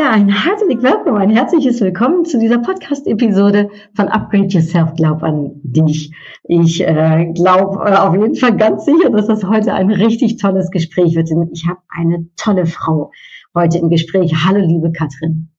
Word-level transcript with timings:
Ja, 0.00 0.12
ein 0.12 0.30
herzlich 0.30 0.80
willkommen, 0.80 1.20
ein 1.20 1.28
herzliches 1.28 1.78
Willkommen 1.82 2.24
zu 2.24 2.38
dieser 2.38 2.56
Podcast-Episode 2.56 3.68
von 3.94 4.08
Upgrade 4.08 4.46
Yourself. 4.46 4.94
Glaub 4.94 5.22
an 5.22 5.60
dich. 5.62 6.10
Ich 6.44 6.80
äh, 6.80 7.30
glaube 7.34 7.84
äh, 7.84 7.96
auf 7.96 8.14
jeden 8.14 8.34
Fall 8.34 8.56
ganz 8.56 8.86
sicher, 8.86 9.10
dass 9.10 9.26
das 9.26 9.44
heute 9.44 9.74
ein 9.74 9.90
richtig 9.90 10.38
tolles 10.38 10.70
Gespräch 10.70 11.16
wird. 11.16 11.28
Denn 11.28 11.50
ich 11.52 11.66
habe 11.68 11.80
eine 11.90 12.26
tolle 12.36 12.64
Frau 12.64 13.12
heute 13.54 13.76
im 13.76 13.90
Gespräch. 13.90 14.32
Hallo, 14.42 14.64
liebe 14.64 14.90
Katrin. 14.90 15.50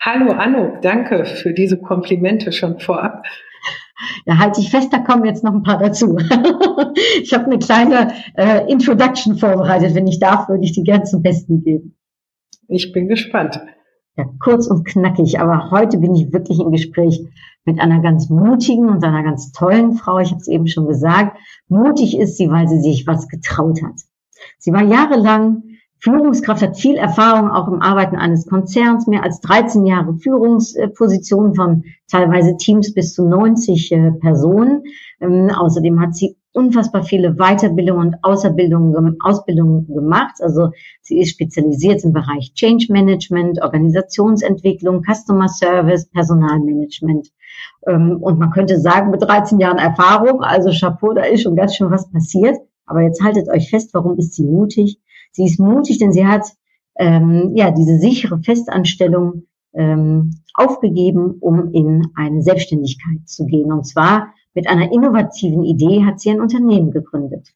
Hallo, 0.00 0.32
Anno. 0.32 0.72
Danke 0.82 1.24
für 1.24 1.52
diese 1.52 1.80
Komplimente 1.80 2.50
schon 2.50 2.80
vorab. 2.80 3.24
Ja, 4.26 4.36
halte 4.36 4.62
ich 4.62 4.70
fest, 4.72 4.92
da 4.92 4.98
kommen 4.98 5.26
jetzt 5.26 5.44
noch 5.44 5.54
ein 5.54 5.62
paar 5.62 5.78
dazu. 5.78 6.18
ich 7.22 7.32
habe 7.32 7.44
eine 7.44 7.60
kleine 7.60 8.14
äh, 8.36 8.68
Introduction 8.68 9.38
vorbereitet. 9.38 9.94
Wenn 9.94 10.08
ich 10.08 10.18
darf, 10.18 10.48
würde 10.48 10.64
ich 10.64 10.72
die 10.72 10.82
gern 10.82 11.06
zum 11.06 11.22
Besten 11.22 11.62
geben. 11.62 11.94
Ich 12.68 12.92
bin 12.92 13.08
gespannt. 13.08 13.60
Ja, 14.16 14.26
kurz 14.38 14.68
und 14.68 14.84
knackig, 14.84 15.40
aber 15.40 15.70
heute 15.70 15.98
bin 15.98 16.14
ich 16.14 16.32
wirklich 16.32 16.60
im 16.60 16.70
Gespräch 16.70 17.26
mit 17.64 17.80
einer 17.80 18.00
ganz 18.00 18.30
mutigen 18.30 18.88
und 18.88 19.02
einer 19.02 19.24
ganz 19.24 19.50
tollen 19.52 19.94
Frau. 19.94 20.18
Ich 20.18 20.30
habe 20.30 20.40
es 20.40 20.48
eben 20.48 20.68
schon 20.68 20.86
gesagt. 20.86 21.36
Mutig 21.68 22.16
ist 22.16 22.36
sie, 22.36 22.48
weil 22.48 22.68
sie 22.68 22.80
sich 22.80 23.06
was 23.06 23.28
getraut 23.28 23.82
hat. 23.82 24.00
Sie 24.58 24.72
war 24.72 24.82
jahrelang 24.82 25.62
Führungskraft, 25.98 26.62
hat 26.62 26.76
viel 26.76 26.96
Erfahrung 26.96 27.50
auch 27.50 27.66
im 27.66 27.80
Arbeiten 27.80 28.16
eines 28.16 28.46
Konzerns, 28.46 29.06
mehr 29.06 29.24
als 29.24 29.40
13 29.40 29.86
Jahre 29.86 30.14
Führungspositionen 30.18 31.54
von 31.54 31.84
teilweise 32.08 32.56
Teams 32.56 32.92
bis 32.92 33.14
zu 33.14 33.26
90 33.26 33.90
äh, 33.90 34.12
Personen. 34.12 34.82
Ähm, 35.20 35.50
außerdem 35.50 36.00
hat 36.00 36.14
sie 36.14 36.36
unfassbar 36.54 37.02
viele 37.02 37.34
Weiterbildungen 37.34 38.08
und 38.08 38.16
Außerbildungen, 38.22 39.16
Ausbildungen 39.20 39.86
gemacht. 39.88 40.36
Also 40.40 40.70
sie 41.02 41.18
ist 41.18 41.30
spezialisiert 41.30 42.04
im 42.04 42.12
Bereich 42.12 42.54
Change 42.54 42.86
Management, 42.90 43.60
Organisationsentwicklung, 43.60 45.02
Customer 45.02 45.48
Service, 45.48 46.08
Personalmanagement. 46.10 47.28
Ähm, 47.86 48.18
und 48.20 48.38
man 48.38 48.50
könnte 48.50 48.78
sagen, 48.78 49.10
mit 49.10 49.22
13 49.22 49.58
Jahren 49.58 49.78
Erfahrung, 49.78 50.42
also 50.42 50.70
Chapeau, 50.70 51.12
da 51.12 51.22
ist 51.22 51.42
schon 51.42 51.56
ganz 51.56 51.74
schön 51.74 51.90
was 51.90 52.10
passiert. 52.10 52.56
Aber 52.86 53.02
jetzt 53.02 53.22
haltet 53.22 53.48
euch 53.48 53.68
fest, 53.70 53.90
warum 53.92 54.16
ist 54.16 54.34
sie 54.34 54.44
mutig? 54.44 55.00
Sie 55.32 55.44
ist 55.44 55.58
mutig, 55.58 55.98
denn 55.98 56.12
sie 56.12 56.26
hat 56.26 56.46
ähm, 56.96 57.52
ja 57.56 57.72
diese 57.72 57.98
sichere 57.98 58.38
Festanstellung 58.38 59.46
ähm, 59.72 60.40
aufgegeben, 60.54 61.38
um 61.40 61.72
in 61.72 62.06
eine 62.14 62.42
Selbstständigkeit 62.42 63.26
zu 63.26 63.44
gehen. 63.46 63.72
Und 63.72 63.86
zwar 63.86 64.32
mit 64.54 64.68
einer 64.68 64.92
innovativen 64.92 65.64
Idee 65.64 66.04
hat 66.04 66.20
sie 66.20 66.30
ein 66.30 66.40
Unternehmen 66.40 66.90
gegründet. 66.90 67.48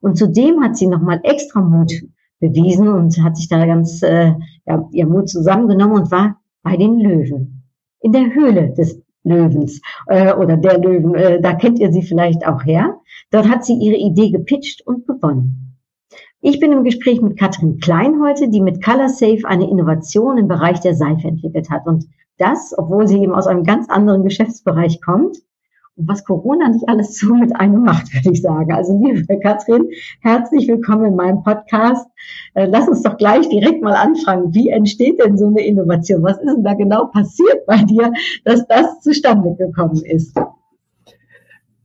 Und 0.00 0.16
zudem 0.16 0.62
hat 0.62 0.76
sie 0.76 0.86
nochmal 0.86 1.20
extra 1.22 1.60
Mut 1.60 1.92
bewiesen 2.40 2.88
und 2.88 3.22
hat 3.22 3.36
sich 3.36 3.48
da 3.48 3.66
ganz 3.66 4.02
äh, 4.02 4.32
ja, 4.66 4.88
ihr 4.92 5.06
Mut 5.06 5.28
zusammengenommen 5.28 6.02
und 6.02 6.10
war 6.10 6.40
bei 6.62 6.76
den 6.76 6.98
Löwen. 6.98 7.64
In 8.00 8.12
der 8.12 8.34
Höhle 8.34 8.72
des 8.74 9.02
Löwens 9.24 9.80
äh, 10.06 10.32
oder 10.34 10.56
der 10.56 10.78
Löwen, 10.78 11.14
äh, 11.14 11.40
da 11.40 11.54
kennt 11.54 11.78
ihr 11.78 11.92
sie 11.92 12.02
vielleicht 12.02 12.46
auch 12.46 12.64
her. 12.64 13.00
Dort 13.30 13.48
hat 13.48 13.64
sie 13.64 13.74
ihre 13.74 13.96
Idee 13.96 14.30
gepitcht 14.30 14.86
und 14.86 15.06
gewonnen. 15.06 15.78
Ich 16.40 16.60
bin 16.60 16.70
im 16.70 16.84
Gespräch 16.84 17.20
mit 17.20 17.38
Katrin 17.38 17.78
Klein 17.80 18.20
heute, 18.22 18.48
die 18.48 18.60
mit 18.60 18.84
ColorSafe 18.84 19.46
eine 19.46 19.68
Innovation 19.68 20.38
im 20.38 20.46
Bereich 20.46 20.80
der 20.80 20.94
Seife 20.94 21.26
entwickelt 21.26 21.70
hat. 21.70 21.86
Und 21.86 22.06
das, 22.38 22.74
obwohl 22.76 23.08
sie 23.08 23.20
eben 23.20 23.34
aus 23.34 23.46
einem 23.46 23.64
ganz 23.64 23.88
anderen 23.88 24.22
Geschäftsbereich 24.22 25.00
kommt 25.00 25.38
was 25.96 26.24
Corona 26.24 26.68
nicht 26.68 26.88
alles 26.88 27.18
so 27.18 27.34
mit 27.34 27.56
einem 27.56 27.82
macht, 27.82 28.12
würde 28.12 28.30
ich 28.30 28.42
sagen. 28.42 28.72
Also 28.72 28.98
liebe 29.02 29.38
Katrin, 29.40 29.88
herzlich 30.20 30.68
willkommen 30.68 31.06
in 31.06 31.16
meinem 31.16 31.42
Podcast. 31.42 32.06
Äh, 32.54 32.66
lass 32.66 32.86
uns 32.86 33.02
doch 33.02 33.16
gleich 33.16 33.48
direkt 33.48 33.82
mal 33.82 33.94
anfangen. 33.94 34.54
Wie 34.54 34.68
entsteht 34.68 35.18
denn 35.18 35.38
so 35.38 35.46
eine 35.46 35.64
Innovation? 35.64 36.22
Was 36.22 36.38
ist 36.38 36.54
denn 36.54 36.64
da 36.64 36.74
genau 36.74 37.06
passiert 37.06 37.64
bei 37.66 37.78
dir, 37.78 38.12
dass 38.44 38.66
das 38.66 39.00
zustande 39.00 39.54
gekommen 39.56 40.02
ist? 40.04 40.36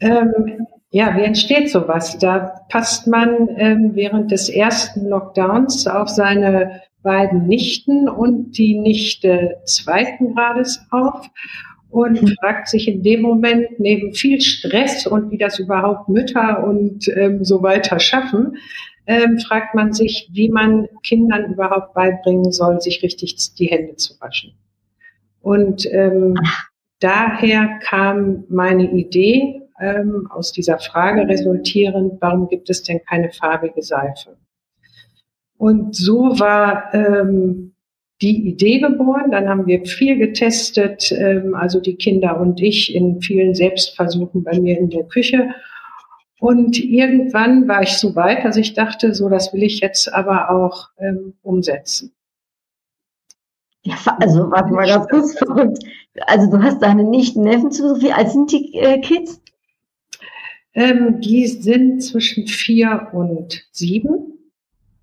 Ähm, 0.02 0.68
ja, 0.90 1.16
wie 1.16 1.24
entsteht 1.24 1.70
sowas? 1.70 2.18
Da 2.20 2.54
passt 2.68 3.08
man 3.08 3.48
ähm, 3.56 3.92
während 3.94 4.32
des 4.32 4.50
ersten 4.50 5.08
Lockdowns 5.08 5.88
auf 5.88 6.10
seine 6.10 6.82
beiden 7.02 7.48
Nichten 7.48 8.10
und 8.10 8.58
die 8.58 8.78
Nichte 8.78 9.58
zweiten 9.66 10.36
Grades 10.36 10.86
auf 10.92 11.30
und 11.92 12.36
fragt 12.40 12.70
sich 12.70 12.88
in 12.88 13.04
dem 13.04 13.22
Moment 13.22 13.80
neben 13.80 14.14
viel 14.14 14.42
Stress 14.42 15.06
und 15.06 15.30
wie 15.30 15.38
das 15.38 15.60
überhaupt 15.60 16.10
Mütter 16.10 16.64
und 16.64 17.08
ähm, 17.10 17.44
so 17.44 17.62
weiter 17.62 18.00
schaffen, 18.00 18.58
ähm, 19.06 19.40
fragt 19.40 19.76
man 19.76 19.94
sich, 19.94 20.30
wie 20.32 20.50
man 20.50 20.88
Kindern 21.04 21.54
überhaupt 21.54 21.94
beibringen 21.94 22.52
soll, 22.52 22.80
sich 22.80 23.04
richtig 23.04 23.36
die 23.56 23.66
Hände 23.66 23.98
zu 23.98 24.20
waschen. 24.22 24.54
Und 25.42 25.86
ähm, 25.92 26.36
daher 27.00 27.80
kam 27.84 28.46
meine 28.48 28.90
Idee 28.92 29.62
ähm, 29.80 30.28
aus 30.32 30.52
dieser 30.54 30.78
Frage 30.80 31.28
resultierend, 31.28 32.22
warum 32.22 32.48
gibt 32.48 32.70
es 32.70 32.84
denn 32.84 33.02
keine 33.04 33.32
farbige 33.32 33.82
Seife? 33.82 34.38
Und 35.58 35.96
so 35.96 36.40
war 36.40 36.94
ähm, 36.94 37.74
die 38.22 38.48
Idee 38.48 38.80
geboren. 38.80 39.32
Dann 39.32 39.50
haben 39.50 39.68
wir 39.68 39.86
viel 39.86 40.18
getestet, 40.18 41.12
ähm, 41.12 41.56
also 41.56 41.80
die 41.80 41.96
Kinder 41.96 42.40
und 42.40 42.62
ich 42.62 42.94
in 42.94 43.22
vielen 43.22 43.56
Selbstversuchen 43.56 44.44
bei 44.44 44.60
mir 44.60 44.78
in 44.78 44.90
der 44.90 45.04
Küche. 45.04 45.50
Und 46.40 46.80
irgendwann 46.80 47.68
war 47.68 47.84
ich 47.84 47.98
so 47.98 48.16
weit, 48.16 48.44
dass 48.44 48.58
ich 48.58 48.74
dachte, 48.74 49.14
so, 49.14 49.30
das 49.30 49.54
will 49.54 49.64
ich 49.64 49.80
jetzt 49.80 50.12
aber 50.12 50.50
auch 50.50 50.90
ähm, 50.98 51.34
umsetzen. 51.44 52.14
Ja, 53.84 53.96
also 54.20 54.52
warte 54.52 54.74
mal 54.74 54.88
ganz 54.88 55.08
kurz 55.08 55.38
verrückt. 55.38 55.84
Also 56.28 56.52
du 56.52 56.62
hast 56.62 56.82
deine 56.82 57.04
Nichten, 57.04 57.44
Neffen 57.44 57.72
zu 57.72 58.02
Wie 58.02 58.12
alt 58.12 58.30
sind 58.30 58.52
die 58.52 58.78
äh, 58.78 59.00
Kids? 59.00 59.42
Ähm, 60.74 61.20
die 61.22 61.48
sind 61.48 62.02
zwischen 62.02 62.48
vier 62.48 63.10
und 63.14 63.66
sieben. 63.72 64.41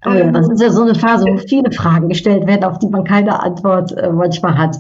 Oh 0.05 0.11
ja, 0.11 0.31
das 0.31 0.49
ist 0.49 0.61
ja 0.61 0.71
so 0.71 0.83
eine 0.83 0.95
Phase, 0.95 1.27
wo 1.27 1.37
viele 1.39 1.73
Fragen 1.73 2.09
gestellt 2.09 2.47
werden, 2.47 2.65
auf 2.65 2.79
die 2.79 2.89
man 2.89 3.05
keine 3.05 3.41
Antwort 3.43 3.93
äh, 3.93 4.11
manchmal 4.11 4.57
hat. 4.57 4.77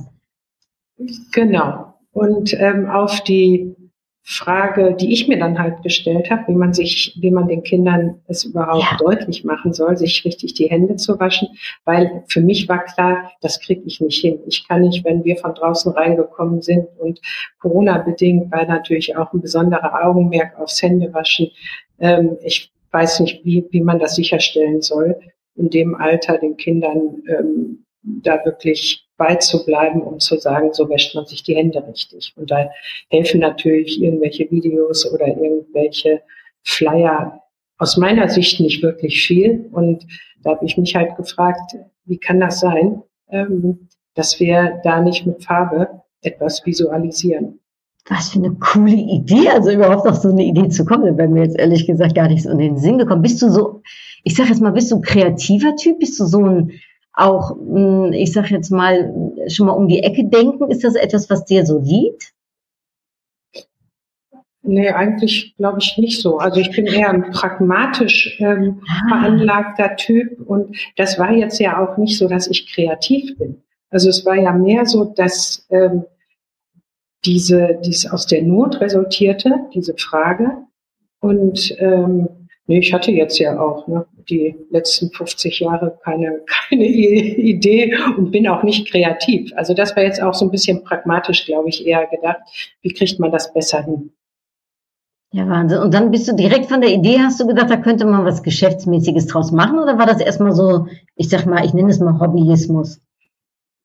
Genau. 1.33 1.95
Und 2.13 2.55
ähm, 2.55 2.89
auf 2.89 3.23
die 3.25 3.75
Frage, 4.31 4.95
die 4.95 5.11
ich 5.11 5.27
mir 5.27 5.39
dann 5.39 5.59
halt 5.59 5.83
gestellt 5.83 6.31
habe, 6.31 6.49
wie 6.49 6.55
man 6.55 6.75
sich, 6.75 7.17
wie 7.19 7.31
man 7.31 7.49
den 7.49 7.63
Kindern 7.63 8.21
es 8.27 8.45
überhaupt 8.45 8.85
ja. 8.91 8.97
deutlich 8.99 9.43
machen 9.43 9.73
soll, 9.73 9.97
sich 9.97 10.23
richtig 10.27 10.53
die 10.53 10.69
Hände 10.69 10.97
zu 10.97 11.19
waschen, 11.19 11.49
weil 11.87 12.25
für 12.29 12.43
mich 12.43 12.69
war 12.69 12.85
klar, 12.85 13.33
das 13.41 13.59
kriege 13.59 13.81
ich 13.87 14.03
nicht 14.03 14.21
hin. 14.21 14.39
Ich 14.47 14.69
kann 14.69 14.83
nicht, 14.83 15.03
wenn 15.07 15.25
wir 15.25 15.39
von 15.39 15.55
draußen 15.55 15.93
reingekommen 15.93 16.61
sind 16.61 16.89
und 16.99 17.21
Corona 17.59 17.99
bedingt, 17.99 18.53
weil 18.53 18.67
natürlich 18.67 19.17
auch 19.17 19.33
ein 19.33 19.41
besonderer 19.41 20.05
Augenmerk 20.05 20.59
aufs 20.59 20.83
Händewaschen. 20.83 21.49
Ähm, 21.99 22.37
ich 22.43 22.71
weiß 22.91 23.21
nicht, 23.21 23.45
wie, 23.45 23.67
wie 23.71 23.81
man 23.81 23.99
das 23.99 24.17
sicherstellen 24.17 24.83
soll, 24.83 25.19
in 25.57 25.71
dem 25.71 25.95
Alter 25.95 26.39
den 26.39 26.57
Kindern 26.57 27.23
ähm, 27.29 27.85
da 28.03 28.45
wirklich 28.45 29.07
beizubleiben, 29.17 30.03
um 30.03 30.21
zu 30.21 30.39
sagen, 30.39 30.73
so 30.73 30.89
wäscht 30.89 31.15
man 31.15 31.27
sich 31.27 31.43
die 31.43 31.57
Hände 31.57 31.85
richtig. 31.87 32.33
Und 32.37 32.51
da 32.51 32.71
helfen 33.11 33.41
natürlich 33.41 34.01
irgendwelche 34.01 34.51
Videos 34.51 35.13
oder 35.13 35.27
irgendwelche 35.27 36.23
Flyer 36.63 37.43
aus 37.79 37.97
meiner 37.97 38.29
Sicht 38.29 38.61
nicht 38.61 38.83
wirklich 38.83 39.27
viel. 39.27 39.69
Und 39.73 40.07
da 40.43 40.51
habe 40.51 40.65
ich 40.65 40.79
mich 40.79 40.95
halt 40.95 41.17
gefragt, 41.17 41.77
wie 42.05 42.19
kann 42.19 42.41
das 42.41 42.61
sein, 42.61 43.03
ähm, 43.31 43.89
dass 44.15 44.39
wir 44.41 44.81
da 44.85 45.01
nicht 45.01 45.27
mit 45.27 45.45
Farbe 45.45 46.03
etwas 46.23 46.65
visualisieren 46.65 47.61
was 48.11 48.31
für 48.31 48.39
eine 48.39 48.55
coole 48.55 48.95
Idee, 48.95 49.49
also 49.51 49.71
überhaupt 49.71 50.07
auf 50.09 50.17
so 50.17 50.31
eine 50.31 50.45
Idee 50.45 50.69
zu 50.69 50.85
kommen, 50.85 51.17
wenn 51.19 51.33
mir 51.33 51.45
jetzt 51.45 51.59
ehrlich 51.59 51.87
gesagt 51.87 52.15
gar 52.15 52.29
nicht 52.29 52.43
so 52.43 52.51
in 52.51 52.59
den 52.59 52.79
Sinn 52.79 52.99
gekommen. 52.99 53.23
Bist 53.23 53.43
du 53.43 53.51
so, 53.51 53.83
ich 54.25 54.35
sag 54.35 54.49
jetzt 54.49 54.63
mal, 54.63 54.73
bist 54.73 54.91
du 54.91 54.97
ein 54.97 55.03
kreativer 55.03 55.77
Typ? 55.77 55.99
Bist 55.99 56.19
du 56.21 56.25
so 56.25 56.45
ein, 56.45 56.73
auch, 57.13 57.51
hm, 57.51 58.13
ich 58.13 58.33
sag 58.33 58.51
jetzt 58.51 58.71
mal, 58.71 59.13
schon 59.49 59.67
mal 59.67 59.73
um 59.73 59.89
die 59.89 60.03
Ecke 60.03 60.25
denken? 60.25 60.71
Ist 60.71 60.85
das 60.85 60.95
etwas, 60.95 61.29
was 61.31 61.45
dir 61.45 61.67
so 61.67 61.79
liegt? 61.79 62.33
Nee, 64.63 64.91
eigentlich 64.91 65.55
glaube 65.57 65.79
ich 65.81 65.97
nicht 65.97 66.21
so. 66.21 66.39
Also 66.39 66.61
ich 66.61 66.71
bin 66.71 66.87
eher 66.87 67.09
ein 67.09 67.31
pragmatisch 67.31 68.39
ähm, 68.39 68.83
ah. 68.87 69.09
veranlagter 69.09 69.97
Typ 69.97 70.41
und 70.47 70.77
das 70.97 71.19
war 71.19 71.33
jetzt 71.33 71.59
ja 71.59 71.83
auch 71.83 71.97
nicht 71.97 72.19
so, 72.19 72.29
dass 72.29 72.49
ich 72.49 72.73
kreativ 72.73 73.39
bin. 73.39 73.63
Also 73.91 74.11
es 74.11 74.27
war 74.27 74.35
ja 74.35 74.53
mehr 74.53 74.85
so, 74.85 75.05
dass 75.05 75.67
ähm, 75.71 76.05
diese, 77.25 77.79
dies 77.85 78.07
aus 78.11 78.27
der 78.27 78.43
Not 78.43 78.81
resultierte, 78.81 79.51
diese 79.75 79.95
Frage. 79.97 80.51
Und 81.21 81.75
ähm, 81.79 82.29
nee, 82.67 82.79
ich 82.79 82.93
hatte 82.93 83.11
jetzt 83.11 83.39
ja 83.39 83.61
auch 83.61 83.89
ne, 83.89 84.07
die 84.29 84.55
letzten 84.71 85.11
50 85.11 85.61
Jahre 85.61 85.99
keine, 86.05 86.41
keine 86.69 86.87
Idee 86.87 87.97
und 88.17 88.31
bin 88.31 88.47
auch 88.49 88.63
nicht 88.63 88.91
kreativ. 88.91 89.53
Also 89.57 89.75
das 89.75 89.97
war 89.97 90.05
jetzt 90.05 90.23
auch 90.23 90.35
so 90.35 90.47
ein 90.47 90.51
bisschen 90.51 90.85
pragmatisch, 90.85 91.47
glaube 91.47 91.69
ich, 91.69 91.87
eher 91.87 92.07
gedacht. 92.07 92.41
Wie 92.83 92.93
kriegt 92.93 93.19
man 93.19 93.33
das 93.33 93.53
besser 93.53 93.83
hin? 93.83 94.13
Ja, 95.31 95.47
Wahnsinn. 95.47 95.81
Und 95.81 95.93
dann 95.93 96.11
bist 96.11 96.27
du 96.27 96.35
direkt 96.35 96.67
von 96.67 96.81
der 96.81 96.91
Idee, 96.91 97.19
hast 97.19 97.39
du 97.39 97.47
gedacht, 97.47 97.69
da 97.69 97.77
könnte 97.77 98.07
man 98.07 98.25
was 98.25 98.43
Geschäftsmäßiges 98.43 99.27
draus 99.27 99.53
machen? 99.53 99.79
Oder 99.79 99.99
war 99.99 100.07
das 100.07 100.21
erstmal 100.21 100.53
so, 100.53 100.87
ich 101.17 101.29
sag 101.29 101.45
mal, 101.45 101.65
ich 101.67 101.75
nenne 101.75 101.91
es 101.91 102.01
mal 102.01 102.19
Hobbyismus? 102.19 103.03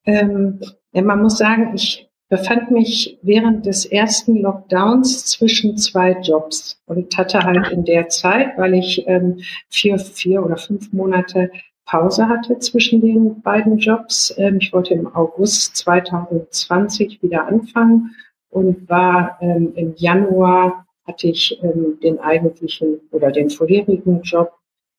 Ähm, 0.05 0.61
ja, 0.93 1.01
man 1.01 1.21
muss 1.21 1.37
sagen, 1.37 1.73
ich 1.75 2.09
befand 2.29 2.71
mich 2.71 3.19
während 3.21 3.65
des 3.65 3.85
ersten 3.85 4.41
Lockdowns 4.41 5.25
zwischen 5.25 5.77
zwei 5.77 6.19
Jobs 6.21 6.81
und 6.85 7.15
hatte 7.17 7.39
halt 7.39 7.69
in 7.69 7.85
der 7.85 8.09
Zeit, 8.09 8.57
weil 8.57 8.73
ich 8.73 9.07
ähm, 9.07 9.39
vier, 9.69 9.99
vier 9.99 10.43
oder 10.43 10.57
fünf 10.57 10.91
Monate 10.93 11.51
Pause 11.85 12.27
hatte 12.27 12.57
zwischen 12.59 13.01
den 13.01 13.41
beiden 13.41 13.77
Jobs. 13.77 14.33
Ähm, 14.37 14.57
ich 14.61 14.73
wollte 14.73 14.93
im 14.93 15.13
August 15.15 15.75
2020 15.77 17.21
wieder 17.21 17.45
anfangen 17.45 18.15
und 18.49 18.87
war 18.89 19.37
ähm, 19.41 19.73
im 19.75 19.93
Januar 19.97 20.85
hatte 21.05 21.27
ich 21.27 21.61
ähm, 21.61 21.99
den 22.01 22.19
eigentlichen 22.19 23.01
oder 23.11 23.31
den 23.31 23.49
vorherigen 23.49 24.21
Job 24.21 24.53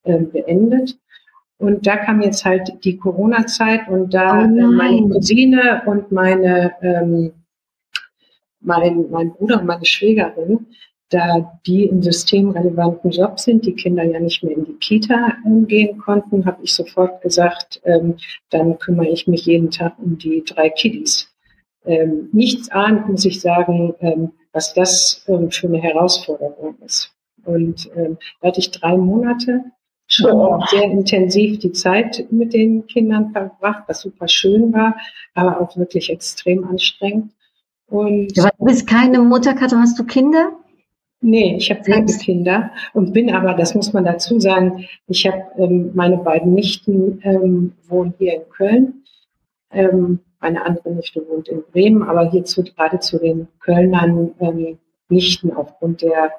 ähm, 0.05 0.31
beendet. 0.31 0.99
Und 1.59 1.87
da 1.87 1.97
kam 1.97 2.21
jetzt 2.21 2.45
halt 2.45 2.85
die 2.85 2.97
Corona-Zeit 2.97 3.89
und 3.89 4.13
da 4.13 4.45
oh 4.45 4.47
meine 4.49 5.09
Cousine 5.09 5.83
und 5.87 6.11
meine, 6.11 6.75
ähm, 6.83 7.33
mein, 8.61 9.11
mein 9.11 9.33
Bruder 9.33 9.61
und 9.61 9.67
meine 9.67 9.85
Schwägerin, 9.85 10.67
da 11.11 11.61
die 11.67 11.85
in 11.85 12.03
systemrelevanten 12.03 13.11
Jobs 13.11 13.45
sind, 13.45 13.65
die 13.65 13.75
Kinder 13.75 14.03
ja 14.03 14.19
nicht 14.19 14.43
mehr 14.43 14.57
in 14.57 14.65
die 14.65 14.75
Kita 14.75 15.35
ähm, 15.47 15.67
gehen 15.67 15.99
konnten, 15.99 16.45
habe 16.45 16.63
ich 16.65 16.75
sofort 16.75 17.23
gesagt, 17.23 17.81
ähm, 17.85 18.17
dann 18.51 18.79
kümmere 18.79 19.09
ich 19.09 19.29
mich 19.29 19.47
jeden 19.47 19.71
Tag 19.71 19.95
um 19.99 20.19
die 20.19 20.43
drei 20.45 20.71
Kiddies. 20.71 21.33
Ähm, 21.85 22.31
nichts 22.33 22.71
ahnt, 22.71 23.09
muss 23.09 23.25
ich 23.25 23.41
sagen, 23.41 23.95
ähm, 24.01 24.33
was 24.53 24.75
das 24.75 25.25
ähm, 25.29 25.51
für 25.51 25.69
eine 25.69 25.81
Herausforderung 25.81 26.77
ist. 26.85 27.13
Und 27.45 27.91
ähm, 27.95 28.17
da 28.41 28.49
hatte 28.49 28.61
ich 28.61 28.71
drei 28.71 28.97
Monate 28.97 29.65
schon 30.07 30.33
oh. 30.33 30.61
sehr 30.69 30.85
intensiv 30.85 31.59
die 31.59 31.73
Zeit 31.73 32.27
mit 32.31 32.53
den 32.53 32.87
Kindern 32.87 33.31
verbracht, 33.31 33.85
was 33.87 34.01
super 34.01 34.29
schön 34.29 34.73
war, 34.73 34.97
aber 35.35 35.61
auch 35.61 35.77
wirklich 35.77 36.11
extrem 36.11 36.65
anstrengend. 36.65 37.33
Und 37.87 38.37
ja, 38.37 38.51
du 38.59 38.65
bist 38.65 38.87
keine 38.87 39.21
Mutter, 39.21 39.55
Katrin, 39.55 39.81
hast 39.81 39.99
du 39.99 40.05
Kinder? 40.05 40.53
Nee, 41.21 41.57
ich 41.57 41.71
habe 41.71 41.81
keine 41.81 42.07
Kinder 42.07 42.71
und 42.93 43.15
bin 43.15 43.35
aber, 43.35 43.55
das 43.55 43.75
muss 43.75 43.95
man 43.95 44.05
dazu 44.05 44.39
sagen, 44.41 44.87
ich 45.07 45.27
habe 45.27 45.43
ähm, 45.57 45.91
meine 45.95 46.19
beiden 46.19 46.53
Nichten 46.53 47.21
ähm, 47.23 47.73
wohnen 47.89 48.13
hier 48.19 48.35
in 48.35 48.49
Köln. 48.51 49.05
Ähm, 49.71 50.21
eine 50.39 50.67
andere 50.67 50.93
Nichte 50.93 51.27
wohnt 51.27 51.49
in 51.49 51.63
Bremen, 51.73 52.03
aber 52.03 52.31
hierzu 52.31 52.63
gerade 52.63 53.01
zu 53.01 53.19
den 53.19 53.49
Kölnern 53.61 54.33
ähm, 54.39 54.79
Nichten 55.09 55.53
aufgrund 55.53 56.03
der 56.03 56.33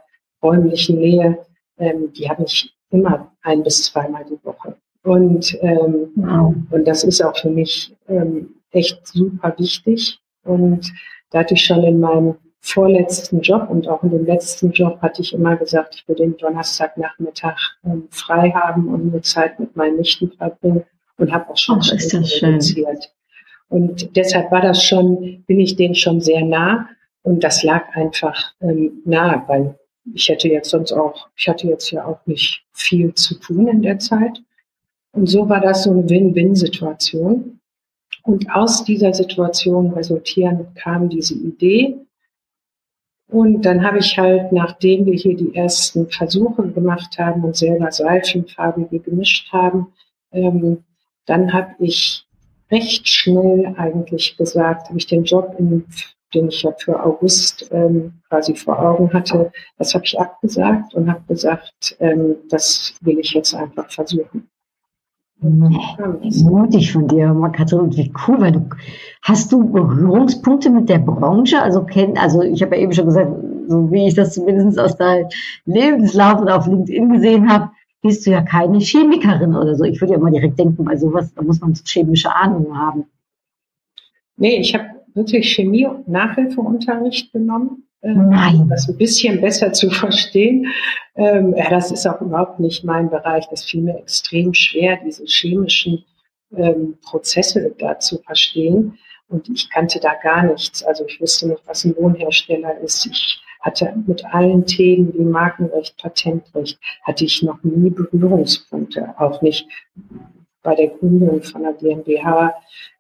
räumlichen 0.44 1.00
Nähe, 1.00 1.40
ähm, 1.80 2.14
die 2.14 2.30
habe 2.30 2.44
ich 2.44 2.75
immer 2.96 3.32
ein 3.42 3.64
bis 3.64 3.84
zweimal 3.84 4.26
die 4.26 4.44
Woche. 4.44 4.76
Und, 5.04 5.58
ähm, 5.62 6.12
wow. 6.16 6.56
und 6.72 6.88
das 6.88 7.04
ist 7.04 7.24
auch 7.24 7.38
für 7.38 7.50
mich 7.50 7.96
ähm, 8.08 8.56
echt 8.72 9.06
super 9.08 9.54
wichtig. 9.58 10.20
Und 10.44 10.92
da 11.30 11.40
hatte 11.40 11.54
ich 11.54 11.64
schon 11.64 11.84
in 11.84 12.00
meinem 12.00 12.36
vorletzten 12.62 13.42
Job 13.42 13.70
und 13.70 13.88
auch 13.88 14.02
in 14.02 14.10
dem 14.10 14.26
letzten 14.26 14.72
Job 14.72 15.00
hatte 15.02 15.22
ich 15.22 15.34
immer 15.34 15.56
gesagt, 15.56 15.96
ich 15.96 16.08
will 16.08 16.16
den 16.16 16.36
Donnerstagnachmittag 16.38 17.58
ähm, 17.86 18.08
frei 18.10 18.50
haben 18.52 18.88
und 18.88 19.12
nur 19.12 19.22
Zeit 19.22 19.60
mit 19.60 19.76
meinen 19.76 19.98
Nichten 19.98 20.32
verbringen 20.32 20.84
und 21.18 21.32
habe 21.32 21.52
auch 21.52 21.58
schon 21.58 21.78
oh, 21.78 21.96
ist 21.96 22.14
das 22.14 22.32
schön. 22.32 22.60
Und 23.70 24.16
deshalb 24.16 24.52
war 24.52 24.62
das 24.62 24.84
schon, 24.84 25.44
bin 25.46 25.60
ich 25.60 25.76
denen 25.76 25.96
schon 25.96 26.22
sehr 26.22 26.44
nah. 26.44 26.90
Und 27.22 27.44
das 27.44 27.64
lag 27.64 27.84
einfach 27.94 28.54
ähm, 28.62 29.02
nahe, 29.06 29.44
weil 29.48 29.80
ich 30.14 30.30
hätte 30.30 30.48
jetzt 30.48 30.70
sonst 30.70 30.92
auch, 30.92 31.28
ich 31.36 31.48
hatte 31.48 31.68
jetzt 31.68 31.90
ja 31.92 32.06
auch 32.06 32.20
nicht 32.26 32.64
viel 32.74 33.14
zu 33.14 33.36
tun 33.40 33.68
in 33.68 33.82
der 33.82 34.00
Zeit. 34.00 34.42
Und 35.12 35.28
so 35.28 35.48
war 35.50 35.62
das 35.62 35.84
so 35.84 35.92
eine 35.92 36.10
Win-Win-Situation. 36.10 37.60
Und 38.24 38.50
aus 38.52 38.84
dieser 38.84 39.14
Situation 39.14 39.92
resultierend 39.92 40.76
kam 40.76 41.10
diese 41.10 41.36
Idee. 41.36 41.98
Und 43.28 43.64
dann 43.64 43.84
habe 43.84 44.00
ich 44.00 44.18
halt, 44.18 44.52
nachdem 44.52 45.06
wir 45.06 45.16
hier 45.16 45.36
die 45.36 45.56
ersten 45.56 46.10
Versuche 46.10 46.68
gemacht 46.68 47.18
haben 47.18 47.44
und 47.44 47.56
selber 47.56 47.92
seifenfarbige 47.92 49.00
gemischt 49.00 49.52
haben, 49.52 49.88
ähm, 50.32 50.84
dann 51.26 51.54
habe 51.54 51.74
ich 51.80 52.26
recht 52.72 53.08
schnell 53.08 53.74
eigentlich 53.78 54.38
gesagt, 54.38 54.90
habe 54.90 54.98
ich 54.98 55.08
den 55.08 55.24
Job, 55.24 55.56
in, 55.58 55.86
den 56.36 56.50
ich 56.50 56.62
ja 56.62 56.72
für 56.78 57.02
August 57.04 57.68
ähm, 57.72 58.14
quasi 58.30 58.56
vor 58.56 58.80
Augen 58.80 59.12
hatte, 59.14 59.52
das 59.78 59.94
habe 59.94 60.06
ich 60.06 60.20
abgesagt 60.20 60.94
und 60.94 61.10
habe 61.10 61.22
gesagt, 61.28 61.96
ähm, 62.00 62.36
das 62.50 62.94
will 63.02 63.20
ich 63.20 63.32
jetzt 63.34 63.56
einfach 63.56 63.90
versuchen. 63.90 64.48
Mutig 65.42 66.92
von 66.94 67.08
dir, 67.08 67.36
Katrin, 67.54 67.96
wie 67.96 68.12
cool, 68.28 68.40
weil 68.40 68.52
du 68.54 68.70
hast 69.22 69.52
du 69.52 69.70
Berührungspunkte 69.70 70.70
mit 70.70 70.88
der 70.88 71.00
Branche? 71.00 71.62
Also 71.62 71.84
kenn, 71.84 72.18
also 72.18 72.42
ich 72.42 72.62
habe 72.62 72.76
ja 72.76 72.84
eben 72.84 72.94
schon 72.94 73.06
gesagt, 73.06 73.32
so 73.68 73.92
wie 73.92 74.08
ich 74.08 74.16
das 74.16 74.34
zumindest 74.34 74.80
aus 74.80 74.96
deinem 74.96 75.28
Lebenslauf 75.66 76.40
und 76.40 76.50
auf 76.50 76.68
LinkedIn 76.68 77.12
gesehen 77.12 77.50
habe, 77.52 77.70
bist 78.02 78.26
du 78.26 78.32
ja 78.32 78.42
keine 78.42 78.80
Chemikerin 78.80 79.56
oder 79.56 79.76
so. 79.76 79.84
Ich 79.84 80.00
würde 80.00 80.14
ja 80.14 80.20
immer 80.20 80.32
direkt 80.32 80.58
denken, 80.58 80.86
bei 80.86 80.96
sowas, 80.96 81.34
da 81.34 81.42
muss 81.42 81.60
man 81.60 81.74
chemische 81.74 82.34
Ahnung 82.34 82.78
haben. 82.78 83.06
Nee, 84.38 84.60
ich 84.60 84.74
habe 84.74 84.95
wirklich 85.16 85.54
Chemie- 85.54 85.88
und 85.88 86.08
Nachhilfeunterricht 86.08 87.34
genommen. 87.34 87.84
Ähm, 88.04 88.30
Nein. 88.30 88.62
Um 88.62 88.70
das 88.70 88.88
ein 88.88 88.98
bisschen 88.98 89.42
besser 89.42 89.74
zu 89.74 89.90
verstehen. 89.90 90.68
Ähm, 91.16 91.56
ja, 91.58 91.70
das 91.70 91.92
ist 91.92 92.06
auch 92.06 92.22
überhaupt 92.22 92.60
nicht 92.60 92.84
mein 92.84 93.10
Bereich. 93.10 93.48
Das 93.50 93.64
fiel 93.64 93.82
mir 93.82 93.98
extrem 93.98 94.54
schwer, 94.54 95.00
diese 95.04 95.26
chemischen 95.26 96.04
ähm, 96.56 96.98
Prozesse 97.02 97.74
da 97.80 97.98
zu 98.00 98.20
verstehen. 98.20 98.98
Und 99.28 99.50
ich 99.50 99.70
kannte 99.72 100.00
da 100.00 100.14
gar 100.22 100.44
nichts. 100.44 100.84
Also 100.84 101.06
ich 101.06 101.20
wusste 101.20 101.48
nicht, 101.48 101.64
was 101.66 101.84
ein 101.84 101.96
Wohnhersteller 101.96 102.78
ist. 102.80 103.08
Ich 103.08 103.42
hatte 103.62 103.96
mit 104.06 104.24
allen 104.26 104.66
Themen 104.68 105.12
wie 105.16 105.24
Markenrecht, 105.24 105.98
Patentrecht, 105.98 106.78
hatte 107.04 107.26
ich 107.26 107.42
noch 107.42 107.64
nie 107.64 107.90
Berührungspunkte, 107.90 109.16
auch 109.18 109.42
nicht 109.42 109.68
bei 110.62 110.76
der 110.76 110.90
Gründung 110.90 111.42
von 111.42 111.64
der 111.64 111.74
GmbH. 111.74 112.54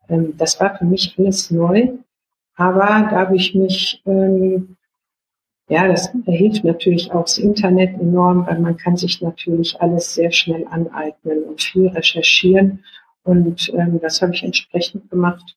Ähm, 0.10 0.34
das 0.38 0.60
war 0.60 0.76
für 0.78 0.86
mich 0.86 1.16
alles 1.18 1.52
neu, 1.52 1.90
aber 2.56 3.08
da 3.10 3.12
habe 3.12 3.36
ich 3.36 3.54
mich, 3.56 4.02
ähm, 4.06 4.78
ja, 5.68 5.88
das 5.88 6.12
hilft 6.26 6.64
natürlich 6.64 7.12
auch 7.12 7.24
das 7.24 7.38
Internet 7.38 8.00
enorm, 8.00 8.46
weil 8.48 8.60
man 8.60 8.78
kann 8.78 8.98
sich 8.98 9.22
natürlich 9.22 9.82
alles 9.82 10.14
sehr 10.14 10.32
schnell 10.32 10.66
aneignen 10.70 11.44
und 11.44 11.62
viel 11.62 11.88
recherchieren 11.88 12.84
und 13.24 13.74
ähm, 13.74 14.00
das 14.02 14.22
habe 14.22 14.34
ich 14.34 14.44
entsprechend 14.44 15.10
gemacht. 15.10 15.56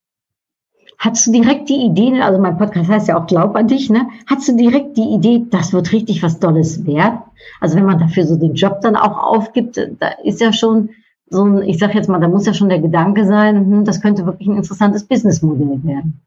Hattest 0.98 1.28
du 1.28 1.32
direkt 1.32 1.68
die 1.68 1.86
Idee, 1.86 2.20
also 2.20 2.40
mein 2.40 2.58
Podcast 2.58 2.90
heißt 2.90 3.06
ja 3.06 3.16
auch 3.16 3.28
Glaub 3.28 3.54
an 3.54 3.68
dich, 3.68 3.88
ne? 3.88 4.08
Hattest 4.26 4.48
du 4.48 4.56
direkt 4.56 4.96
die 4.96 5.14
Idee, 5.14 5.44
das 5.48 5.72
wird 5.72 5.92
richtig 5.92 6.24
was 6.24 6.40
Dolles 6.40 6.84
wert? 6.86 7.22
Also 7.60 7.76
wenn 7.76 7.84
man 7.84 8.00
dafür 8.00 8.26
so 8.26 8.36
den 8.36 8.54
Job 8.54 8.80
dann 8.80 8.96
auch 8.96 9.16
aufgibt, 9.16 9.76
da 9.76 10.08
ist 10.24 10.40
ja 10.40 10.52
schon 10.52 10.90
so 11.30 11.44
ein, 11.44 11.62
ich 11.62 11.78
sag 11.78 11.94
jetzt 11.94 12.08
mal, 12.08 12.18
da 12.18 12.26
muss 12.26 12.46
ja 12.46 12.54
schon 12.54 12.68
der 12.68 12.80
Gedanke 12.80 13.26
sein, 13.26 13.56
hm, 13.58 13.84
das 13.84 14.00
könnte 14.00 14.26
wirklich 14.26 14.48
ein 14.48 14.56
interessantes 14.56 15.04
Businessmodell 15.04 15.84
werden. 15.84 16.20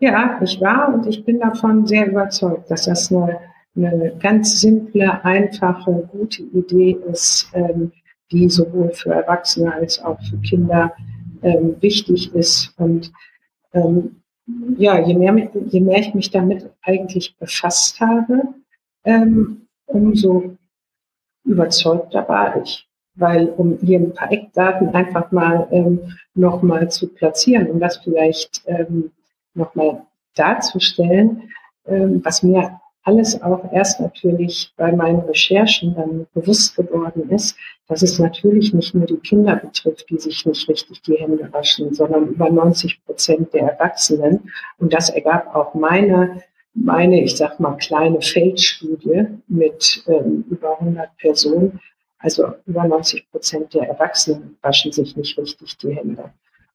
Ja, 0.00 0.40
ich 0.42 0.60
war 0.60 0.94
und 0.94 1.06
ich 1.06 1.24
bin 1.24 1.40
davon 1.40 1.86
sehr 1.86 2.06
überzeugt, 2.06 2.70
dass 2.70 2.84
das 2.84 3.12
eine, 3.12 3.40
eine 3.76 4.12
ganz 4.20 4.60
simple, 4.60 5.24
einfache, 5.24 6.08
gute 6.12 6.42
Idee 6.42 6.96
ist, 7.10 7.50
ähm, 7.52 7.90
die 8.30 8.48
sowohl 8.48 8.90
für 8.90 9.12
Erwachsene 9.12 9.72
als 9.72 10.02
auch 10.02 10.20
für 10.22 10.36
Kinder 10.38 10.92
ähm, 11.42 11.76
wichtig 11.80 12.32
ist 12.34 12.72
und 12.78 13.10
ähm, 13.72 14.22
ja, 14.76 14.98
je 15.04 15.14
mehr, 15.14 15.50
je 15.66 15.80
mehr 15.80 15.98
ich 15.98 16.14
mich 16.14 16.30
damit 16.30 16.70
eigentlich 16.82 17.36
befasst 17.36 18.00
habe, 18.00 18.54
ähm, 19.04 19.66
umso 19.86 20.56
überzeugter 21.44 22.28
war 22.28 22.62
ich. 22.62 22.86
Weil, 23.14 23.48
um 23.48 23.78
hier 23.82 23.98
ein 23.98 24.14
paar 24.14 24.30
Eckdaten 24.30 24.94
einfach 24.94 25.32
mal 25.32 25.66
ähm, 25.72 26.16
nochmal 26.34 26.88
zu 26.88 27.08
platzieren, 27.08 27.68
um 27.68 27.80
das 27.80 27.96
vielleicht 27.96 28.62
ähm, 28.66 29.10
nochmal 29.58 30.06
darzustellen, 30.34 31.50
ähm, 31.86 32.20
was 32.24 32.42
mir 32.42 32.80
alles 33.08 33.40
auch 33.42 33.72
erst 33.72 34.00
natürlich 34.00 34.72
bei 34.76 34.92
meinen 34.92 35.20
Recherchen 35.20 35.94
dann 35.94 36.26
bewusst 36.34 36.76
geworden 36.76 37.30
ist, 37.30 37.56
dass 37.86 38.02
es 38.02 38.18
natürlich 38.18 38.74
nicht 38.74 38.94
nur 38.94 39.06
die 39.06 39.16
Kinder 39.16 39.56
betrifft, 39.56 40.10
die 40.10 40.18
sich 40.18 40.44
nicht 40.44 40.68
richtig 40.68 41.00
die 41.02 41.14
Hände 41.14 41.50
waschen, 41.50 41.94
sondern 41.94 42.28
über 42.28 42.50
90 42.50 43.02
Prozent 43.06 43.54
der 43.54 43.72
Erwachsenen. 43.72 44.50
Und 44.78 44.92
das 44.92 45.08
ergab 45.08 45.54
auch 45.54 45.72
meine, 45.72 46.42
meine, 46.74 47.22
ich 47.22 47.36
sag 47.36 47.58
mal, 47.58 47.76
kleine 47.76 48.20
Feldstudie 48.20 49.26
mit 49.48 50.04
ähm, 50.06 50.44
über 50.50 50.78
100 50.78 51.16
Personen. 51.16 51.80
Also 52.18 52.48
über 52.66 52.84
90 52.84 53.30
Prozent 53.30 53.72
der 53.72 53.88
Erwachsenen 53.88 54.58
waschen 54.60 54.92
sich 54.92 55.16
nicht 55.16 55.38
richtig 55.38 55.78
die 55.78 55.96
Hände. 55.96 56.30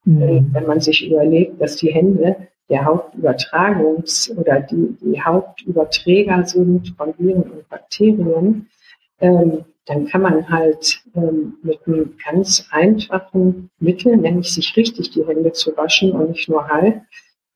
Mhm. 0.05 0.49
Wenn 0.51 0.65
man 0.65 0.81
sich 0.81 1.07
überlegt, 1.07 1.61
dass 1.61 1.75
die 1.75 1.93
Hände 1.93 2.47
der 2.73 2.85
Hauptübertragungs- 2.85 4.35
oder 4.35 4.59
die, 4.61 4.97
die 4.99 5.21
Hauptüberträger 5.21 6.43
sind 6.43 6.95
von 6.97 7.13
Viren 7.19 7.43
und 7.43 7.69
Bakterien, 7.69 8.67
ähm, 9.19 9.63
dann 9.85 10.07
kann 10.07 10.23
man 10.23 10.49
halt 10.49 11.03
ähm, 11.15 11.53
mit 11.61 11.79
einem 11.85 12.15
ganz 12.25 12.67
einfachen 12.71 13.69
Mittel, 13.79 14.17
nämlich 14.17 14.51
sich 14.51 14.75
richtig 14.75 15.11
die 15.11 15.25
Hände 15.25 15.51
zu 15.51 15.77
waschen 15.77 16.13
und 16.13 16.31
nicht 16.31 16.49
nur 16.49 16.67
halb, 16.67 17.01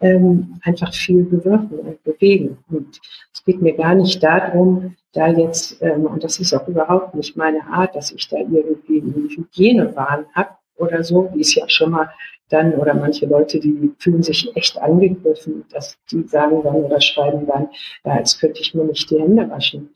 ähm, 0.02 0.60
einfach 0.64 0.94
viel 0.94 1.24
bewirken 1.24 1.80
und 1.80 2.04
bewegen. 2.04 2.60
Und 2.70 3.00
es 3.34 3.44
geht 3.44 3.60
mir 3.60 3.74
gar 3.74 3.96
nicht 3.96 4.22
darum, 4.22 4.96
da 5.14 5.30
jetzt, 5.30 5.82
ähm, 5.82 6.06
und 6.06 6.24
das 6.24 6.40
ist 6.40 6.54
auch 6.54 6.68
überhaupt 6.68 7.16
nicht 7.16 7.36
meine 7.36 7.66
Art, 7.66 7.96
dass 7.96 8.12
ich 8.12 8.28
da 8.28 8.38
irgendwie 8.38 9.02
einen 9.02 9.30
Hygienewahn 9.36 10.26
habe 10.36 10.50
oder 10.76 11.04
so, 11.04 11.32
wie 11.34 11.42
es 11.42 11.56
ja 11.56 11.68
schon 11.68 11.92
mal 11.92 12.12
dann 12.50 12.74
oder 12.76 12.94
manche 12.94 13.26
Leute, 13.26 13.60
die 13.60 13.92
fühlen 14.00 14.24
sich 14.24 14.56
echt 14.56 14.78
angegriffen, 14.78 15.66
dass 15.72 15.98
die 16.12 16.24
sagen 16.24 16.62
dann 16.64 16.76
oder 16.76 17.02
schreiben 17.02 17.46
dann, 17.46 17.70
ja, 18.06 18.18
jetzt 18.18 18.40
könnte 18.40 18.62
ich 18.62 18.74
mir 18.74 18.86
nicht 18.86 19.10
die 19.10 19.20
Hände 19.20 19.50
waschen. 19.50 19.90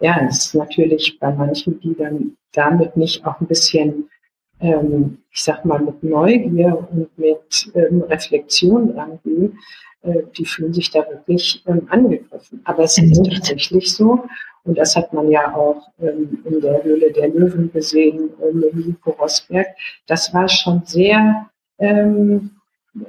Ja, 0.00 0.20
es 0.28 0.46
ist 0.46 0.54
natürlich 0.54 1.18
bei 1.18 1.32
manchen, 1.32 1.80
die 1.80 1.94
dann 1.94 2.36
damit 2.52 2.96
nicht 2.96 3.24
auch 3.26 3.40
ein 3.40 3.46
bisschen, 3.46 4.10
ähm, 4.60 5.18
ich 5.30 5.42
sag 5.42 5.64
mal, 5.64 5.80
mit 5.80 6.02
Neugier 6.02 6.86
und 6.90 7.16
mit 7.18 7.72
ähm, 7.74 8.02
Reflexion 8.02 8.90
rangehen, 8.90 9.58
äh, 10.02 10.22
die 10.36 10.44
fühlen 10.44 10.74
sich 10.74 10.90
da 10.90 11.08
wirklich 11.08 11.62
ähm, 11.66 11.86
angegriffen. 11.88 12.60
Aber 12.64 12.84
es 12.84 12.98
ist 12.98 13.24
tatsächlich 13.24 13.94
so. 13.94 14.24
Und 14.64 14.78
das 14.78 14.96
hat 14.96 15.12
man 15.12 15.30
ja 15.30 15.54
auch 15.54 15.88
ähm, 16.00 16.42
in 16.44 16.60
der 16.60 16.82
Höhle 16.82 17.12
der 17.12 17.28
Löwen 17.28 17.70
gesehen, 17.72 18.30
äh, 18.42 18.52
mit 18.52 18.74
Nico 18.74 19.10
Rosberg. 19.10 19.68
Das 20.06 20.32
war 20.34 20.48
schon 20.48 20.82
sehr 20.84 21.50
ähm, 21.78 22.50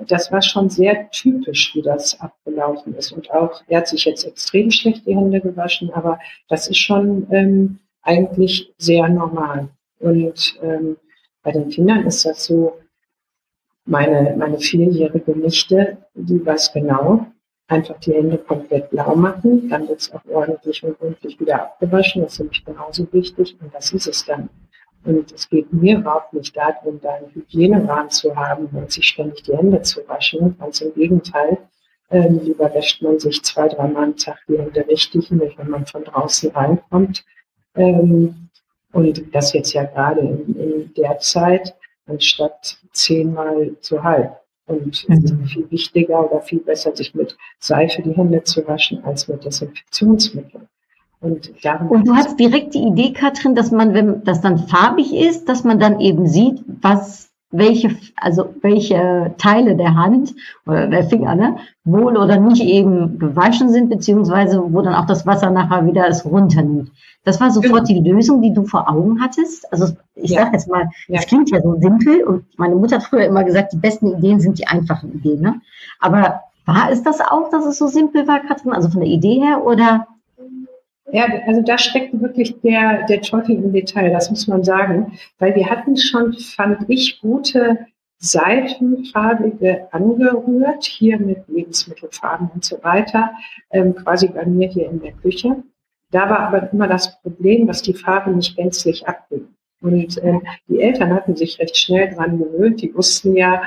das 0.07 0.31
war 0.31 0.41
schon 0.41 0.69
sehr 0.69 1.09
typisch, 1.11 1.75
wie 1.75 1.81
das 1.81 2.19
abgelaufen 2.19 2.95
ist. 2.95 3.11
Und 3.11 3.29
auch, 3.31 3.61
er 3.67 3.79
hat 3.79 3.87
sich 3.87 4.05
jetzt 4.05 4.25
extrem 4.25 4.71
schlecht 4.71 5.05
die 5.05 5.15
Hände 5.15 5.39
gewaschen, 5.39 5.91
aber 5.93 6.19
das 6.49 6.67
ist 6.67 6.79
schon 6.79 7.27
ähm, 7.31 7.79
eigentlich 8.01 8.73
sehr 8.77 9.07
normal. 9.09 9.69
Und 9.99 10.59
ähm, 10.63 10.97
bei 11.43 11.51
den 11.51 11.69
Kindern 11.69 12.05
ist 12.07 12.25
das 12.25 12.45
so, 12.45 12.79
meine, 13.85 14.35
meine 14.35 14.59
vierjährige 14.59 15.37
Nichte, 15.37 15.97
die 16.15 16.43
weiß 16.43 16.73
genau, 16.73 17.27
einfach 17.67 17.99
die 17.99 18.13
Hände 18.13 18.37
komplett 18.39 18.89
blau 18.89 19.15
machen, 19.15 19.69
dann 19.69 19.87
wird 19.87 20.01
es 20.01 20.11
auch 20.11 20.25
ordentlich 20.31 20.83
und 20.83 20.97
gründlich 20.99 21.39
wieder 21.39 21.61
abgewaschen, 21.61 22.23
das 22.23 22.33
ist 22.33 22.39
nämlich 22.39 22.65
genauso 22.65 23.11
wichtig 23.11 23.55
und 23.61 23.73
das 23.73 23.91
ist 23.93 24.07
es 24.07 24.25
dann. 24.25 24.49
Und 25.05 25.31
es 25.31 25.47
geht 25.49 25.71
mir 25.71 25.99
überhaupt 25.99 26.33
nicht 26.33 26.57
darum, 26.57 26.99
da 27.01 27.13
einen 27.13 27.29
Hygienewahn 27.33 28.09
zu 28.09 28.35
haben 28.35 28.65
und 28.67 28.91
sich 28.91 29.05
ständig 29.05 29.43
die 29.43 29.55
Hände 29.55 29.81
zu 29.83 30.07
waschen. 30.07 30.57
Ganz 30.57 30.81
im 30.81 30.93
Gegenteil. 30.93 31.59
Ähm, 32.09 32.39
lieber 32.43 32.73
wäscht 32.73 33.01
man 33.01 33.19
sich 33.19 33.43
zwei, 33.43 33.67
dreimal 33.67 34.03
am 34.05 34.15
Tag 34.15 34.39
die 34.47 34.57
Hände 34.57 34.85
richtig, 34.87 35.29
nämlich 35.31 35.57
wenn 35.57 35.69
man 35.69 35.85
von 35.85 36.03
draußen 36.03 36.51
reinkommt. 36.51 37.23
Ähm, 37.75 38.49
und 38.93 39.35
das 39.35 39.53
jetzt 39.53 39.73
ja 39.73 39.83
gerade 39.83 40.21
in, 40.21 40.55
in 40.55 40.93
der 40.95 41.19
Zeit, 41.19 41.75
anstatt 42.07 42.77
zehnmal 42.91 43.75
zu 43.81 44.03
halb. 44.03 44.39
Und 44.67 44.95
es 44.95 45.23
ist 45.23 45.33
mhm. 45.33 45.45
viel 45.45 45.71
wichtiger 45.71 46.31
oder 46.31 46.41
viel 46.41 46.59
besser, 46.59 46.95
sich 46.95 47.13
mit 47.13 47.37
Seife 47.59 48.01
die 48.01 48.13
Hände 48.13 48.43
zu 48.43 48.67
waschen, 48.67 49.03
als 49.03 49.27
mit 49.27 49.45
Desinfektionsmitteln. 49.45 50.67
Und, 51.25 51.51
und, 51.89 52.07
du 52.07 52.15
hast 52.15 52.39
direkt 52.39 52.75
die 52.75 52.83
Idee, 52.83 53.11
Katrin, 53.11 53.55
dass 53.55 53.71
man, 53.71 53.93
wenn 53.93 54.23
das 54.23 54.41
dann 54.41 54.59
farbig 54.59 55.13
ist, 55.13 55.49
dass 55.49 55.63
man 55.63 55.79
dann 55.79 55.99
eben 55.99 56.27
sieht, 56.27 56.63
was, 56.81 57.29
welche, 57.49 57.95
also 58.15 58.53
welche 58.61 59.33
Teile 59.39 59.75
der 59.75 59.95
Hand 59.95 60.35
oder 60.67 60.87
der 60.87 61.05
Finger, 61.05 61.33
ne, 61.35 61.57
wohl 61.83 62.15
oder 62.15 62.39
nicht 62.39 62.61
eben 62.61 63.17
gewaschen 63.17 63.69
sind, 63.69 63.89
beziehungsweise 63.89 64.61
wo 64.71 64.81
dann 64.81 64.93
auch 64.93 65.07
das 65.07 65.25
Wasser 65.25 65.49
nachher 65.49 65.87
wieder 65.87 66.07
es 66.07 66.25
runternimmt. 66.25 66.91
Das 67.23 67.41
war 67.41 67.49
sofort 67.49 67.87
genau. 67.87 68.01
die 68.03 68.09
Lösung, 68.09 68.43
die 68.43 68.53
du 68.53 68.65
vor 68.65 68.87
Augen 68.87 69.19
hattest. 69.19 69.71
Also 69.73 69.95
ich 70.13 70.31
ja. 70.31 70.41
sage 70.41 70.51
jetzt 70.53 70.69
mal, 70.69 70.89
es 71.07 71.21
ja. 71.21 71.21
klingt 71.21 71.49
ja 71.49 71.59
so 71.59 71.75
simpel 71.79 72.23
und 72.23 72.45
meine 72.57 72.75
Mutter 72.75 72.97
hat 72.97 73.03
früher 73.03 73.25
immer 73.25 73.43
gesagt, 73.43 73.73
die 73.73 73.77
besten 73.77 74.15
Ideen 74.15 74.39
sind 74.39 74.59
die 74.59 74.67
einfachen 74.67 75.11
Ideen. 75.11 75.41
Ne? 75.41 75.61
Aber 75.99 76.41
war 76.65 76.91
es 76.91 77.01
das 77.01 77.21
auch, 77.21 77.49
dass 77.49 77.65
es 77.65 77.79
so 77.79 77.87
simpel 77.87 78.27
war, 78.27 78.41
Katrin? 78.41 78.73
Also 78.73 78.89
von 78.89 79.01
der 79.01 79.09
Idee 79.09 79.39
her 79.39 79.65
oder 79.65 80.07
ja, 81.11 81.27
also 81.45 81.61
da 81.61 81.77
steckt 81.77 82.19
wirklich 82.19 82.59
der, 82.61 83.05
der 83.05 83.21
Teufel 83.21 83.55
im 83.55 83.71
Detail, 83.71 84.11
das 84.11 84.29
muss 84.29 84.47
man 84.47 84.63
sagen. 84.63 85.17
Weil 85.37 85.55
wir 85.55 85.69
hatten 85.69 85.97
schon, 85.97 86.33
fand 86.33 86.89
ich, 86.89 87.21
gute 87.21 87.87
Seifenfarbige 88.17 89.87
angerührt, 89.91 90.83
hier 90.83 91.19
mit 91.19 91.47
Lebensmittelfarben 91.47 92.49
und 92.53 92.63
so 92.63 92.83
weiter, 92.83 93.31
ähm, 93.71 93.93
quasi 93.95 94.27
bei 94.27 94.45
mir 94.45 94.67
hier 94.67 94.89
in 94.89 95.01
der 95.01 95.13
Küche. 95.13 95.63
Da 96.11 96.29
war 96.29 96.39
aber 96.39 96.71
immer 96.71 96.87
das 96.87 97.21
Problem, 97.21 97.67
dass 97.67 97.81
die 97.81 97.93
Farbe 97.93 98.31
nicht 98.31 98.55
gänzlich 98.55 99.07
abging. 99.07 99.47
Und 99.81 100.23
ähm, 100.23 100.41
die 100.67 100.79
Eltern 100.79 101.13
hatten 101.13 101.35
sich 101.35 101.59
recht 101.59 101.77
schnell 101.77 102.13
dran 102.13 102.39
gewöhnt. 102.39 102.81
Die 102.81 102.95
wussten 102.95 103.35
ja, 103.35 103.61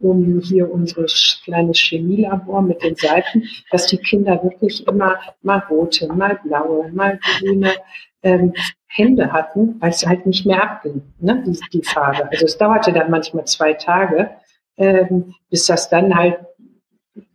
um 0.00 0.40
hier 0.40 0.70
unser 0.70 1.04
kleines 1.44 1.78
Chemielabor 1.78 2.62
mit 2.62 2.82
den 2.82 2.96
Seifen, 2.96 3.48
dass 3.70 3.86
die 3.86 3.98
Kinder 3.98 4.42
wirklich 4.42 4.86
immer 4.86 5.20
mal 5.42 5.62
rote, 5.70 6.08
mal 6.08 6.38
blaue, 6.42 6.90
mal 6.90 7.18
grüne 7.38 7.72
ähm, 8.22 8.54
Hände 8.86 9.32
hatten, 9.32 9.80
weil 9.80 9.90
es 9.90 10.04
halt 10.04 10.26
nicht 10.26 10.46
mehr 10.46 10.62
abging, 10.62 11.02
ne, 11.20 11.42
die, 11.46 11.58
die 11.72 11.84
Farbe. 11.84 12.28
Also 12.30 12.46
es 12.46 12.58
dauerte 12.58 12.92
dann 12.92 13.10
manchmal 13.10 13.44
zwei 13.44 13.74
Tage, 13.74 14.30
ähm, 14.76 15.34
bis 15.48 15.66
das 15.66 15.88
dann 15.88 16.14
halt 16.14 16.38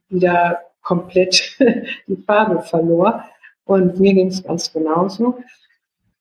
wieder 0.09 0.59
komplett 0.81 1.57
die 2.07 2.17
Farbe 2.17 2.61
verlor. 2.61 3.23
Und 3.63 3.99
mir 3.99 4.13
ging 4.13 4.27
es 4.27 4.43
ganz 4.43 4.71
genauso. 4.71 5.39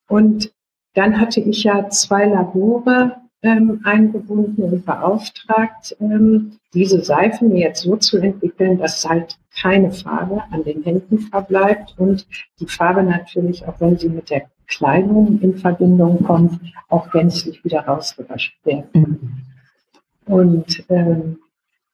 Und 0.08 0.52
dann 0.94 1.20
hatte 1.20 1.40
ich 1.40 1.64
ja 1.64 1.88
zwei 1.90 2.26
Labore 2.26 3.16
ähm, 3.44 3.80
eingebunden 3.84 4.62
und 4.62 4.86
beauftragt, 4.86 5.94
ähm, 6.00 6.52
diese 6.72 7.04
Seifen 7.04 7.54
jetzt 7.54 7.82
so 7.82 7.96
zu 7.96 8.18
entwickeln, 8.18 8.78
dass 8.78 9.08
halt 9.08 9.38
keine 9.60 9.92
Farbe 9.92 10.42
an 10.50 10.64
den 10.64 10.82
Händen 10.82 11.18
verbleibt 11.18 11.94
und 11.98 12.26
die 12.58 12.66
Farbe 12.66 13.02
natürlich, 13.02 13.66
auch 13.68 13.80
wenn 13.80 13.98
sie 13.98 14.08
mit 14.08 14.30
der 14.30 14.46
Kleidung 14.66 15.38
in 15.42 15.56
Verbindung 15.58 16.24
kommt, 16.24 16.58
auch 16.88 17.10
gänzlich 17.10 17.62
wieder 17.64 17.80
rausgewaschen 17.80 18.54
werden. 18.64 18.88
Mhm. 18.94 20.34
Und 20.34 20.82
ähm, 20.88 21.36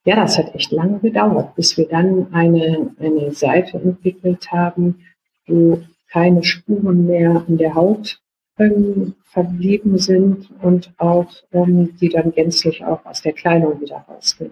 ja, 0.05 0.15
das 0.15 0.37
hat 0.37 0.55
echt 0.55 0.71
lange 0.71 0.99
gedauert, 0.99 1.53
bis 1.55 1.77
wir 1.77 1.87
dann 1.87 2.27
eine, 2.31 2.91
eine 2.97 3.31
Seife 3.33 3.77
entwickelt 3.77 4.51
haben, 4.51 5.01
wo 5.47 5.81
keine 6.09 6.43
Spuren 6.43 7.05
mehr 7.05 7.43
an 7.45 7.57
der 7.57 7.75
Haut 7.75 8.21
ähm, 8.61 9.15
verblieben 9.23 9.97
sind 9.97 10.49
und 10.61 10.91
auch 10.97 11.27
ähm, 11.51 11.95
die 11.99 12.09
dann 12.09 12.31
gänzlich 12.31 12.83
auch 12.83 13.05
aus 13.05 13.21
der 13.21 13.33
Kleidung 13.33 13.79
wieder 13.81 14.05
rausgehen. 14.07 14.51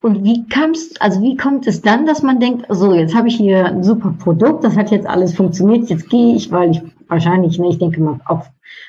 Und 0.00 0.22
wie 0.22 0.46
kamst, 0.46 1.02
also 1.02 1.20
wie 1.22 1.36
kommt 1.36 1.66
es 1.66 1.82
dann, 1.82 2.06
dass 2.06 2.22
man 2.22 2.38
denkt, 2.38 2.66
so 2.68 2.94
jetzt 2.94 3.16
habe 3.16 3.26
ich 3.26 3.36
hier 3.36 3.66
ein 3.66 3.82
super 3.82 4.14
Produkt, 4.16 4.62
das 4.62 4.76
hat 4.76 4.92
jetzt 4.92 5.08
alles 5.08 5.34
funktioniert, 5.34 5.90
jetzt 5.90 6.08
gehe 6.08 6.36
ich, 6.36 6.52
weil 6.52 6.70
ich 6.70 6.82
wahrscheinlich, 7.08 7.58
ne, 7.58 7.68
ich 7.70 7.78
denke 7.78 8.00
mal 8.00 8.20
auch, 8.26 8.44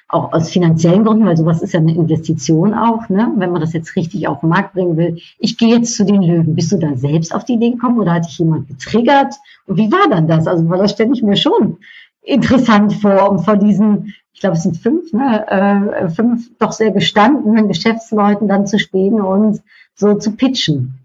auch 0.07 0.33
aus 0.33 0.51
finanziellen 0.51 1.03
Gründen, 1.03 1.25
weil 1.25 1.37
sowas 1.37 1.63
ist 1.63 1.73
ja 1.73 1.79
eine 1.79 1.95
Investition 1.95 2.75
auch, 2.75 3.09
ne, 3.09 3.31
wenn 3.37 3.51
man 3.51 3.61
das 3.61 3.73
jetzt 3.73 3.95
richtig 3.95 4.27
auf 4.27 4.41
den 4.41 4.49
Markt 4.49 4.73
bringen 4.73 4.97
will. 4.97 5.17
Ich 5.39 5.57
gehe 5.57 5.75
jetzt 5.75 5.95
zu 5.95 6.05
den 6.05 6.21
Löwen. 6.21 6.53
Bist 6.53 6.71
du 6.71 6.77
da 6.77 6.95
selbst 6.95 7.33
auf 7.33 7.43
die 7.43 7.53
Idee 7.53 7.71
gekommen 7.71 7.99
oder 7.99 8.13
hat 8.13 8.25
dich 8.25 8.37
jemand 8.37 8.67
getriggert? 8.67 9.33
Und 9.65 9.77
wie 9.77 9.91
war 9.91 10.09
dann 10.09 10.27
das? 10.27 10.45
Also, 10.45 10.69
weil 10.69 10.79
das 10.79 10.91
stelle 10.91 11.13
ich 11.13 11.23
mir 11.23 11.37
schon 11.37 11.77
interessant 12.21 12.93
vor, 12.93 13.29
um 13.31 13.39
vor 13.39 13.57
diesen, 13.57 14.13
ich 14.33 14.41
glaube, 14.41 14.55
es 14.55 14.63
sind 14.63 14.77
fünf, 14.77 15.11
ne, 15.13 15.45
äh, 15.47 16.09
fünf 16.09 16.57
doch 16.57 16.71
sehr 16.71 16.91
gestandenen 16.91 17.67
Geschäftsleuten 17.67 18.47
dann 18.47 18.67
zu 18.67 18.79
stehen 18.79 19.21
und 19.21 19.61
so 19.95 20.15
zu 20.15 20.35
pitchen. 20.35 20.95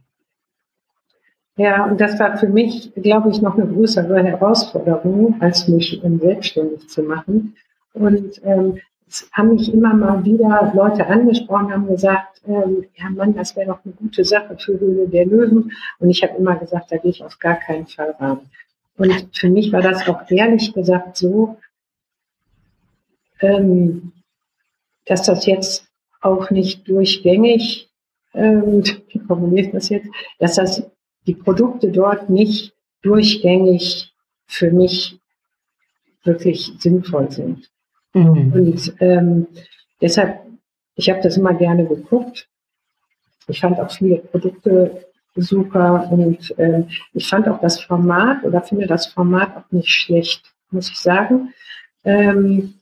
Ja, 1.56 1.85
und 1.85 2.00
das 2.00 2.18
war 2.18 2.37
für 2.37 2.49
mich, 2.49 2.92
glaube 2.97 3.30
ich, 3.30 3.40
noch 3.40 3.56
eine 3.56 3.66
größere 3.66 4.25
Herausforderung, 4.25 5.37
als 5.40 5.68
mich 5.68 6.00
selbstständig 6.02 6.88
zu 6.88 7.02
machen. 7.02 7.54
Und 7.92 8.40
ähm, 8.44 8.78
es 9.09 9.28
haben 9.33 9.50
mich 9.50 9.73
immer 9.73 9.94
mal 9.94 10.25
wieder 10.25 10.73
Leute 10.75 11.06
angesprochen, 11.06 11.73
haben 11.73 11.87
gesagt, 11.87 12.42
ähm, 12.47 12.85
ja 12.97 13.09
Mann, 13.11 13.35
das 13.35 13.54
wäre 13.54 13.68
doch 13.68 13.85
eine 13.85 13.94
gute 13.94 14.25
Sache 14.25 14.56
für 14.59 14.80
Höhle 14.80 15.06
der 15.06 15.26
Löwen. 15.26 15.71
Und 16.00 16.11
ich 16.11 16.25
habe 16.25 16.37
immer 16.37 16.56
gesagt, 16.56 16.90
da 16.90 16.97
gehe 16.97 17.12
ich 17.12 17.23
auf 17.23 17.38
gar 17.38 17.54
keinen 17.54 17.87
Fall 17.87 18.16
ran. 18.18 18.40
Und 18.96 19.28
für 19.32 19.48
mich 19.48 19.72
war 19.72 19.82
das 19.82 20.06
auch 20.08 20.30
ehrlich 20.30 20.72
gesagt 20.72 21.16
so, 21.16 21.56
ähm, 23.40 24.12
dass 25.06 25.24
das 25.24 25.46
jetzt 25.46 25.88
auch 26.20 26.50
nicht 26.50 26.88
durchgängig, 26.88 27.90
ähm, 28.32 28.82
wie 29.08 29.18
formuliere 29.18 29.66
ich 29.66 29.72
das 29.72 29.88
jetzt, 29.88 30.08
dass 30.38 30.54
das 30.56 30.82
die 31.26 31.34
Produkte 31.34 31.90
dort 31.90 32.30
nicht 32.30 32.72
durchgängig 33.02 34.12
für 34.46 34.70
mich 34.70 35.18
wirklich 36.22 36.72
sinnvoll 36.78 37.30
sind. 37.30 37.70
Mhm. 38.14 38.52
Und 38.52 38.94
ähm, 39.00 39.46
deshalb, 40.00 40.40
ich 40.94 41.10
habe 41.10 41.20
das 41.20 41.36
immer 41.36 41.54
gerne 41.54 41.86
geguckt. 41.86 42.48
Ich 43.48 43.60
fand 43.60 43.78
auch 43.78 43.90
viele 43.90 44.18
Produkte 44.18 45.06
super 45.36 46.08
und 46.10 46.54
ähm, 46.58 46.88
ich 47.12 47.28
fand 47.28 47.48
auch 47.48 47.60
das 47.60 47.80
Format 47.82 48.44
oder 48.44 48.62
finde 48.62 48.86
das 48.86 49.06
Format 49.06 49.56
auch 49.56 49.70
nicht 49.70 49.90
schlecht, 49.90 50.52
muss 50.70 50.90
ich 50.90 50.98
sagen. 50.98 51.52
Ähm, 52.04 52.74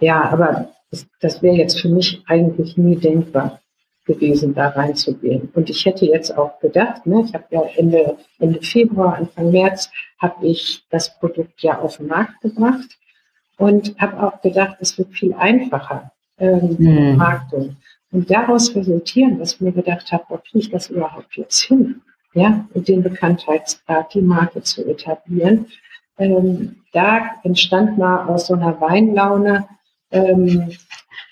ja, 0.00 0.30
aber 0.30 0.72
das, 0.90 1.06
das 1.20 1.42
wäre 1.42 1.56
jetzt 1.56 1.80
für 1.80 1.88
mich 1.88 2.22
eigentlich 2.26 2.76
nie 2.76 2.96
denkbar 2.96 3.60
gewesen, 4.06 4.54
da 4.54 4.68
reinzugehen. 4.68 5.50
Und 5.54 5.70
ich 5.70 5.84
hätte 5.84 6.06
jetzt 6.06 6.36
auch 6.36 6.58
gedacht, 6.60 7.06
ne, 7.06 7.24
ich 7.26 7.34
habe 7.34 7.44
ja 7.50 7.62
Ende, 7.76 8.16
Ende 8.38 8.60
Februar, 8.62 9.16
Anfang 9.16 9.50
März, 9.50 9.90
habe 10.18 10.46
ich 10.46 10.84
das 10.90 11.18
Produkt 11.18 11.62
ja 11.62 11.78
auf 11.78 11.98
den 11.98 12.08
Markt 12.08 12.40
gebracht 12.40 12.98
und 13.56 13.94
habe 14.00 14.22
auch 14.22 14.40
gedacht, 14.40 14.78
es 14.80 14.96
wird 14.98 15.12
viel 15.12 15.34
einfacher, 15.34 16.10
ähm, 16.38 16.76
mhm. 16.78 17.16
Vermarktung. 17.16 17.76
Und 18.12 18.30
daraus 18.30 18.74
resultieren, 18.74 19.38
dass 19.38 19.54
ich 19.54 19.60
mir 19.60 19.72
gedacht 19.72 20.10
habe, 20.12 20.24
wo 20.28 20.36
kriege 20.36 20.58
ich 20.58 20.70
das 20.70 20.90
überhaupt 20.90 21.36
jetzt 21.36 21.60
hin? 21.60 22.02
Ja, 22.32 22.64
und 22.74 22.88
den 22.88 23.02
Bekanntheitsgrad, 23.02 24.14
die 24.14 24.22
Marke 24.22 24.62
zu 24.62 24.86
etablieren. 24.86 25.66
Ähm, 26.18 26.76
da 26.92 27.30
entstand 27.42 27.98
mal 27.98 28.26
aus 28.26 28.46
so 28.46 28.54
einer 28.54 28.80
Weinlaune, 28.80 29.66
ähm, 30.10 30.70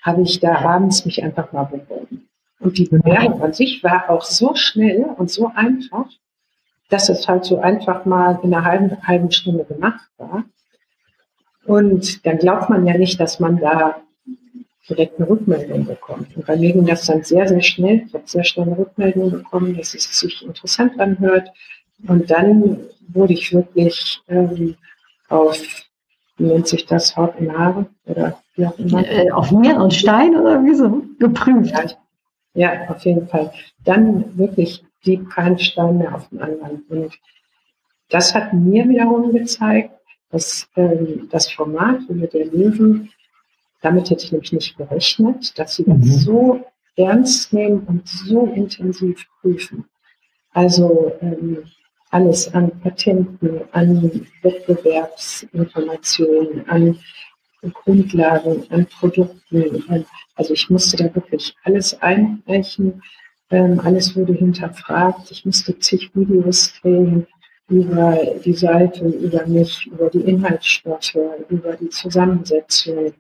habe 0.03 0.23
ich 0.23 0.41
da 0.41 0.57
abends 0.57 1.05
mich 1.05 1.23
einfach 1.23 1.53
mal 1.53 1.65
beworben. 1.65 2.29
Und 2.61 2.79
die 2.79 2.87
Bewerbung 2.87 3.43
an 3.43 3.53
sich 3.53 3.83
war 3.85 4.11
auch 4.11 4.23
so 4.23 4.55
schnell 4.55 5.05
und 5.17 5.31
so 5.31 5.51
einfach, 5.55 6.07
dass 6.89 7.09
es 7.09 7.29
halt 7.29 7.45
so 7.45 7.59
einfach 7.61 8.05
mal 8.05 8.41
in 8.43 8.53
einer 8.53 8.65
halben, 8.65 9.07
halben 9.07 9.31
Stunde 9.31 9.65
gemacht 9.65 10.09
war. 10.17 10.45
Und 11.65 12.25
dann 12.25 12.39
glaubt 12.39 12.71
man 12.71 12.87
ja 12.87 12.97
nicht, 12.97 13.21
dass 13.21 13.41
man 13.41 13.59
da 13.59 14.01
direkt 14.89 15.19
eine 15.19 15.29
Rückmeldung 15.29 15.85
bekommt. 15.85 16.37
Und 16.37 16.47
bei 16.47 16.57
mir 16.57 16.73
ging 16.73 16.87
das 16.87 17.07
dann 17.07 17.23
sehr, 17.23 17.47
sehr 17.47 17.63
schnell. 17.63 18.05
Ich 18.07 18.15
habe 18.15 18.25
sehr 18.27 18.45
schnell 18.45 18.67
eine 18.67 18.79
Rückmeldung 18.79 19.31
bekommen, 19.31 19.77
dass 19.77 19.95
es 19.95 20.19
sich 20.19 20.45
interessant 20.45 20.99
anhört. 20.99 21.51
Und 22.07 22.31
dann 22.31 22.79
wurde 23.09 23.33
ich 23.33 23.53
wirklich 23.53 24.21
ähm, 24.29 24.77
auf, 25.29 25.61
wie 26.37 26.45
nennt 26.45 26.69
sich 26.69 26.87
das, 26.87 27.17
Haut 27.17 27.39
und 27.39 27.57
Haare 27.57 27.87
oder 28.07 28.41
wie 28.55 28.67
auch 28.67 28.79
immer. 28.79 29.07
Äh, 29.07 29.31
auf 29.31 29.51
Meer 29.51 29.81
und 29.81 29.93
Stein 29.93 30.37
oder 30.37 30.63
wie 30.65 30.75
so 30.75 31.03
geprüft? 31.19 31.73
Ja, 32.55 32.73
ja, 32.75 32.89
auf 32.89 33.05
jeden 33.05 33.29
Fall. 33.29 33.53
Dann 33.85 34.37
wirklich 34.39 34.85
blieb 35.03 35.31
kein 35.31 35.59
Stein 35.59 35.99
mehr 35.99 36.15
auf 36.15 36.29
dem 36.29 36.41
anderen. 36.41 36.85
Und 36.89 37.19
das 38.09 38.35
hat 38.35 38.53
mir 38.53 38.89
wiederum 38.89 39.33
gezeigt, 39.33 39.91
dass 40.31 40.69
ähm, 40.77 41.29
das 41.31 41.51
Format 41.51 42.01
Höhle 42.09 42.27
der 42.27 42.47
Löwen 42.47 43.11
damit 43.81 44.11
hätte 44.11 44.25
ich 44.25 44.33
nämlich 44.33 44.53
nicht 44.53 44.77
gerechnet, 44.77 45.57
dass 45.59 45.77
sie 45.77 45.85
das 45.85 45.97
mhm. 45.97 46.05
so 46.05 46.61
ernst 46.97 47.53
nehmen 47.53 47.87
und 47.87 48.09
so 48.09 48.47
intensiv 48.47 49.25
prüfen. 49.41 49.85
Also 50.53 51.13
ähm, 51.21 51.59
alles 52.11 52.53
an 52.55 52.73
Patenten, 52.81 53.61
an 53.73 54.27
Wettbewerbsinformationen, 54.43 56.67
an 56.69 56.99
Grundlagen, 57.73 58.65
an 58.71 58.87
Produkten. 58.87 60.07
Also 60.37 60.55
ich 60.55 60.71
musste 60.71 60.97
da 60.97 61.13
wirklich 61.15 61.55
alles 61.65 62.01
einreichen. 62.01 63.03
Ähm, 63.51 63.81
alles 63.81 64.17
wurde 64.17 64.33
hinterfragt. 64.33 65.31
Ich 65.31 65.45
musste 65.45 65.79
zig 65.79 66.11
Videos 66.15 66.73
drehen 66.81 67.27
über 67.69 68.19
die 68.45 68.55
Seite, 68.55 69.07
über 69.07 69.47
mich, 69.47 69.87
über 69.87 70.11
die 70.11 70.23
Inhaltsstoffe, 70.23 71.19
über 71.51 71.77
die 71.77 71.91
Zusammensetzung, 71.91 73.13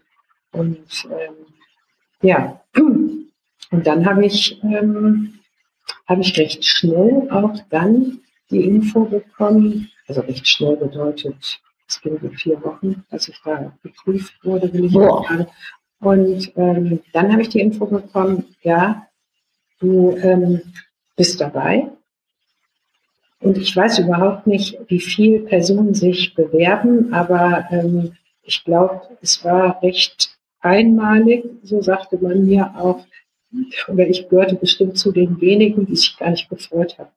und 0.58 1.08
ähm, 1.10 1.34
ja, 2.20 2.60
und 3.70 3.86
dann 3.86 4.04
habe 4.06 4.26
ich, 4.26 4.60
ähm, 4.62 5.38
habe 6.06 6.20
ich 6.20 6.36
recht 6.38 6.64
schnell 6.64 7.28
auch 7.30 7.54
dann 7.70 8.20
die 8.50 8.64
Info 8.64 9.04
bekommen, 9.04 9.90
also 10.06 10.22
recht 10.22 10.48
schnell 10.48 10.76
bedeutet, 10.76 11.60
es 11.86 12.00
ging 12.00 12.18
so 12.20 12.28
vier 12.30 12.62
Wochen, 12.64 13.04
dass 13.10 13.28
ich 13.28 13.40
da 13.44 13.72
geprüft 13.82 14.34
wurde, 14.42 14.72
will 14.72 14.86
ich 14.86 14.94
wow. 14.94 15.26
sagen. 15.26 15.46
Und 16.00 16.52
ähm, 16.56 17.00
dann 17.12 17.32
habe 17.32 17.42
ich 17.42 17.48
die 17.48 17.60
Info 17.60 17.86
bekommen, 17.86 18.44
ja, 18.62 19.06
du 19.80 20.16
ähm, 20.18 20.60
bist 21.16 21.40
dabei. 21.40 21.90
Und 23.40 23.56
ich 23.56 23.74
weiß 23.74 24.00
überhaupt 24.00 24.46
nicht, 24.46 24.78
wie 24.88 25.00
viele 25.00 25.40
Personen 25.40 25.94
sich 25.94 26.34
bewerben, 26.34 27.12
aber 27.14 27.68
ähm, 27.70 28.12
ich 28.42 28.64
glaube, 28.64 29.02
es 29.20 29.44
war 29.44 29.82
recht 29.82 30.37
einmalig, 30.60 31.44
so 31.62 31.80
sagte 31.80 32.18
man 32.20 32.46
mir 32.46 32.74
auch, 32.76 33.04
oder 33.88 34.06
ich 34.06 34.28
gehörte 34.28 34.56
bestimmt 34.56 34.98
zu 34.98 35.12
den 35.12 35.40
wenigen, 35.40 35.86
die 35.86 35.96
sich 35.96 36.16
gar 36.18 36.30
nicht 36.30 36.48
gefreut 36.48 36.98
haben, 36.98 37.10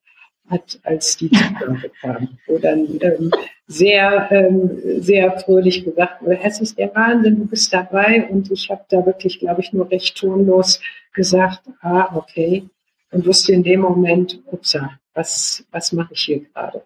hat, 0.49 0.79
als 0.83 1.17
die 1.17 1.29
Zusage 1.29 1.91
kam, 2.01 2.29
wo 2.47 2.57
dann 2.57 2.87
ähm, 3.01 3.31
sehr, 3.67 4.31
ähm, 4.31 5.01
sehr 5.01 5.39
fröhlich 5.39 5.83
gesagt 5.83 6.21
wurde, 6.21 6.39
es 6.43 6.61
ist 6.61 6.77
der 6.77 6.93
Wahnsinn, 6.93 7.37
du 7.37 7.45
bist 7.45 7.73
dabei 7.73 8.27
und 8.29 8.51
ich 8.51 8.69
habe 8.69 8.83
da 8.89 9.05
wirklich, 9.05 9.39
glaube 9.39 9.61
ich, 9.61 9.73
nur 9.73 9.89
recht 9.89 10.17
tonlos 10.17 10.81
gesagt, 11.13 11.61
ah, 11.81 12.15
okay, 12.15 12.63
und 13.11 13.25
wusste 13.25 13.53
in 13.53 13.63
dem 13.63 13.81
Moment, 13.81 14.39
upsa, 14.45 14.91
was, 15.13 15.65
was 15.71 15.91
mache 15.91 16.13
ich 16.13 16.21
hier 16.21 16.41
gerade? 16.41 16.81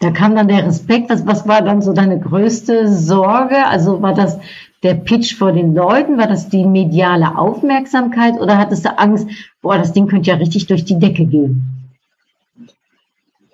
Da 0.00 0.10
kam 0.10 0.36
dann 0.36 0.48
der 0.48 0.66
Respekt. 0.66 1.08
Was, 1.08 1.26
was 1.26 1.48
war 1.48 1.62
dann 1.62 1.80
so 1.80 1.92
deine 1.92 2.18
größte 2.18 2.88
Sorge? 2.88 3.66
Also 3.66 4.02
war 4.02 4.14
das 4.14 4.38
der 4.84 4.94
Pitch 4.94 5.34
vor 5.34 5.52
den 5.52 5.74
Leuten? 5.74 6.18
War 6.18 6.28
das 6.28 6.48
die 6.48 6.64
mediale 6.64 7.36
Aufmerksamkeit 7.36 8.34
oder 8.34 8.58
hattest 8.58 8.84
du 8.84 8.96
Angst, 8.96 9.26
boah, 9.62 9.78
das 9.78 9.92
Ding 9.92 10.06
könnte 10.06 10.30
ja 10.30 10.36
richtig 10.36 10.66
durch 10.66 10.84
die 10.84 10.98
Decke 10.98 11.24
gehen? 11.24 11.62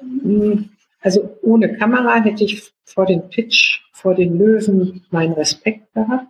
Hm, 0.01 0.69
also 1.01 1.37
ohne 1.43 1.75
Kamera 1.77 2.17
hätte 2.17 2.45
ich 2.45 2.71
vor 2.85 3.07
den 3.07 3.29
Pitch, 3.31 3.81
vor 3.93 4.15
den 4.15 4.37
Löwen 4.37 5.03
meinen 5.11 5.33
Respekt 5.33 5.95
gehabt, 5.95 6.27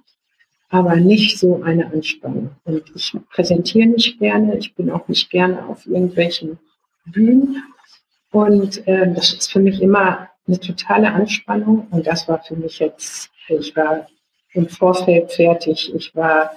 aber 0.69 0.97
nicht 0.97 1.39
so 1.39 1.63
eine 1.63 1.87
Anspannung. 1.87 2.51
Und 2.65 2.85
ich 2.95 3.17
präsentiere 3.31 3.89
nicht 3.89 4.19
gerne, 4.19 4.59
ich 4.59 4.75
bin 4.75 4.91
auch 4.91 5.09
nicht 5.09 5.31
gerne 5.31 5.67
auf 5.67 5.87
irgendwelchen 5.87 6.59
Bühnen. 7.07 7.63
Und 8.31 8.87
äh, 8.87 9.13
das 9.13 9.33
ist 9.33 9.51
für 9.51 9.61
mich 9.61 9.81
immer 9.81 10.29
eine 10.47 10.61
totale 10.61 11.11
Anspannung. 11.11 11.89
Und 11.91 12.07
das 12.07 12.29
war 12.29 12.41
für 12.43 12.55
mich 12.55 12.79
jetzt, 12.79 13.31
ich 13.49 13.75
war 13.75 14.07
im 14.53 14.69
Vorfeld 14.69 15.33
fertig. 15.33 15.93
Ich 15.95 16.15
war, 16.15 16.53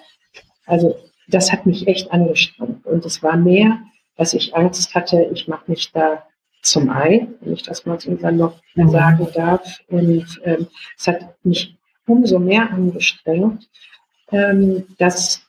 also 0.65 0.97
das 1.27 1.51
hat 1.51 1.65
mich 1.65 1.87
echt 1.87 2.11
angestrengt. 2.11 2.85
Und 2.85 3.05
es 3.05 3.23
war 3.23 3.37
mehr, 3.37 3.79
dass 4.17 4.33
ich 4.33 4.55
Angst 4.55 4.93
hatte, 4.95 5.29
ich 5.33 5.47
mache 5.47 5.69
mich 5.71 5.91
da 5.91 6.23
zum 6.61 6.89
Ei, 6.89 7.27
wenn 7.41 7.53
ich 7.53 7.63
das 7.63 7.85
mal 7.85 7.99
so 7.99 8.15
salopp 8.17 8.59
mhm. 8.75 8.89
sagen 8.89 9.27
darf. 9.33 9.79
Und 9.89 10.41
ähm, 10.43 10.67
es 10.97 11.07
hat 11.07 11.35
mich 11.43 11.75
umso 12.07 12.39
mehr 12.39 12.69
angestrengt, 12.71 13.69
ähm, 14.31 14.85
dass 14.97 15.41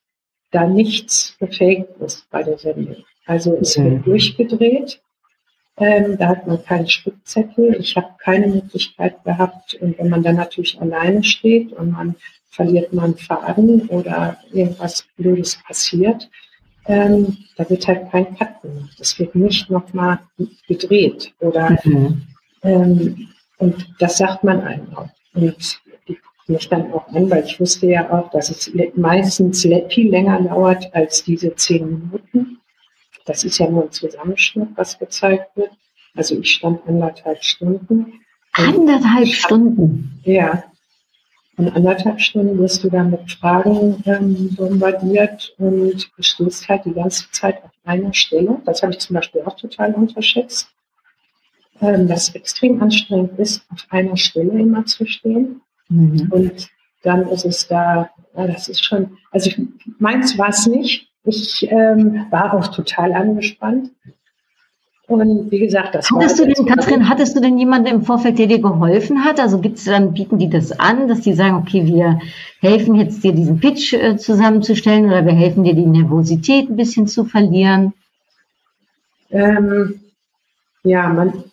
da 0.50 0.66
nichts 0.66 1.36
gefaked 1.38 2.00
ist 2.00 2.28
bei 2.30 2.42
der 2.42 2.58
Sendung. 2.58 3.04
Also 3.26 3.56
es 3.56 3.76
mhm. 3.76 3.84
wird 3.84 4.06
durchgedreht. 4.06 5.00
Ähm, 5.76 6.16
da 6.18 6.28
hat 6.28 6.46
man 6.46 6.64
keinen 6.64 6.88
Spickzettel. 6.88 7.76
Ich 7.80 7.96
habe 7.96 8.08
keine 8.22 8.46
Möglichkeit 8.46 9.22
gehabt. 9.24 9.74
Und 9.74 9.98
wenn 9.98 10.08
man 10.08 10.22
dann 10.22 10.36
natürlich 10.36 10.80
alleine 10.80 11.24
steht 11.24 11.72
und 11.72 11.92
man 11.92 12.14
verliert 12.50 12.92
man 12.92 13.16
Faden 13.16 13.88
oder 13.88 14.36
irgendwas 14.52 15.04
Blödes 15.16 15.58
passiert, 15.66 16.30
ähm, 16.86 17.36
da 17.56 17.68
wird 17.68 17.86
halt 17.88 18.10
kein 18.10 18.36
Cut 18.36 18.62
gemacht. 18.62 18.96
Es 19.00 19.18
wird 19.18 19.34
nicht 19.34 19.70
nochmal 19.70 20.20
gedreht 20.68 21.32
oder 21.40 21.78
mhm. 21.84 22.22
ähm, 22.62 23.28
und 23.58 23.94
das 23.98 24.18
sagt 24.18 24.44
man 24.44 24.60
einem 24.60 24.94
auch. 24.96 25.08
Und 25.34 25.80
die 26.06 26.18
mich 26.46 26.68
dann 26.68 26.92
auch 26.92 27.08
an, 27.08 27.30
weil 27.30 27.44
ich 27.44 27.58
wusste 27.58 27.86
ja 27.86 28.10
auch, 28.10 28.30
dass 28.30 28.50
es 28.50 28.70
meistens 28.94 29.62
viel 29.88 30.10
länger 30.10 30.42
dauert 30.42 30.94
als 30.94 31.24
diese 31.24 31.54
zehn 31.54 31.86
Minuten. 31.86 32.58
Das 33.24 33.44
ist 33.44 33.58
ja 33.58 33.68
nur 33.68 33.84
ein 33.84 33.92
Zusammenschnitt, 33.92 34.68
was 34.76 34.98
gezeigt 34.98 35.56
wird. 35.56 35.70
Also 36.14 36.38
ich 36.38 36.50
stand 36.50 36.86
anderthalb 36.86 37.42
Stunden. 37.42 38.20
Anderthalb 38.52 39.28
Stunden? 39.28 40.20
Ja, 40.24 40.64
in 41.56 41.68
anderthalb 41.68 42.20
Stunden 42.20 42.58
wirst 42.58 42.82
du 42.82 42.90
dann 42.90 43.10
mit 43.10 43.30
Fragen 43.30 44.02
ähm, 44.06 44.54
bombardiert 44.56 45.54
und 45.58 46.10
stehst 46.18 46.68
halt 46.68 46.84
die 46.84 46.92
ganze 46.92 47.30
Zeit 47.30 47.62
auf 47.62 47.70
einer 47.84 48.12
Stelle. 48.12 48.60
Das 48.64 48.82
habe 48.82 48.92
ich 48.92 48.98
zum 48.98 49.14
Beispiel 49.14 49.42
auch 49.42 49.56
total 49.56 49.94
unterschätzt. 49.94 50.68
ähm, 51.80 52.08
das 52.08 52.34
extrem 52.34 52.82
anstrengend 52.82 53.38
ist, 53.38 53.64
auf 53.70 53.86
einer 53.90 54.16
Stelle 54.16 54.58
immer 54.58 54.84
zu 54.86 55.06
stehen. 55.06 55.60
Mhm. 55.88 56.28
Und 56.30 56.68
dann 57.02 57.28
ist 57.28 57.44
es 57.44 57.68
da, 57.68 58.10
ja, 58.36 58.46
das 58.46 58.68
ist 58.68 58.84
schon, 58.84 59.18
also 59.30 59.50
ich, 59.50 59.60
meins 59.98 60.36
war 60.38 60.48
es 60.48 60.66
nicht. 60.66 61.08
Ich 61.24 61.66
ähm, 61.70 62.26
war 62.30 62.54
auch 62.54 62.68
total 62.68 63.12
angespannt. 63.12 63.90
Und 65.06 65.50
wie 65.50 65.58
gesagt, 65.58 65.94
das 65.94 66.10
hattest 66.10 66.38
war. 66.38 66.46
Du 66.46 66.52
denn, 66.54 66.66
Katrin, 66.66 67.08
hattest 67.08 67.36
du 67.36 67.40
denn 67.40 67.58
jemanden 67.58 67.88
im 67.88 68.02
Vorfeld, 68.02 68.38
der 68.38 68.46
dir 68.46 68.60
geholfen 68.60 69.24
hat? 69.24 69.38
Also 69.38 69.60
gibt's 69.60 69.84
dann, 69.84 70.14
bieten 70.14 70.38
die 70.38 70.48
das 70.48 70.72
an, 70.72 71.08
dass 71.08 71.20
die 71.20 71.34
sagen, 71.34 71.56
okay, 71.56 71.84
wir 71.86 72.20
helfen 72.60 72.94
jetzt 72.94 73.22
dir 73.22 73.32
diesen 73.32 73.60
Pitch 73.60 73.92
äh, 73.92 74.16
zusammenzustellen 74.16 75.06
oder 75.06 75.24
wir 75.26 75.34
helfen 75.34 75.64
dir 75.64 75.74
die 75.74 75.84
Nervosität 75.84 76.70
ein 76.70 76.76
bisschen 76.76 77.06
zu 77.06 77.24
verlieren? 77.24 77.92
Ähm, 79.30 80.00
ja, 80.84 81.08
man 81.08 81.44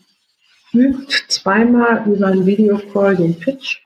übt 0.74 1.14
zweimal 1.28 2.04
über 2.06 2.28
einen 2.28 2.46
Videocall 2.46 3.18
den 3.18 3.38
Pitch 3.38 3.82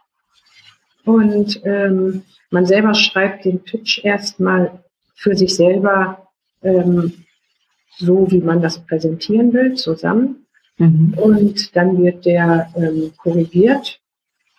und 1.05 1.61
ähm, 1.65 2.23
man 2.51 2.65
selber 2.67 2.93
schreibt 2.93 3.45
den 3.45 3.63
Pitch 3.63 4.03
erstmal 4.03 4.84
für 5.15 5.35
sich 5.35 5.55
selber 5.55 6.27
ähm, 6.61 7.13
so, 7.97 8.29
wie 8.29 8.41
man 8.41 8.61
das 8.61 8.79
präsentieren 8.85 9.53
will, 9.53 9.75
zusammen. 9.75 10.45
Mhm. 10.77 11.13
Und 11.17 11.75
dann 11.75 11.97
wird 12.03 12.25
der 12.25 12.69
ähm, 12.75 13.13
korrigiert 13.17 13.99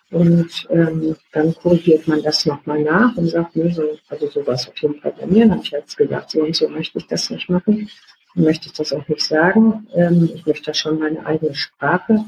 und 0.09 0.67
ähm, 0.69 1.15
dann 1.33 1.53
korrigiert 1.55 2.07
man 2.07 2.23
das 2.23 2.45
nochmal 2.45 2.81
nach 2.81 3.15
und 3.17 3.27
sagt, 3.27 3.55
nee, 3.55 3.69
so, 3.71 3.83
also 4.07 4.27
sowas 4.27 4.67
auf 4.67 4.77
jeden 4.77 4.99
Fall 5.01 5.13
bei 5.19 5.27
mir. 5.27 5.49
Habe 5.49 5.61
ich 5.61 5.71
jetzt 5.71 5.97
gesagt, 5.97 6.31
so 6.31 6.41
und 6.43 6.55
so 6.55 6.69
möchte 6.69 6.97
ich 6.99 7.07
das 7.07 7.29
nicht 7.29 7.49
machen. 7.49 7.89
Möchte 8.33 8.67
ich 8.67 8.73
das 8.73 8.93
auch 8.93 9.07
nicht 9.07 9.21
sagen. 9.21 9.87
Ähm, 9.93 10.29
ich 10.33 10.45
möchte 10.45 10.67
da 10.67 10.73
schon 10.73 10.99
meine 10.99 11.25
eigene 11.25 11.53
Sprache 11.53 12.23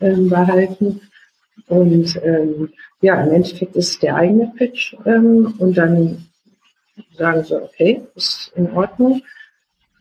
ähm, 0.00 0.28
behalten. 0.28 1.00
Und 1.68 2.20
ähm, 2.24 2.70
ja, 3.00 3.22
im 3.22 3.32
Endeffekt 3.32 3.76
ist 3.76 3.90
es 3.90 3.98
der 4.00 4.16
eigene 4.16 4.52
Pitch 4.56 4.96
ähm, 5.06 5.54
und 5.58 5.76
dann 5.76 6.26
sagen 7.16 7.44
sie, 7.44 7.62
okay, 7.62 8.02
ist 8.14 8.52
in 8.56 8.70
Ordnung. 8.72 9.22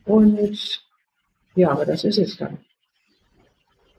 Und 0.05 0.83
ja, 1.55 1.71
aber 1.71 1.85
das 1.85 2.03
ist 2.03 2.17
es 2.17 2.37
dann. 2.37 2.57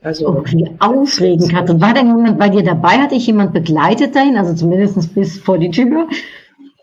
Also 0.01 0.29
okay, 0.29 0.75
aufregend, 0.79 1.51
Katrin. 1.51 1.79
War 1.79 1.93
denn 1.93 2.07
jemand 2.07 2.39
bei 2.39 2.49
dir 2.49 2.63
dabei? 2.63 2.97
Hatte 2.97 3.15
ich 3.15 3.27
jemand 3.27 3.53
begleitet 3.53 4.15
dahin? 4.15 4.35
Also 4.35 4.55
zumindest 4.55 5.13
bis 5.13 5.39
vor 5.39 5.59
die 5.59 5.69
Tür? 5.69 6.07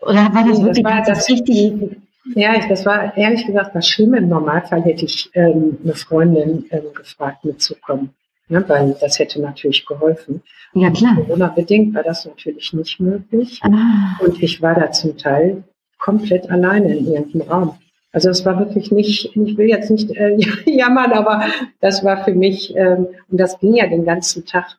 Oder 0.01 0.33
war 0.33 0.47
das 0.47 0.59
nee, 0.59 0.65
wirklich 0.65 0.83
das 0.83 0.93
war 0.93 1.03
das 1.03 1.29
richtig? 1.29 1.97
Ja, 2.35 2.55
ich, 2.55 2.65
das 2.67 2.85
war 2.85 3.15
ehrlich 3.17 3.45
gesagt 3.45 3.75
das 3.75 3.87
Schlimme. 3.87 4.19
Im 4.19 4.29
Normalfall 4.29 4.83
hätte 4.83 5.05
ich 5.05 5.29
ähm, 5.33 5.77
eine 5.83 5.95
Freundin 5.95 6.65
ähm, 6.71 6.93
gefragt, 6.95 7.43
mitzukommen. 7.43 8.11
Ne, 8.47 8.63
weil 8.67 8.95
das 8.99 9.19
hätte 9.19 9.39
natürlich 9.41 9.85
geholfen. 9.85 10.41
Ja, 10.73 10.89
klar. 10.89 11.15
Corona-bedingt 11.15 11.93
war 11.93 12.03
das 12.03 12.25
natürlich 12.25 12.73
nicht 12.73 12.99
möglich. 12.99 13.59
Ah. 13.63 14.17
Und 14.23 14.41
ich 14.41 14.61
war 14.61 14.73
da 14.73 14.91
zum 14.91 15.17
Teil 15.17 15.63
komplett 15.99 16.49
alleine 16.49 16.97
in 16.97 17.05
irgendeinem 17.13 17.49
Raum. 17.49 17.77
Also 18.11 18.29
es 18.29 18.43
war 18.43 18.57
wirklich 18.57 18.91
nicht, 18.91 19.35
ich 19.35 19.57
will 19.57 19.69
jetzt 19.69 19.91
nicht 19.91 20.09
äh, 20.15 20.35
jammern, 20.65 21.11
aber 21.11 21.43
das 21.79 22.03
war 22.03 22.23
für 22.23 22.33
mich, 22.33 22.75
ähm, 22.75 23.07
und 23.29 23.39
das 23.39 23.59
ging 23.59 23.75
ja 23.75 23.85
den 23.87 24.05
ganzen 24.05 24.45
Tag. 24.45 24.77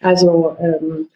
Also 0.00 0.56
ähm, 0.60 1.08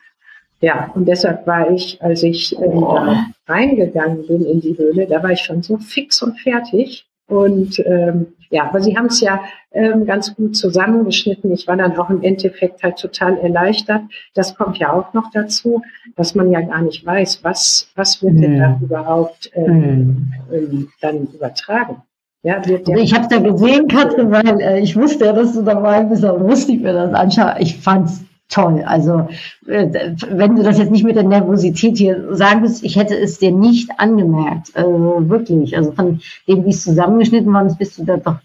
ja, 0.61 0.91
und 0.95 1.07
deshalb 1.07 1.47
war 1.47 1.71
ich, 1.71 2.01
als 2.01 2.23
ich 2.23 2.57
ähm, 2.59 2.81
da 2.81 3.27
reingegangen 3.47 4.27
bin 4.27 4.47
in 4.47 4.61
die 4.63 4.79
Höhle, 4.79 5.07
da 5.07 5.23
war 5.23 5.33
ich 5.33 5.41
schon 5.41 5.63
so 5.63 5.77
fix 5.77 6.23
und 6.23 6.41
fertig. 6.41 7.07
Und 7.27 7.79
ähm, 7.87 8.27
ja, 8.51 8.69
aber 8.69 8.81
sie 8.81 8.97
haben 8.97 9.07
es 9.07 9.21
ja 9.21 9.41
ähm, 9.73 10.07
ganz 10.07 10.35
gut 10.35 10.57
zusammengeschnitten. 10.57 11.53
Ich 11.53 11.67
war 11.67 11.77
dann 11.77 11.97
auch 11.99 12.11
im 12.11 12.23
Endeffekt 12.23 12.83
halt 12.83 12.99
total 12.99 13.39
erleichtert. 13.39 14.03
Das 14.35 14.55
kommt 14.55 14.79
ja 14.79 14.93
auch 14.93 15.13
noch 15.15 15.31
dazu, 15.33 15.83
dass 16.17 16.35
man 16.35 16.53
ja 16.53 16.61
gar 16.61 16.83
nicht 16.83 17.05
weiß, 17.05 17.43
was, 17.43 17.91
was 17.97 18.23
wird 18.23 18.41
denn 18.41 18.59
da 18.59 18.79
überhaupt 18.81 19.51
ähm, 19.55 20.33
ähm, 20.53 20.89
dann 21.01 21.27
übertragen. 21.35 22.03
Ja, 22.43 22.65
wird 22.67 22.87
also 22.87 23.03
ich 23.03 23.15
habe 23.15 23.27
da 23.29 23.39
gesehen, 23.39 23.89
Katrin, 23.89 24.31
weil 24.31 24.61
äh, 24.61 24.81
ich 24.81 24.95
wusste 24.95 25.25
ja, 25.25 25.33
dass 25.33 25.55
du 25.55 25.63
dabei 25.63 26.05
bist, 26.05 26.25
aber 26.25 26.39
musste 26.39 26.73
ich 26.73 26.81
mir 26.81 26.93
das 26.93 27.15
anschauen. 27.15 27.55
Ich 27.59 27.79
fand's 27.79 28.23
toll. 28.49 28.85
Also 28.87 29.29
äh, 29.67 30.13
wenn 30.29 30.57
du 30.57 30.63
das 30.63 30.79
jetzt 30.79 30.91
nicht 30.91 31.05
mit 31.05 31.17
der 31.17 31.25
Nervosität 31.25 31.97
hier 31.97 32.35
sagen 32.37 32.63
willst, 32.63 32.85
ich 32.85 32.97
hätte 32.97 33.17
es 33.17 33.39
dir 33.39 33.51
nicht 33.51 33.91
angemerkt. 33.99 34.71
Also 34.75 35.29
wirklich. 35.29 35.77
Also 35.77 35.93
von 35.93 36.21
dem, 36.47 36.65
wie 36.65 36.71
es 36.71 36.85
zusammengeschnitten 36.85 37.53
worden 37.53 37.67
ist, 37.67 37.79
bist 37.79 37.99
du 37.99 38.05
da 38.05 38.17
doch 38.17 38.37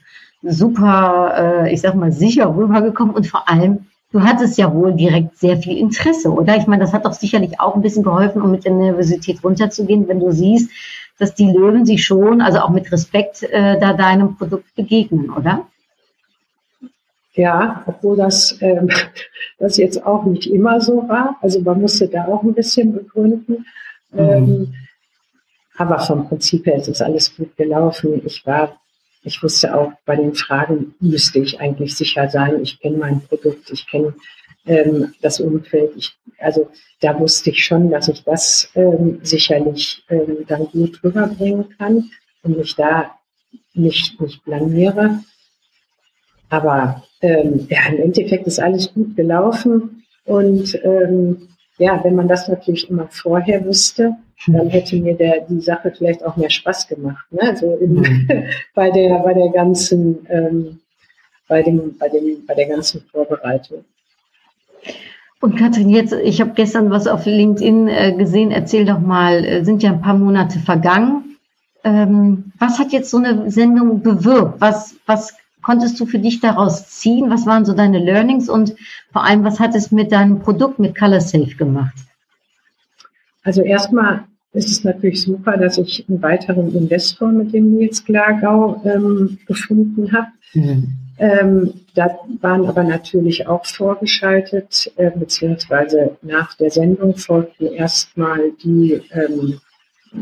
super, 0.42 1.34
äh, 1.66 1.74
ich 1.74 1.82
sag 1.82 1.96
mal, 1.96 2.12
sicher 2.12 2.56
rübergekommen 2.56 3.14
und 3.14 3.28
vor 3.28 3.50
allem, 3.50 3.88
du 4.12 4.22
hattest 4.22 4.58
ja 4.58 4.74
wohl 4.74 4.94
direkt 4.94 5.38
sehr 5.38 5.58
viel 5.58 5.78
Interesse, 5.78 6.32
oder? 6.32 6.56
Ich 6.56 6.66
meine, 6.66 6.82
das 6.82 6.94
hat 6.94 7.06
doch 7.06 7.14
sicherlich 7.14 7.60
auch 7.60 7.76
ein 7.76 7.82
bisschen 7.82 8.04
geholfen, 8.04 8.42
um 8.42 8.52
mit 8.52 8.66
der 8.66 8.74
Nervosität 8.74 9.44
runterzugehen, 9.44 10.08
wenn 10.08 10.20
du 10.20 10.32
siehst, 10.32 10.72
dass 11.20 11.36
die 11.36 11.52
Löwen 11.52 11.86
sich 11.86 12.06
schon, 12.06 12.42
also 12.42 12.60
auch 12.60 12.70
mit 12.70 12.92
Respekt, 12.92 13.46
da 13.52 13.94
deinem 13.94 14.38
Produkt 14.38 14.74
begegnen, 14.76 15.30
oder? 15.30 15.68
Ja, 17.34 17.84
obwohl 17.86 18.18
das, 18.18 18.58
ähm, 18.62 18.90
das 19.60 19.78
jetzt 19.78 20.06
auch 20.06 20.26
nicht 20.26 20.48
immer 20.48 20.82
so 20.82 21.08
war. 21.08 21.38
Also 21.42 21.62
man 21.62 21.82
musste 21.82 22.08
da 22.08 22.26
auch 22.26 22.44
ein 22.44 22.54
bisschen 22.54 22.94
begründen. 22.94 23.66
Mhm. 24.12 24.20
Ähm, 24.20 24.74
aber 25.78 26.00
vom 26.00 26.28
Prinzip 26.28 26.66
her 26.66 26.76
ist 26.76 26.90
es 26.90 27.02
alles 27.02 27.36
gut 27.36 27.56
gelaufen. 27.56 28.22
Ich 28.26 28.46
war, 28.46 28.82
ich 29.24 29.42
wusste 29.42 29.74
auch, 29.74 29.94
bei 30.06 30.18
den 30.18 30.36
Fragen 30.36 30.94
müsste 31.00 31.40
ich 31.40 31.62
eigentlich 31.62 31.96
sicher 31.96 32.30
sein. 32.30 32.62
Ich 32.62 32.80
kenne 32.82 32.98
mein 32.98 33.22
Produkt, 33.22 33.72
ich 33.72 33.88
kenne 33.88 34.14
ähm, 34.66 35.14
das 35.22 35.40
Umfeld. 35.40 35.92
Ich, 35.96 36.12
also 36.38 36.70
da 37.00 37.18
wusste 37.18 37.52
ich 37.52 37.64
schon, 37.64 37.90
dass 37.90 38.10
ich 38.10 38.24
das 38.24 38.70
ähm, 38.76 39.20
sicherlich 39.24 40.04
ähm, 40.10 40.46
dann 40.48 40.66
gut 40.66 41.02
rüberbringen 41.04 41.70
kann 41.78 42.10
und 42.44 42.58
mich 42.58 42.76
da 42.76 43.16
nicht, 43.74 44.20
nicht 44.20 44.44
blamiere. 44.44 45.20
Aber 46.50 47.04
ähm, 47.22 47.68
ja, 47.70 47.80
im 47.90 48.02
Endeffekt 48.02 48.48
ist 48.48 48.60
alles 48.60 48.94
gut 48.94 49.16
gelaufen. 49.16 50.04
Und 50.26 50.80
ähm, 50.84 51.50
ja, 51.78 52.04
wenn 52.04 52.16
man 52.16 52.28
das 52.28 52.48
natürlich 52.48 52.90
immer 52.90 53.08
vorher 53.10 53.64
wüsste, 53.66 54.16
dann 54.48 54.70
hätte 54.70 54.96
mir 54.98 55.16
der, 55.16 55.42
die 55.50 55.60
Sache 55.60 55.92
vielleicht 55.96 56.24
auch 56.24 56.38
mehr 56.38 56.50
Spaß 56.50 56.88
gemacht. 56.88 57.26
Ne? 57.32 57.42
Also 57.42 57.76
in, 57.76 57.96
mhm. 57.96 58.30
bei 58.74 58.90
der, 58.92 59.20
bei 59.20 59.34
der 59.34 59.50
ganzen, 59.50 60.26
ähm, 60.30 60.80
bei 61.48 61.62
dem, 61.62 61.98
bei 61.98 62.10
dem, 62.10 62.46
bei 62.46 62.54
der 62.54 62.68
ganzen 62.68 63.02
Vorbereitung. 63.12 63.84
Und 65.42 65.58
Katrin, 65.58 65.90
jetzt, 65.90 66.14
ich 66.14 66.42
habe 66.42 66.52
gestern 66.54 66.90
was 66.90 67.08
auf 67.08 67.26
LinkedIn 67.26 67.88
äh, 67.88 68.14
gesehen. 68.14 68.52
Erzähl 68.52 68.86
doch 68.86 69.00
mal, 69.00 69.46
äh, 69.46 69.64
sind 69.64 69.84
ja 69.84 69.92
ein 69.92 70.02
paar 70.02 70.18
Monate 70.18 70.60
vergangen. 70.60 71.38
Ähm, 71.84 72.52
was 72.60 72.78
hat 72.78 72.92
jetzt 72.92 73.10
so 73.10 73.18
eine 73.18 73.50
Sendung 73.50 74.02
bewirkt? 74.02 74.60
Was, 74.60 74.96
was 75.06 75.34
konntest 75.62 76.00
du 76.00 76.06
für 76.06 76.20
dich 76.20 76.40
daraus 76.40 76.88
ziehen? 76.90 77.30
Was 77.30 77.46
waren 77.46 77.66
so 77.66 77.74
deine 77.74 78.00
Learnings 78.00 78.50
und 78.50 78.76
vor 79.12 79.24
allem, 79.24 79.44
was 79.44 79.60
hat 79.60 79.76
es 79.76 79.92
mit 79.92 80.12
deinem 80.12 80.40
Produkt, 80.40 80.80
mit 80.80 80.98
ColorSafe 80.98 81.56
gemacht? 81.56 81.96
Also 83.44 83.62
erstmal 83.62 84.26
ist 84.54 84.70
es 84.70 84.84
natürlich 84.84 85.22
super, 85.22 85.58
dass 85.58 85.78
ich 85.78 86.06
einen 86.10 86.22
weiteren 86.22 86.76
Investor 86.76 87.30
mit 87.30 87.54
dem 87.54 87.76
Nils 87.76 88.04
Glagau 88.04 88.82
ähm, 88.84 89.38
gefunden 89.46 90.12
habe. 90.12 90.28
Mhm. 90.54 90.88
Ähm, 91.20 91.74
da 91.96 92.18
waren 92.42 92.66
aber 92.66 92.84
natürlich 92.84 93.46
auch 93.46 93.66
vorgeschaltet, 93.66 94.92
äh, 94.96 95.12
beziehungsweise 95.12 96.18
nach 96.22 96.56
der 96.56 96.72
Sendung 96.72 97.18
folgten 97.18 97.68
erstmal 97.68 98.52
die 98.64 99.02
ähm, 99.12 99.60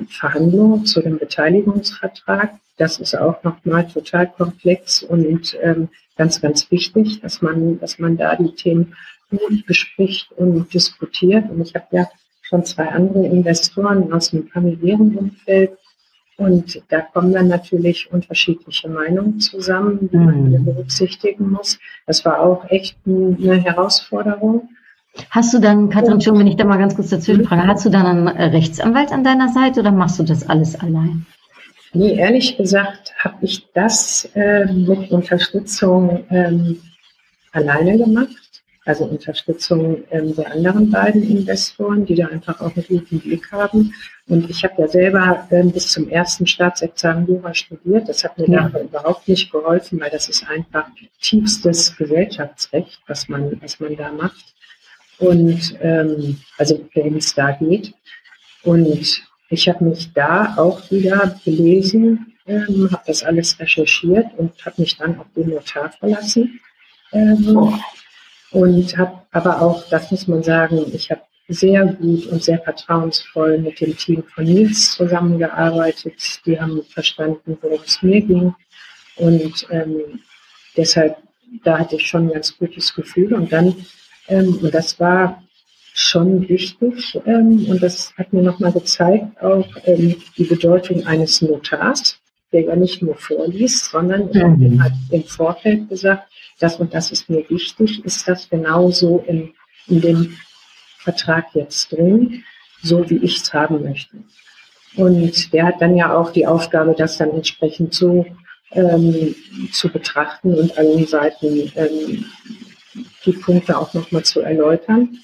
Verhandlungen 0.09 0.85
zu 0.85 1.01
dem 1.01 1.17
Beteiligungsvertrag 1.19 2.55
das 2.77 2.99
ist 2.99 3.17
auch 3.17 3.43
nochmal 3.43 3.87
total 3.87 4.27
komplex 4.27 5.03
und 5.03 5.57
ähm, 5.61 5.89
ganz, 6.15 6.41
ganz 6.41 6.69
wichtig, 6.71 7.21
dass 7.21 7.41
man, 7.41 7.79
dass 7.79 7.99
man 7.99 8.17
da 8.17 8.35
die 8.35 8.53
Themen 8.53 8.95
gut 9.29 9.65
bespricht 9.65 10.31
und 10.33 10.73
diskutiert. 10.73 11.49
Und 11.49 11.61
ich 11.61 11.75
habe 11.75 11.85
ja 11.91 12.07
schon 12.41 12.63
zwei 12.63 12.87
andere 12.87 13.25
Investoren 13.25 14.11
aus 14.13 14.31
dem 14.31 14.47
familiären 14.47 15.15
Umfeld. 15.17 15.77
Und 16.37 16.83
da 16.89 17.01
kommen 17.01 17.33
dann 17.33 17.47
natürlich 17.47 18.11
unterschiedliche 18.11 18.87
Meinungen 18.89 19.39
zusammen, 19.39 20.09
die 20.11 20.17
man 20.17 20.51
mhm. 20.51 20.65
berücksichtigen 20.65 21.49
muss. 21.49 21.79
Das 22.05 22.23
war 22.25 22.39
auch 22.39 22.69
echt 22.69 22.95
eine 23.05 23.55
Herausforderung. 23.55 24.69
Hast 25.31 25.51
du 25.53 25.59
dann, 25.59 25.89
Katrin, 25.89 26.21
schon, 26.21 26.37
wenn 26.37 26.45
ich 26.45 26.57
da 26.57 26.63
mal 26.63 26.77
ganz 26.77 26.95
kurz 26.95 27.09
dazwischen 27.09 27.45
frage, 27.45 27.65
hast 27.65 27.85
du 27.85 27.89
dann 27.89 28.05
einen 28.05 28.27
Rechtsanwalt 28.27 29.11
an 29.11 29.23
deiner 29.23 29.49
Seite 29.49 29.79
oder 29.79 29.91
machst 29.91 30.19
du 30.19 30.23
das 30.23 30.47
alles 30.47 30.79
allein? 30.79 31.25
Nee, 31.97 32.15
ehrlich 32.15 32.55
gesagt 32.57 33.11
habe 33.17 33.43
ich 33.43 33.67
das 33.73 34.29
äh, 34.35 34.71
mit 34.71 35.09
Unterstützung 35.09 36.25
ähm, 36.29 36.79
alleine 37.51 37.97
gemacht. 37.97 38.61
also 38.85 39.05
Unterstützung 39.05 40.03
ähm, 40.11 40.35
der 40.35 40.51
anderen 40.51 40.91
beiden 40.91 41.23
Investoren, 41.23 42.05
die 42.05 42.13
da 42.13 42.27
einfach 42.27 42.61
auch 42.61 42.75
einen 42.75 42.85
guten 42.87 43.19
Blick 43.19 43.51
haben. 43.51 43.95
Und 44.27 44.47
ich 44.47 44.63
habe 44.63 44.79
ja 44.83 44.87
selber 44.87 45.47
ähm, 45.49 45.71
bis 45.71 45.87
zum 45.89 46.07
ersten 46.07 46.45
Staatsexamen 46.45 47.25
Jura 47.27 47.51
studiert. 47.55 48.07
Das 48.07 48.23
hat 48.23 48.37
mir 48.37 48.47
ja. 48.47 48.69
da 48.69 48.79
überhaupt 48.79 49.27
nicht 49.27 49.51
geholfen, 49.51 49.99
weil 49.99 50.11
das 50.11 50.29
ist 50.29 50.47
einfach 50.47 50.85
tiefstes 51.19 51.97
Gesellschaftsrecht, 51.97 53.01
was 53.07 53.27
man, 53.27 53.59
was 53.59 53.79
man 53.79 53.95
da 53.95 54.11
macht. 54.11 54.53
Und 55.17 55.75
ähm, 55.81 56.39
also 56.59 56.87
wenn 56.93 57.17
es 57.17 57.33
da 57.33 57.53
geht. 57.53 57.95
Und 58.61 59.26
ich 59.49 59.67
habe 59.69 59.85
mich 59.85 60.11
da 60.13 60.55
auch 60.57 60.89
wieder 60.91 61.39
belesen, 61.45 62.33
ähm, 62.45 62.89
habe 62.91 63.03
das 63.07 63.23
alles 63.23 63.59
recherchiert 63.59 64.27
und 64.37 64.53
habe 64.65 64.81
mich 64.81 64.97
dann 64.97 65.19
auf 65.19 65.27
den 65.35 65.49
Notar 65.49 65.91
verlassen. 65.91 66.59
Ähm. 67.11 67.79
Und 68.51 68.97
habe 68.97 69.21
aber 69.31 69.61
auch, 69.61 69.87
das 69.89 70.09
muss 70.09 70.27
man 70.27 70.41
sagen, 70.41 70.85
ich 70.93 71.11
habe 71.11 71.21
sehr 71.49 71.85
gut 71.85 72.25
und 72.27 72.43
sehr 72.43 72.59
vertrauensvoll 72.59 73.57
mit 73.59 73.79
dem 73.79 73.95
Team 73.95 74.23
von 74.23 74.45
Nils 74.45 74.93
zusammengearbeitet. 74.93 76.41
Die 76.45 76.59
haben 76.59 76.81
verstanden, 76.83 77.57
worum 77.61 77.79
es 77.85 78.01
mir 78.01 78.21
ging. 78.21 78.55
Und 79.17 79.67
ähm, 79.69 80.21
deshalb, 80.75 81.17
da 81.63 81.79
hatte 81.79 81.95
ich 81.95 82.07
schon 82.07 82.27
ein 82.27 82.33
ganz 82.33 82.57
gutes 82.57 82.93
Gefühl. 82.93 83.33
Und 83.33 83.51
dann, 83.51 83.75
ähm, 84.27 84.59
und 84.61 84.73
das 84.73 84.99
war 84.99 85.43
schon 85.99 86.47
wichtig, 86.47 87.19
ähm, 87.25 87.65
und 87.67 87.81
das 87.81 88.13
hat 88.17 88.31
mir 88.31 88.43
nochmal 88.43 88.71
gezeigt, 88.71 89.41
auch 89.41 89.67
ähm, 89.85 90.15
die 90.37 90.43
Bedeutung 90.43 91.07
eines 91.07 91.41
Notars, 91.41 92.19
der 92.51 92.61
ja 92.61 92.75
nicht 92.75 93.01
nur 93.01 93.15
vorliest, 93.15 93.85
sondern 93.85 94.29
mhm. 94.31 94.83
hat 94.83 94.91
im 95.09 95.23
Vorfeld 95.23 95.89
gesagt, 95.89 96.31
das 96.59 96.75
und 96.75 96.93
das 96.93 97.11
ist 97.11 97.31
mir 97.31 97.43
wichtig, 97.49 98.05
ist 98.05 98.27
das 98.27 98.47
genauso 98.47 99.23
in, 99.27 99.53
in 99.87 100.01
dem 100.01 100.37
Vertrag 100.99 101.45
jetzt 101.55 101.91
drin, 101.91 102.43
so 102.83 103.09
wie 103.09 103.17
ich 103.17 103.37
es 103.37 103.51
haben 103.51 103.81
möchte. 103.81 104.17
Und 104.97 105.51
der 105.51 105.65
hat 105.65 105.81
dann 105.81 105.97
ja 105.97 106.15
auch 106.15 106.31
die 106.31 106.45
Aufgabe, 106.45 106.93
das 106.95 107.17
dann 107.17 107.31
entsprechend 107.31 107.95
so 107.95 108.23
ähm, 108.71 109.33
zu 109.71 109.89
betrachten 109.89 110.53
und 110.53 110.77
an 110.77 110.85
den 110.85 111.07
Seiten 111.07 111.71
ähm, 111.75 112.25
die 113.25 113.33
Punkte 113.33 113.79
auch 113.79 113.95
nochmal 113.95 114.23
zu 114.23 114.41
erläutern. 114.41 115.17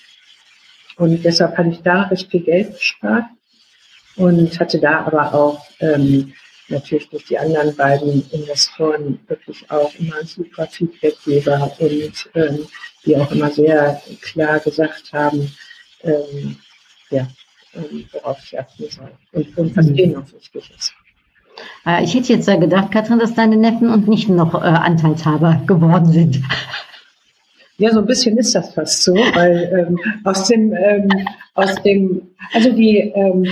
Und 0.98 1.24
deshalb 1.24 1.58
hatte 1.58 1.70
ich 1.70 1.82
da 1.82 2.04
recht 2.04 2.30
viel 2.30 2.42
Geld 2.42 2.74
gespart 2.74 3.26
und 4.16 4.60
hatte 4.60 4.80
da 4.80 5.06
aber 5.06 5.34
auch 5.34 5.66
ähm, 5.80 6.34
natürlich 6.70 7.10
durch 7.10 7.26
die 7.26 7.38
anderen 7.38 7.76
beiden 7.76 8.30
Investoren 8.32 9.20
wirklich 9.28 9.70
auch 9.70 9.94
immer 9.96 10.24
super 10.24 10.68
Feedbackgeber 10.68 11.76
und 11.80 12.30
ähm, 12.36 12.68
die 13.06 13.18
auch 13.18 13.32
immer 13.32 13.50
sehr 13.50 14.02
klar 14.22 14.60
gesagt 14.60 15.12
haben, 15.14 15.52
ähm, 16.04 16.58
ja, 17.10 17.28
ähm, 17.74 18.06
worauf 18.12 18.38
ich 18.44 18.58
achten 18.60 18.90
soll 18.90 19.12
und, 19.32 19.58
und 19.58 19.76
was 19.76 19.88
mhm. 19.88 19.96
denen 19.96 20.16
auch 20.16 20.32
wichtig 20.34 20.72
ist. 20.78 20.94
Äh, 21.86 22.04
ich 22.04 22.14
hätte 22.14 22.34
jetzt 22.34 22.48
ja 22.48 22.56
gedacht, 22.56 22.92
Katrin, 22.92 23.20
dass 23.20 23.34
deine 23.34 23.58
Neffen 23.58 23.90
und 23.90 24.08
nicht 24.08 24.30
noch 24.30 24.54
äh, 24.54 24.58
Anteilshaber 24.58 25.62
geworden 25.66 26.12
sind. 26.12 26.42
Ja, 27.78 27.92
so 27.92 28.00
ein 28.00 28.06
bisschen 28.06 28.38
ist 28.38 28.54
das 28.56 28.74
fast 28.74 29.04
so, 29.04 29.14
weil 29.14 29.88
ähm, 29.88 30.00
aus 30.24 30.48
dem, 30.48 30.74
ähm, 30.74 31.10
aus 31.56 31.82
dem, 31.84 32.22
also 32.54 32.72
die 32.72 32.98
ähm, 32.98 33.46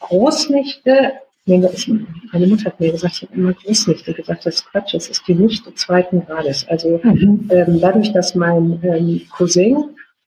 Großnächte 0.00 1.12
meine 1.46 2.46
Mutter 2.46 2.66
hat 2.66 2.80
mir 2.80 2.92
gesagt, 2.92 3.16
ich 3.16 3.22
habe 3.22 3.34
immer 3.34 3.52
Großnichte 3.52 4.14
gesagt, 4.14 4.46
das 4.46 4.56
ist 4.56 4.70
Quatsch, 4.70 4.94
das 4.94 5.08
ist 5.08 5.26
die 5.26 5.34
Nichte 5.34 5.74
zweiten 5.74 6.24
Grades. 6.24 6.66
Also 6.68 7.00
mhm. 7.02 7.48
ähm, 7.50 7.80
dadurch, 7.80 8.12
dass 8.12 8.34
mein 8.34 8.80
ähm, 8.82 9.22
Cousin 9.36 9.76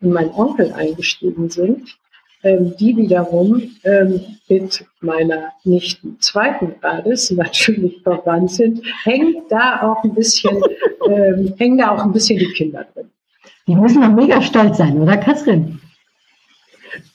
und 0.01 0.11
mein 0.11 0.29
Onkel 0.31 0.73
eingestiegen 0.73 1.49
sind, 1.49 1.97
ähm, 2.43 2.75
die 2.77 2.97
wiederum 2.97 3.71
ähm, 3.83 4.19
mit 4.49 4.85
meiner 4.99 5.53
Nichte 5.63 6.17
zweiten 6.19 6.75
Grades 6.81 7.31
natürlich 7.31 8.01
verwandt 8.03 8.51
sind, 8.51 8.81
hängt 9.03 9.49
da 9.49 9.81
auch 9.81 10.03
ein 10.03 10.13
bisschen, 10.13 10.61
ähm, 11.09 11.53
hängen 11.57 11.77
da 11.77 11.91
auch 11.91 12.03
ein 12.03 12.11
bisschen 12.11 12.39
die 12.39 12.51
Kinder 12.51 12.85
drin. 12.93 13.09
Die 13.67 13.75
müssen 13.75 14.01
doch 14.01 14.11
mega 14.11 14.41
stolz 14.41 14.77
sein, 14.77 14.99
oder 14.99 15.17
Katrin? 15.17 15.79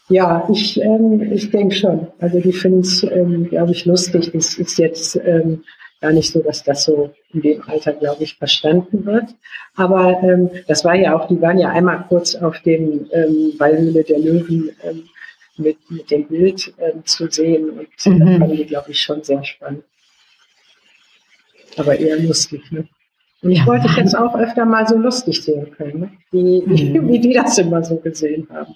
Ja, 0.09 0.49
ich, 0.51 0.81
ähm, 0.81 1.33
ich 1.33 1.51
denke 1.51 1.75
schon. 1.75 2.07
Also 2.19 2.41
die 2.41 2.53
finden 2.53 2.81
es, 2.81 3.03
ähm, 3.03 3.49
glaube 3.49 3.73
ich, 3.73 3.85
lustig. 3.85 4.35
Es 4.35 4.59
ist 4.59 4.79
jetzt 4.79 5.17
ähm, 5.17 5.65
gar 6.01 6.13
nicht 6.13 6.33
so, 6.33 6.41
dass 6.41 6.65
das 6.65 6.85
so 6.85 7.13
in 7.35 7.43
dem 7.43 7.63
Alter, 7.69 7.93
glaube 7.93 8.25
ich, 8.25 8.37
verstanden 8.37 9.05
wird. 9.05 9.35
Aber 9.77 10.23
ähm, 10.23 10.51
das 10.67 10.85
war 10.85 10.95
ja 10.95 11.15
auch, 11.15 11.29
die 11.29 11.41
waren 11.43 11.59
ja 11.59 11.69
einmal 11.69 12.07
kurz 12.09 12.35
auf 12.35 12.59
dem 12.61 13.07
ähm, 13.13 13.53
Ballhöhle 13.59 14.03
der 14.03 14.19
Löwen 14.19 14.71
ähm, 14.83 15.05
mit, 15.59 15.77
mit 15.91 16.11
dem 16.11 16.27
Bild 16.27 16.73
ähm, 16.79 17.05
zu 17.05 17.31
sehen. 17.31 17.69
Und 17.71 17.89
mhm. 18.07 18.21
das 18.21 18.39
fanden 18.39 18.57
die, 18.57 18.65
glaube 18.65 18.91
ich, 18.93 19.01
schon 19.01 19.23
sehr 19.23 19.45
spannend. 19.45 19.85
Aber 21.77 21.99
eher 21.99 22.19
lustig, 22.19 22.63
ne? 22.73 22.89
Und 23.43 23.53
ich 23.53 23.59
ja. 23.59 23.67
wollte 23.67 23.87
ich 23.87 23.97
jetzt 23.97 24.17
auch 24.17 24.35
öfter 24.35 24.65
mal 24.65 24.87
so 24.89 24.97
lustig 24.97 25.43
sehen 25.43 25.71
können, 25.77 26.01
ne? 26.01 26.11
wie, 26.33 26.63
mhm. 26.63 27.09
wie 27.09 27.21
die 27.21 27.33
das 27.33 27.59
immer 27.59 27.85
so 27.85 27.97
gesehen 27.97 28.49
haben. 28.53 28.75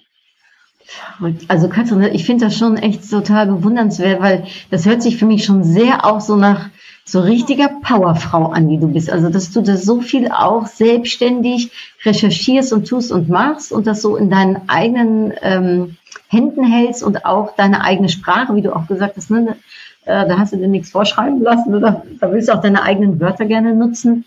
Also 1.47 1.69
Katrin, 1.69 2.01
ich 2.13 2.25
finde 2.25 2.45
das 2.45 2.57
schon 2.57 2.77
echt 2.77 3.09
total 3.09 3.47
bewundernswert, 3.47 4.21
weil 4.21 4.45
das 4.69 4.85
hört 4.85 5.01
sich 5.01 5.17
für 5.17 5.25
mich 5.25 5.45
schon 5.45 5.63
sehr 5.63 6.05
auch 6.05 6.21
so 6.21 6.35
nach 6.35 6.69
so 7.05 7.21
richtiger 7.21 7.69
Powerfrau 7.81 8.47
an, 8.47 8.69
die 8.69 8.77
du 8.77 8.87
bist. 8.87 9.09
Also 9.09 9.29
dass 9.29 9.51
du 9.51 9.61
das 9.61 9.83
so 9.83 10.01
viel 10.01 10.29
auch 10.29 10.67
selbstständig 10.67 11.71
recherchierst 12.05 12.73
und 12.73 12.87
tust 12.87 13.11
und 13.11 13.29
machst 13.29 13.71
und 13.71 13.87
das 13.87 14.01
so 14.01 14.15
in 14.15 14.29
deinen 14.29 14.69
eigenen 14.69 15.33
ähm, 15.41 15.97
Händen 16.27 16.63
hältst 16.63 17.03
und 17.03 17.25
auch 17.25 17.55
deine 17.55 17.83
eigene 17.83 18.09
Sprache, 18.09 18.55
wie 18.55 18.61
du 18.61 18.75
auch 18.75 18.87
gesagt 18.87 19.17
hast, 19.17 19.29
ne, 19.29 19.57
äh, 20.05 20.27
da 20.27 20.37
hast 20.37 20.53
du 20.53 20.57
dir 20.57 20.67
nichts 20.67 20.91
vorschreiben 20.91 21.41
lassen 21.41 21.75
oder 21.75 22.03
da 22.19 22.31
willst 22.31 22.49
du 22.49 22.53
auch 22.53 22.61
deine 22.61 22.83
eigenen 22.83 23.19
Wörter 23.19 23.45
gerne 23.45 23.73
nutzen. 23.73 24.25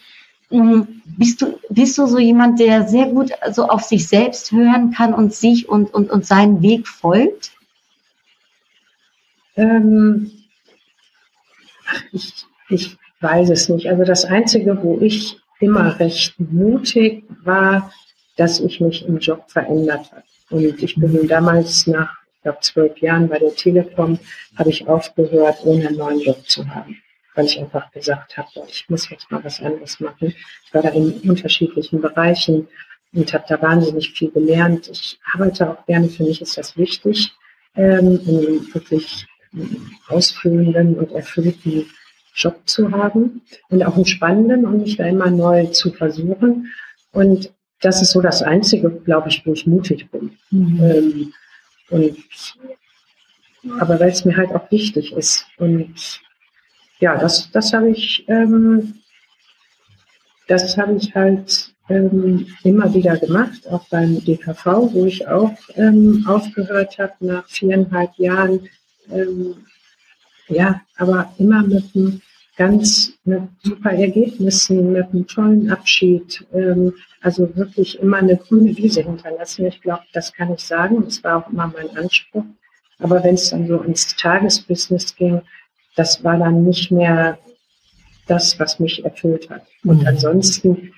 Mhm. 0.51 1.03
Bist 1.05 1.43
du, 1.43 1.59
bist 1.71 1.99
du 1.99 2.07
so 2.07 2.19
jemand, 2.19 2.61
der 2.61 2.87
sehr 2.87 3.07
gut 3.07 3.31
so 3.53 3.69
auf 3.69 3.83
sich 3.83 4.07
selbst 4.07 4.53
hören 4.53 4.93
kann 4.93 5.15
und 5.15 5.35
sich 5.35 5.69
und, 5.69 5.93
und, 5.93 6.11
und 6.11 6.27
seinen 6.27 6.63
Weg 6.63 6.87
folgt? 6.87 7.53
Ähm, 9.57 10.31
ich, 12.13 12.45
ich 12.69 12.97
weiß 13.21 13.51
es 13.51 13.69
nicht. 13.69 13.89
Also 13.89 14.05
das 14.05 14.25
Einzige, 14.25 14.83
wo 14.83 14.99
ich 15.01 15.39
immer 15.59 15.99
recht 15.99 16.39
mutig 16.39 17.25
war, 17.43 17.91
dass 18.37 18.61
ich 18.61 18.81
mich 18.81 19.07
im 19.07 19.19
Job 19.19 19.51
verändert 19.51 20.13
habe. 20.13 20.23
Und 20.51 20.83
ich 20.83 20.95
bin 20.97 21.27
damals 21.27 21.87
nach, 21.87 22.15
ich 22.37 22.43
glaube, 22.43 22.59
zwölf 22.61 22.99
Jahren 22.99 23.29
bei 23.29 23.39
der 23.39 23.55
Telekom, 23.55 24.19
habe 24.57 24.71
ich 24.71 24.87
aufgehört, 24.87 25.59
ohne 25.65 25.89
einen 25.89 25.97
neuen 25.97 26.21
Job 26.21 26.47
zu 26.47 26.69
haben 26.73 27.01
weil 27.37 27.47
ich 27.47 27.61
einfach 27.61 27.91
gesagt 27.93 28.37
habe, 28.37 28.49
ich 28.69 28.87
muss 28.89 29.09
jetzt 29.11 29.31
mal 29.31 29.45
was 29.45 29.61
anderes 29.61 30.01
machen. 30.01 30.35
Ich 30.65 30.75
war 30.75 30.83
da 30.83 30.89
in 30.89 31.21
unterschiedlichen 31.21 32.01
Bereichen 32.01 32.67
und 33.13 33.33
habe 33.33 33.45
da 33.49 33.61
wahnsinnig 33.63 34.13
viel 34.13 34.31
gelernt. 34.31 34.89
Ich 34.89 35.19
arbeite 35.33 35.71
auch 35.71 35.87
gerne, 35.87 36.09
für 36.09 36.25
mich 36.25 36.41
ist 36.43 36.57
das 36.57 36.77
wichtig, 36.77 37.33
ähm, 37.77 38.21
einen 38.27 38.75
wirklich 38.75 39.27
ausfüllenden 40.09 40.97
und 40.97 41.13
erfüllten 41.13 41.87
Job 42.35 42.61
zu 42.67 42.91
haben 42.91 43.43
und 43.69 43.83
auch 43.83 43.97
einen 43.97 44.07
spannenden 44.07 44.67
und 44.67 44.83
mich 44.83 44.97
da 44.97 45.07
immer 45.07 45.31
neu 45.31 45.67
zu 45.67 45.93
versuchen. 45.93 46.73
Und 47.13 47.53
das 47.81 48.03
ist 48.03 48.13
so 48.13 48.21
das 48.21 48.43
Einzige, 48.43 48.91
glaube 48.91 49.29
ich, 49.29 49.47
wo 49.47 49.53
ich 49.53 49.67
mutig 49.67 50.11
bin. 50.11 50.37
Mhm. 50.51 50.81
Ähm, 50.81 51.33
und 51.91 52.19
aber 53.79 53.99
weil 53.99 54.11
es 54.11 54.25
mir 54.25 54.37
halt 54.37 54.51
auch 54.51 54.71
wichtig 54.71 55.13
ist. 55.13 55.47
Und 55.59 56.21
ja, 57.01 57.17
das, 57.17 57.51
das 57.51 57.73
habe 57.73 57.91
ich, 57.91 58.25
ähm, 58.29 58.95
das 60.49 60.77
habe 60.77 60.95
ich 60.95 61.15
halt 61.15 61.75
ähm, 61.89 62.47
immer 62.63 62.93
wieder 62.93 63.17
gemacht, 63.17 63.69
auch 63.71 63.87
beim 63.89 64.25
DKV, 64.25 64.65
wo 64.93 65.05
ich 65.07 65.27
auch 65.29 65.57
ähm, 65.75 66.25
aufgehört 66.27 66.99
habe 66.99 67.15
nach 67.21 67.49
viereinhalb 67.49 68.17
Jahren. 68.17 68.69
Ähm, 69.11 69.55
ja, 70.49 70.81
aber 70.97 71.33
immer 71.39 71.63
mit 71.63 71.85
einem 71.95 72.21
ganz 72.57 73.13
mit 73.25 73.43
super 73.63 73.93
Ergebnissen, 73.93 74.93
mit 74.93 75.09
einem 75.11 75.27
tollen 75.27 75.71
Abschied. 75.71 76.45
Ähm, 76.53 76.95
also 77.21 77.55
wirklich 77.57 77.99
immer 78.01 78.19
eine 78.19 78.37
grüne 78.37 78.77
Wiese 78.77 79.03
hinterlassen. 79.03 79.67
Ich 79.67 79.81
glaube, 79.81 80.05
das 80.13 80.33
kann 80.33 80.53
ich 80.55 80.61
sagen. 80.61 81.05
Das 81.05 81.23
war 81.23 81.39
auch 81.39 81.51
immer 81.51 81.73
mein 81.77 81.97
Anspruch. 81.97 82.45
Aber 82.99 83.23
wenn 83.23 83.35
es 83.35 83.51
dann 83.51 83.67
so 83.67 83.81
ins 83.83 84.17
Tagesbusiness 84.17 85.15
ging, 85.15 85.43
das 85.97 86.23
war 86.23 86.39
dann 86.39 86.65
nicht 86.65 86.93
mehr 86.93 87.39
das, 88.27 88.59
was 88.61 88.79
mich 88.79 89.05
erfüllt 89.05 89.51
hat. 89.51 89.63
Und 89.85 90.03
mhm. 90.03 90.07
ansonsten. 90.07 90.93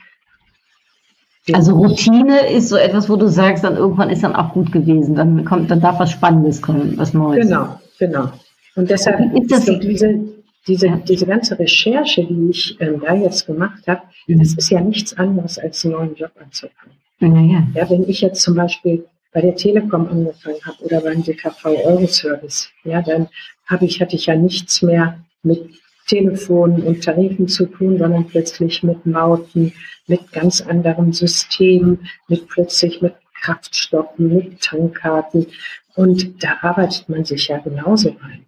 Also 1.52 1.74
Routine 1.74 2.46
ist 2.48 2.68
so 2.68 2.76
etwas, 2.76 3.08
wo 3.08 3.16
du 3.16 3.28
sagst, 3.28 3.64
dann 3.64 3.76
irgendwann 3.76 4.10
ist 4.10 4.22
dann 4.22 4.34
auch 4.34 4.52
gut 4.52 4.70
gewesen. 4.70 5.14
Dann 5.14 5.44
kommt, 5.46 5.70
dann 5.70 5.80
darf 5.80 5.98
was 5.98 6.10
Spannendes 6.10 6.60
kommen, 6.60 6.98
was 6.98 7.14
Neues. 7.14 7.46
Genau, 7.46 7.80
genau. 7.98 8.30
Und 8.76 8.90
deshalb 8.90 9.34
ist 9.34 9.50
das 9.50 9.64
so 9.64 9.78
diese, 9.78 10.20
diese, 10.66 11.00
diese 11.08 11.26
ganze 11.26 11.58
Recherche, 11.58 12.24
die 12.24 12.50
ich 12.50 12.76
ähm, 12.80 13.00
da 13.04 13.14
jetzt 13.14 13.46
gemacht 13.46 13.86
habe, 13.86 14.02
mhm. 14.26 14.40
das 14.40 14.54
ist 14.54 14.70
ja 14.70 14.80
nichts 14.80 15.16
anderes 15.16 15.58
als 15.58 15.84
einen 15.84 15.94
neuen 15.94 16.14
Job 16.14 16.32
anzufangen. 16.38 16.94
Naja. 17.20 17.66
Ja, 17.74 17.90
wenn 17.90 18.08
ich 18.08 18.20
jetzt 18.20 18.42
zum 18.42 18.54
Beispiel 18.54 19.04
bei 19.32 19.40
der 19.40 19.56
Telekom 19.56 20.06
angefangen 20.08 20.60
habe 20.64 20.84
oder 20.84 21.00
beim 21.00 21.22
DKV 21.22 21.64
Euroservice, 21.64 22.68
ja, 22.84 23.02
dann 23.02 23.28
habe 23.68 23.84
ich, 23.84 24.00
hatte 24.00 24.16
ich 24.16 24.26
ja 24.26 24.34
nichts 24.34 24.82
mehr 24.82 25.18
mit 25.42 25.70
Telefonen 26.06 26.82
und 26.82 27.04
Tarifen 27.04 27.48
zu 27.48 27.66
tun, 27.66 27.98
sondern 27.98 28.26
plötzlich 28.26 28.82
mit 28.82 29.04
Mauten, 29.06 29.72
mit 30.06 30.32
ganz 30.32 30.60
anderen 30.62 31.12
Systemen, 31.12 32.08
mit 32.28 32.48
plötzlich 32.48 33.02
mit 33.02 33.14
Kraftstoffen, 33.40 34.34
mit 34.34 34.60
Tankkarten. 34.60 35.46
Und 35.94 36.42
da 36.42 36.56
arbeitet 36.62 37.08
man 37.08 37.24
sich 37.24 37.48
ja 37.48 37.58
genauso 37.58 38.16
rein. 38.20 38.44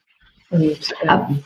Und, 0.51 0.95
ähm, 1.03 1.43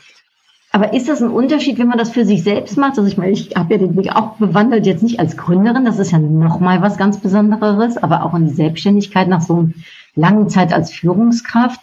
aber 0.71 0.93
ist 0.93 1.07
das 1.07 1.21
ein 1.21 1.29
Unterschied, 1.29 1.77
wenn 1.77 1.87
man 1.87 1.97
das 1.97 2.11
für 2.11 2.25
sich 2.25 2.43
selbst 2.43 2.77
macht? 2.77 2.97
Also 2.97 3.05
ich 3.07 3.17
meine, 3.17 3.31
ich 3.31 3.55
habe 3.55 3.75
ja 3.75 3.79
den 3.79 3.95
Weg 3.95 4.13
auch 4.13 4.35
bewandelt, 4.35 4.85
jetzt 4.85 5.03
nicht 5.03 5.19
als 5.19 5.37
Gründerin, 5.37 5.85
das 5.85 5.99
ist 5.99 6.11
ja 6.11 6.19
nochmal 6.19 6.81
was 6.81 6.97
ganz 6.97 7.19
Besonderes, 7.19 7.97
aber 7.97 8.23
auch 8.23 8.33
in 8.33 8.47
die 8.47 8.53
Selbstständigkeit 8.53 9.27
nach 9.27 9.41
so 9.41 9.53
einer 9.53 9.69
langen 10.15 10.49
Zeit 10.49 10.73
als 10.73 10.91
Führungskraft. 10.91 11.79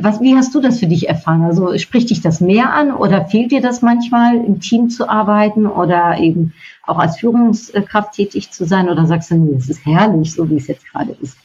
Was, 0.00 0.20
wie 0.20 0.36
hast 0.36 0.54
du 0.54 0.60
das 0.60 0.78
für 0.78 0.86
dich 0.86 1.08
erfahren? 1.08 1.42
Also 1.42 1.76
spricht 1.78 2.10
dich 2.10 2.20
das 2.20 2.40
mehr 2.40 2.72
an 2.72 2.92
oder 2.92 3.26
fehlt 3.26 3.50
dir 3.50 3.60
das 3.60 3.82
manchmal, 3.82 4.36
im 4.36 4.60
Team 4.60 4.90
zu 4.90 5.08
arbeiten 5.08 5.66
oder 5.66 6.18
eben 6.18 6.54
auch 6.84 6.98
als 6.98 7.18
Führungskraft 7.18 8.14
tätig 8.14 8.52
zu 8.52 8.64
sein? 8.64 8.88
Oder 8.88 9.06
sagst 9.06 9.30
du, 9.30 9.34
nee, 9.34 9.56
es 9.56 9.68
ist 9.68 9.84
herrlich, 9.84 10.32
so 10.32 10.48
wie 10.48 10.56
es 10.56 10.68
jetzt 10.68 10.86
gerade 10.90 11.16
ist? 11.20 11.36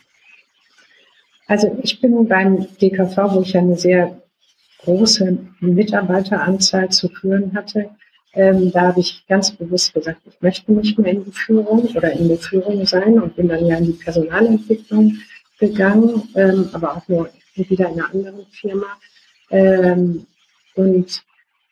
Also 1.48 1.78
ich 1.82 2.00
bin 2.00 2.28
beim 2.28 2.68
DKV, 2.80 3.18
wo 3.34 3.42
ich 3.42 3.58
eine 3.58 3.78
sehr 3.78 4.22
große 4.84 5.38
Mitarbeiteranzahl 5.60 6.90
zu 6.90 7.10
führen 7.10 7.56
hatte, 7.56 7.90
ähm, 8.34 8.72
da 8.72 8.82
habe 8.82 9.00
ich 9.00 9.26
ganz 9.28 9.52
bewusst 9.52 9.96
gesagt, 9.96 10.22
ich 10.28 10.40
möchte 10.42 10.72
nicht 10.72 11.00
mehr 11.00 11.12
in 11.12 11.26
die 11.26 11.32
Führung 11.32 11.88
oder 11.96 12.12
in 12.12 12.30
die 12.30 12.38
Führung 12.38 12.86
sein 12.86 13.20
und 13.20 13.36
bin 13.36 13.48
dann 13.48 13.66
ja 13.66 13.78
in 13.78 13.86
die 13.86 13.94
Personalentwicklung 13.94 15.18
gegangen, 15.60 16.22
ähm, 16.36 16.70
aber 16.74 16.98
auch 16.98 17.08
nur 17.08 17.30
wieder 17.58 17.90
in 17.90 18.00
einer 18.00 18.10
anderen 18.10 18.46
Firma. 18.52 18.88
Ähm, 19.50 20.26
und 20.76 21.24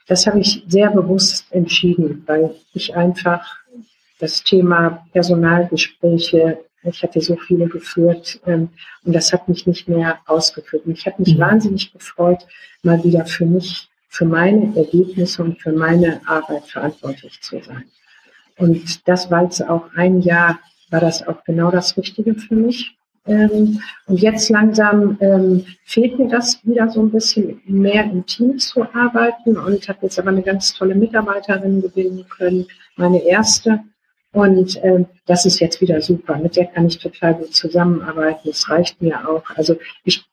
das 0.08 0.28
habe 0.28 0.40
ich 0.40 0.64
sehr 0.68 0.92
bewusst 0.92 1.46
entschieden, 1.52 2.24
weil 2.26 2.56
ich 2.74 2.96
einfach 2.96 3.46
das 4.20 4.44
Thema 4.44 5.06
Personalgespräche 5.12 6.60
ich 6.86 7.04
hatte 7.04 7.22
so 7.22 7.36
viele 7.36 7.68
geführt 7.68 8.40
ähm, 8.46 8.70
und 9.04 9.14
das 9.14 9.34
hat 9.34 9.48
mich 9.48 9.66
nicht 9.66 9.88
mehr 9.88 10.20
ausgeführt. 10.26 10.86
Und 10.86 10.98
ich 10.98 11.06
habe 11.06 11.22
mich 11.22 11.36
mhm. 11.36 11.40
wahnsinnig 11.40 11.92
gefreut, 11.92 12.46
mal 12.84 13.04
wieder 13.04 13.26
für 13.26 13.46
mich, 13.46 13.90
für 14.08 14.26
meine 14.26 14.76
Ergebnisse 14.76 15.44
und 15.44 15.62
für 15.62 15.72
meine 15.72 16.22
Arbeit 16.28 16.66
verantwortlich 16.66 17.42
zu 17.42 17.62
sein. 17.62 17.86
Und 18.58 19.08
das 19.08 19.30
war 19.32 19.44
jetzt 19.44 19.68
auch 19.68 19.90
ein 19.96 20.22
Jahr, 20.22 20.60
war 20.90 21.02
das 21.02 21.28
auch 21.28 21.44
genau 21.44 21.72
das 21.72 21.98
Richtige 21.98 22.36
für 22.36 22.56
mich. 22.56 22.96
Ähm, 23.28 23.82
und 24.06 24.22
jetzt 24.22 24.50
langsam 24.50 25.18
ähm, 25.20 25.66
fehlt 25.84 26.20
mir 26.20 26.28
das 26.28 26.60
wieder 26.64 26.90
so 26.90 27.02
ein 27.02 27.12
bisschen 27.12 27.62
mehr 27.66 28.04
im 28.04 28.26
Team 28.26 28.60
zu 28.60 28.84
arbeiten 28.94 29.58
und 29.58 29.88
habe 29.88 30.00
jetzt 30.04 30.20
aber 30.20 30.30
eine 30.30 30.44
ganz 30.44 30.74
tolle 30.74 30.94
Mitarbeiterin 30.94 31.82
gewinnen 31.82 32.26
können, 32.30 32.68
meine 32.98 33.24
erste. 33.24 33.80
Und 34.32 34.84
ähm, 34.84 35.08
das 35.26 35.46
ist 35.46 35.60
jetzt 35.60 35.82
wieder 35.82 36.02
super. 36.02 36.38
Mit 36.38 36.56
der 36.56 36.66
kann 36.66 36.88
ich 36.88 37.00
total 37.00 37.36
gut 37.36 37.56
zusammenarbeiten. 37.56 38.50
Das 38.50 38.70
reicht 38.70 39.02
mir 39.02 39.28
auch. 39.28 39.44
Also 39.56 39.78
ich 40.04 40.26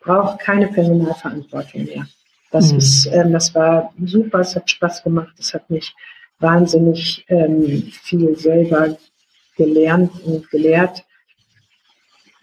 brauche 0.00 0.36
keine 0.38 0.68
Personalverantwortung 0.68 1.84
mehr. 1.84 2.06
Das 2.52 2.70
mhm. 2.70 2.78
ist, 2.78 3.06
ähm, 3.06 3.32
das 3.32 3.54
war 3.54 3.92
super. 4.04 4.40
Es 4.40 4.54
hat 4.54 4.70
Spaß 4.70 5.02
gemacht. 5.02 5.34
Es 5.38 5.52
hat 5.54 5.68
mich 5.70 5.94
wahnsinnig 6.38 7.24
ähm, 7.28 7.90
viel 7.90 8.36
selber 8.36 8.96
gelernt 9.56 10.12
und 10.24 10.48
gelehrt. 10.50 11.04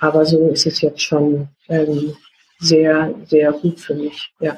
Aber 0.03 0.25
so 0.25 0.49
ist 0.49 0.65
es 0.65 0.81
jetzt 0.81 1.01
schon 1.01 1.47
ähm, 1.69 2.13
sehr, 2.59 3.13
sehr 3.25 3.53
gut 3.53 3.79
für 3.79 3.95
mich. 3.95 4.33
Ja. 4.41 4.57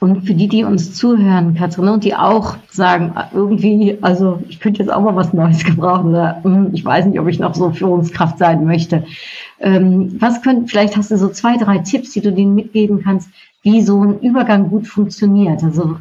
Und 0.00 0.22
für 0.22 0.32
die, 0.32 0.48
die 0.48 0.64
uns 0.64 0.94
zuhören, 0.94 1.54
Katrin, 1.54 1.88
und 1.88 2.04
die 2.04 2.14
auch 2.14 2.56
sagen, 2.70 3.14
irgendwie, 3.34 3.98
also 4.00 4.42
ich 4.48 4.58
könnte 4.58 4.82
jetzt 4.82 4.90
auch 4.90 5.02
mal 5.02 5.14
was 5.14 5.34
Neues 5.34 5.62
gebrauchen 5.62 6.08
oder 6.08 6.42
hm, 6.42 6.70
ich 6.72 6.82
weiß 6.82 7.04
nicht, 7.04 7.20
ob 7.20 7.28
ich 7.28 7.38
noch 7.38 7.54
so 7.54 7.70
Führungskraft 7.70 8.38
sein 8.38 8.64
möchte. 8.64 9.04
Ähm, 9.60 10.16
was 10.20 10.40
könnt, 10.40 10.70
vielleicht 10.70 10.96
hast 10.96 11.10
du 11.10 11.18
so 11.18 11.28
zwei, 11.28 11.58
drei 11.58 11.78
Tipps, 11.80 12.12
die 12.12 12.22
du 12.22 12.32
denen 12.32 12.54
mitgeben 12.54 13.02
kannst, 13.02 13.28
wie 13.62 13.82
so 13.82 14.02
ein 14.02 14.20
Übergang 14.20 14.70
gut 14.70 14.86
funktioniert. 14.86 15.62
Also 15.62 15.98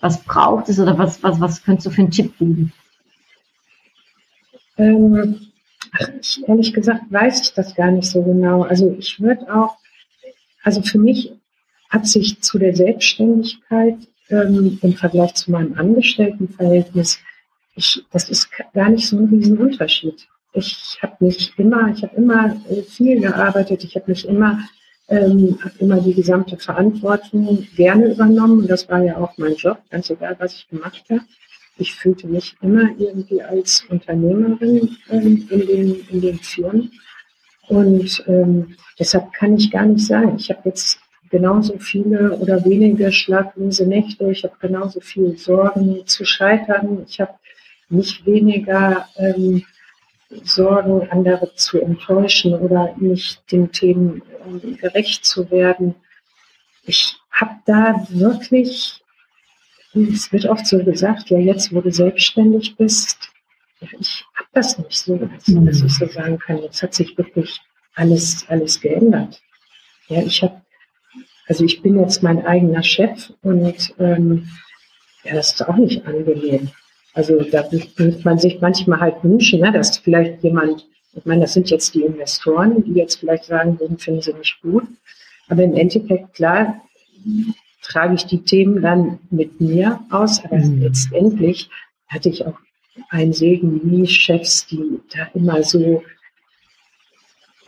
was 0.00 0.22
braucht 0.22 0.70
es 0.70 0.80
oder 0.80 0.96
was, 0.96 1.22
was, 1.22 1.38
was 1.38 1.62
könntest 1.62 1.86
du 1.86 1.90
für 1.90 2.00
einen 2.00 2.10
Tipp 2.10 2.38
geben? 2.38 2.72
Ähm, 4.78 5.48
ich, 6.20 6.42
ehrlich 6.48 6.72
gesagt 6.72 7.04
weiß 7.10 7.42
ich 7.42 7.54
das 7.54 7.74
gar 7.74 7.90
nicht 7.90 8.08
so 8.08 8.22
genau. 8.22 8.62
Also 8.62 8.94
ich 8.98 9.20
würde 9.20 9.52
auch, 9.54 9.76
also 10.62 10.82
für 10.82 10.98
mich 10.98 11.32
hat 11.90 12.06
sich 12.06 12.40
zu 12.40 12.58
der 12.58 12.74
Selbstständigkeit 12.74 13.96
ähm, 14.30 14.78
im 14.82 14.92
Vergleich 14.94 15.34
zu 15.34 15.50
meinem 15.50 15.74
Angestelltenverhältnis, 15.74 17.18
ich, 17.76 18.04
das 18.12 18.28
ist 18.28 18.48
gar 18.72 18.88
nicht 18.90 19.06
so 19.06 19.18
ein 19.18 19.26
Riesenunterschied. 19.26 20.26
Ich 20.52 20.98
habe 21.02 21.16
mich 21.20 21.52
immer, 21.58 21.92
ich 21.92 22.02
habe 22.02 22.16
immer 22.16 22.56
äh, 22.70 22.82
viel 22.82 23.20
gearbeitet, 23.20 23.82
ich 23.84 23.96
habe 23.96 24.10
mich 24.10 24.26
immer, 24.26 24.60
ähm, 25.08 25.58
hab 25.62 25.80
immer 25.80 26.00
die 26.00 26.14
gesamte 26.14 26.56
Verantwortung 26.56 27.66
gerne 27.76 28.12
übernommen 28.12 28.60
und 28.60 28.70
das 28.70 28.88
war 28.88 29.02
ja 29.02 29.16
auch 29.16 29.36
mein 29.36 29.54
Job, 29.54 29.78
ganz 29.90 30.10
egal, 30.10 30.36
was 30.38 30.54
ich 30.54 30.68
gemacht 30.68 31.04
habe. 31.10 31.22
Ich 31.76 31.94
fühlte 31.94 32.28
mich 32.28 32.56
immer 32.60 32.90
irgendwie 32.98 33.42
als 33.42 33.84
Unternehmerin 33.88 34.96
ähm, 35.10 35.46
in, 35.50 35.66
den, 35.66 36.08
in 36.08 36.20
den 36.20 36.38
Firmen. 36.38 36.92
Und 37.68 38.22
ähm, 38.26 38.76
deshalb 38.98 39.32
kann 39.32 39.56
ich 39.56 39.70
gar 39.70 39.86
nicht 39.86 40.06
sagen, 40.06 40.36
ich 40.36 40.50
habe 40.50 40.62
jetzt 40.66 41.00
genauso 41.30 41.78
viele 41.78 42.36
oder 42.38 42.64
wenige 42.64 43.10
schlaflose 43.10 43.86
Nächte. 43.86 44.30
Ich 44.30 44.44
habe 44.44 44.54
genauso 44.60 45.00
viel 45.00 45.36
Sorgen 45.36 46.06
zu 46.06 46.24
scheitern. 46.24 47.04
Ich 47.08 47.20
habe 47.20 47.34
nicht 47.88 48.24
weniger 48.26 49.08
ähm, 49.16 49.64
Sorgen, 50.42 51.08
andere 51.10 51.54
zu 51.54 51.80
enttäuschen 51.80 52.54
oder 52.54 52.94
nicht 52.98 53.50
den 53.50 53.70
Themen 53.72 54.22
ähm, 54.46 54.76
gerecht 54.76 55.24
zu 55.24 55.50
werden. 55.50 55.94
Ich 56.84 57.16
habe 57.30 57.56
da 57.66 58.06
wirklich, 58.10 59.02
es 59.94 60.32
wird 60.32 60.46
oft 60.46 60.66
so 60.66 60.82
gesagt, 60.82 61.30
ja 61.30 61.38
jetzt, 61.38 61.72
wo 61.72 61.80
du 61.80 61.92
selbstständig 61.92 62.76
bist, 62.76 63.30
ich 63.80 64.24
habe 64.34 64.48
das 64.52 64.78
nicht 64.78 64.96
so, 64.96 65.16
dass, 65.16 65.44
dass 65.46 65.82
ich 65.82 65.94
so 65.94 66.06
sagen 66.06 66.38
kann, 66.38 66.62
jetzt 66.62 66.82
hat 66.82 66.94
sich 66.94 67.16
wirklich 67.18 67.60
alles, 67.94 68.44
alles 68.48 68.80
geändert. 68.80 69.42
Ja, 70.08 70.22
ich 70.22 70.42
habe 70.42 70.64
also 71.46 71.64
ich 71.64 71.82
bin 71.82 71.98
jetzt 72.00 72.22
mein 72.22 72.44
eigener 72.46 72.82
Chef 72.82 73.32
und 73.42 73.94
ähm, 73.98 74.48
ja, 75.24 75.34
das 75.34 75.52
ist 75.52 75.68
auch 75.68 75.76
nicht 75.76 76.06
angenehm. 76.06 76.70
Also 77.12 77.42
da 77.42 77.70
würde 77.70 78.20
man 78.24 78.38
sich 78.38 78.60
manchmal 78.60 79.00
halt 79.00 79.22
wünschen, 79.22 79.60
ne, 79.60 79.70
dass 79.70 79.98
vielleicht 79.98 80.42
jemand, 80.42 80.86
ich 81.14 81.24
meine, 81.24 81.42
das 81.42 81.52
sind 81.52 81.70
jetzt 81.70 81.94
die 81.94 82.02
Investoren, 82.02 82.82
die 82.84 82.94
jetzt 82.94 83.16
vielleicht 83.16 83.44
sagen 83.44 83.78
würden, 83.78 83.98
finden 83.98 84.22
sie 84.22 84.32
nicht 84.32 84.60
gut. 84.62 84.84
Aber 85.48 85.62
im 85.62 85.74
Endeffekt, 85.74 86.34
klar, 86.34 86.80
trage 87.84 88.14
ich 88.14 88.26
die 88.26 88.42
Themen 88.42 88.82
dann 88.82 89.18
mit 89.30 89.60
mir 89.60 90.00
aus. 90.10 90.44
Aber 90.44 90.56
mhm. 90.56 90.82
letztendlich 90.82 91.70
hatte 92.08 92.28
ich 92.28 92.44
auch 92.46 92.58
einen 93.10 93.32
Segen 93.32 93.80
wie 93.84 94.06
Chefs, 94.06 94.66
die 94.66 95.00
da 95.12 95.28
immer 95.34 95.62
so 95.62 96.02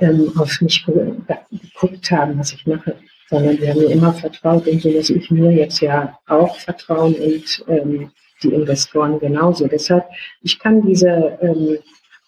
ähm, 0.01 0.33
auf 0.37 0.61
mich 0.61 0.85
geguckt 0.85 2.11
haben, 2.11 2.39
was 2.39 2.53
ich 2.53 2.67
mache 2.67 2.97
sondern 3.29 3.59
wir 3.59 3.71
haben 3.71 3.81
mir 3.81 3.91
immer 3.91 4.13
vertraut 4.13 4.67
und 4.67 4.81
so 4.81 4.91
muss 4.91 5.11
ich 5.11 5.31
mir 5.31 5.53
jetzt 5.53 5.81
ja 5.81 6.19
auch 6.27 6.57
vertrauen 6.57 7.15
und 7.15 7.65
ähm, 7.69 8.11
die 8.43 8.53
Investoren 8.53 9.19
genauso. 9.19 9.67
Deshalb, 9.67 10.05
ich 10.43 10.59
kann 10.59 10.83
diese 10.87 11.39
ähm, 11.41 11.79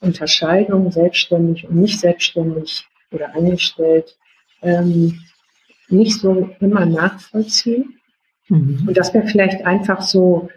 Unterscheidung 0.00 0.90
selbstständig 0.90 1.68
und 1.68 1.76
nicht 1.76 2.00
selbstständig 2.00 2.86
oder 3.12 3.34
angestellt 3.34 4.16
ähm, 4.62 5.20
nicht 5.88 6.20
so 6.20 6.50
immer 6.60 6.86
nachvollziehen. 6.86 7.98
Mhm. 8.48 8.84
Und 8.86 8.96
das 8.96 9.12
wäre 9.14 9.26
vielleicht 9.26 9.64
einfach 9.64 10.02
so 10.02 10.48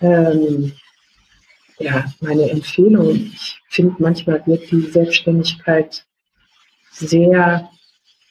ähm, 0.00 0.72
ja, 1.78 2.04
meine 2.20 2.50
Empfehlung. 2.50 3.10
Ich 3.10 3.60
finde, 3.68 3.96
manchmal 3.98 4.42
wird 4.46 4.70
die 4.70 4.82
Selbstständigkeit 4.82 6.04
sehr 6.90 7.68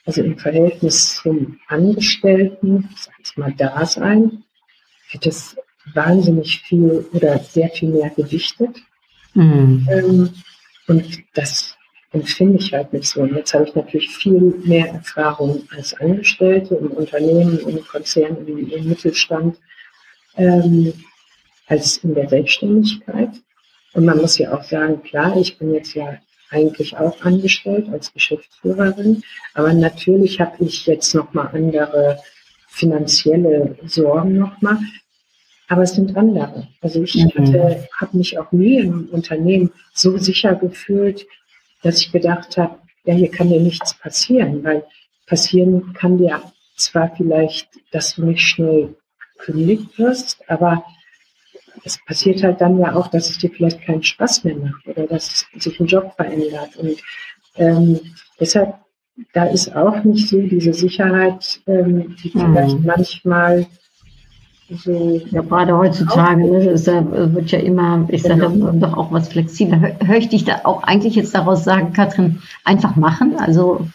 also 0.05 0.23
im 0.23 0.37
Verhältnis 0.37 1.15
zum 1.21 1.59
Angestellten, 1.67 2.89
sag 2.95 3.13
ich 3.23 3.37
mal, 3.37 3.53
Dasein, 3.53 4.43
wird 5.11 5.25
es 5.25 5.55
wahnsinnig 5.93 6.61
viel 6.61 7.05
oder 7.13 7.39
sehr 7.39 7.69
viel 7.69 7.89
mehr 7.89 8.09
gewichtet. 8.09 8.81
Mhm. 9.33 9.87
Ähm, 9.89 10.29
und 10.87 11.23
das 11.33 11.75
empfinde 12.11 12.59
ich 12.59 12.73
halt 12.73 12.91
nicht 12.93 13.07
so. 13.07 13.21
Und 13.21 13.35
jetzt 13.35 13.53
habe 13.53 13.65
ich 13.65 13.75
natürlich 13.75 14.09
viel 14.09 14.53
mehr 14.63 14.87
Erfahrung 14.87 15.63
als 15.75 15.93
Angestellte 15.99 16.75
im 16.75 16.91
Unternehmen, 16.91 17.59
im 17.59 17.85
Konzern, 17.85 18.37
im, 18.45 18.69
im 18.69 18.89
Mittelstand, 18.89 19.57
ähm, 20.37 20.93
als 21.67 21.97
in 21.97 22.13
der 22.13 22.27
Selbstständigkeit. 22.27 23.29
Und 23.93 24.05
man 24.05 24.17
muss 24.17 24.37
ja 24.37 24.53
auch 24.53 24.63
sagen, 24.63 25.01
klar, 25.03 25.35
ich 25.37 25.57
bin 25.57 25.73
jetzt 25.73 25.93
ja 25.93 26.17
eigentlich 26.49 26.97
auch 26.97 27.19
angestellt 27.21 27.87
als 27.91 28.13
Geschäftsführerin. 28.13 29.23
Aber 29.53 29.73
natürlich 29.73 30.39
habe 30.39 30.63
ich 30.65 30.85
jetzt 30.85 31.15
nochmal 31.15 31.49
andere 31.53 32.19
finanzielle 32.67 33.77
Sorgen 33.85 34.37
nochmal. 34.37 34.77
Aber 35.69 35.83
es 35.83 35.93
sind 35.93 36.17
andere. 36.17 36.67
Also 36.81 37.01
ich 37.03 37.15
mhm. 37.15 37.55
habe 37.95 38.17
mich 38.17 38.37
auch 38.37 38.51
nie 38.51 38.79
im 38.79 39.07
Unternehmen 39.11 39.71
so 39.93 40.17
sicher 40.17 40.55
gefühlt, 40.55 41.25
dass 41.83 41.99
ich 41.99 42.11
gedacht 42.11 42.57
habe, 42.57 42.79
ja, 43.05 43.13
hier 43.13 43.31
kann 43.31 43.49
dir 43.49 43.59
nichts 43.59 43.93
passieren, 43.93 44.63
weil 44.63 44.83
passieren 45.25 45.93
kann 45.93 46.17
dir 46.17 46.41
zwar 46.75 47.15
vielleicht, 47.15 47.69
dass 47.91 48.15
du 48.15 48.25
nicht 48.25 48.41
schnell 48.41 48.95
gekündigt 49.37 49.97
wirst, 49.97 50.37
aber 50.49 50.83
es 51.83 51.99
passiert 52.05 52.43
halt 52.43 52.61
dann 52.61 52.79
ja 52.79 52.93
auch, 52.95 53.07
dass 53.07 53.29
es 53.29 53.37
dir 53.37 53.49
vielleicht 53.49 53.81
keinen 53.81 54.03
Spaß 54.03 54.43
mehr 54.43 54.55
macht 54.55 54.87
oder 54.87 55.07
dass 55.07 55.45
sich 55.57 55.79
ein 55.79 55.87
Job 55.87 56.13
verändert. 56.15 56.75
Und 56.77 57.01
ähm, 57.55 57.99
deshalb, 58.39 58.75
da 59.33 59.45
ist 59.45 59.75
auch 59.75 60.03
nicht 60.03 60.29
so 60.29 60.41
diese 60.41 60.73
Sicherheit, 60.73 61.61
ähm, 61.67 62.15
die 62.23 62.29
vielleicht 62.29 62.79
mhm. 62.79 62.85
manchmal 62.85 63.67
so. 64.77 65.21
Ja, 65.31 65.41
gerade 65.41 65.77
heutzutage 65.77 66.43
ne, 66.43 66.69
ist, 66.71 66.87
wird 66.87 67.51
ja 67.51 67.59
immer, 67.59 68.07
ich 68.09 68.23
sage 68.23 68.49
genau. 68.49 68.71
doch 68.71 68.97
auch 68.97 69.11
was 69.11 69.29
flexibler. 69.29 69.79
Hör, 69.79 70.07
höre 70.07 70.17
ich 70.17 70.29
dich 70.29 70.45
da 70.45 70.61
auch 70.63 70.83
eigentlich 70.83 71.15
jetzt 71.15 71.35
daraus 71.35 71.63
sagen, 71.63 71.93
Katrin, 71.93 72.41
einfach 72.63 72.95
machen? 72.95 73.37
Also 73.37 73.87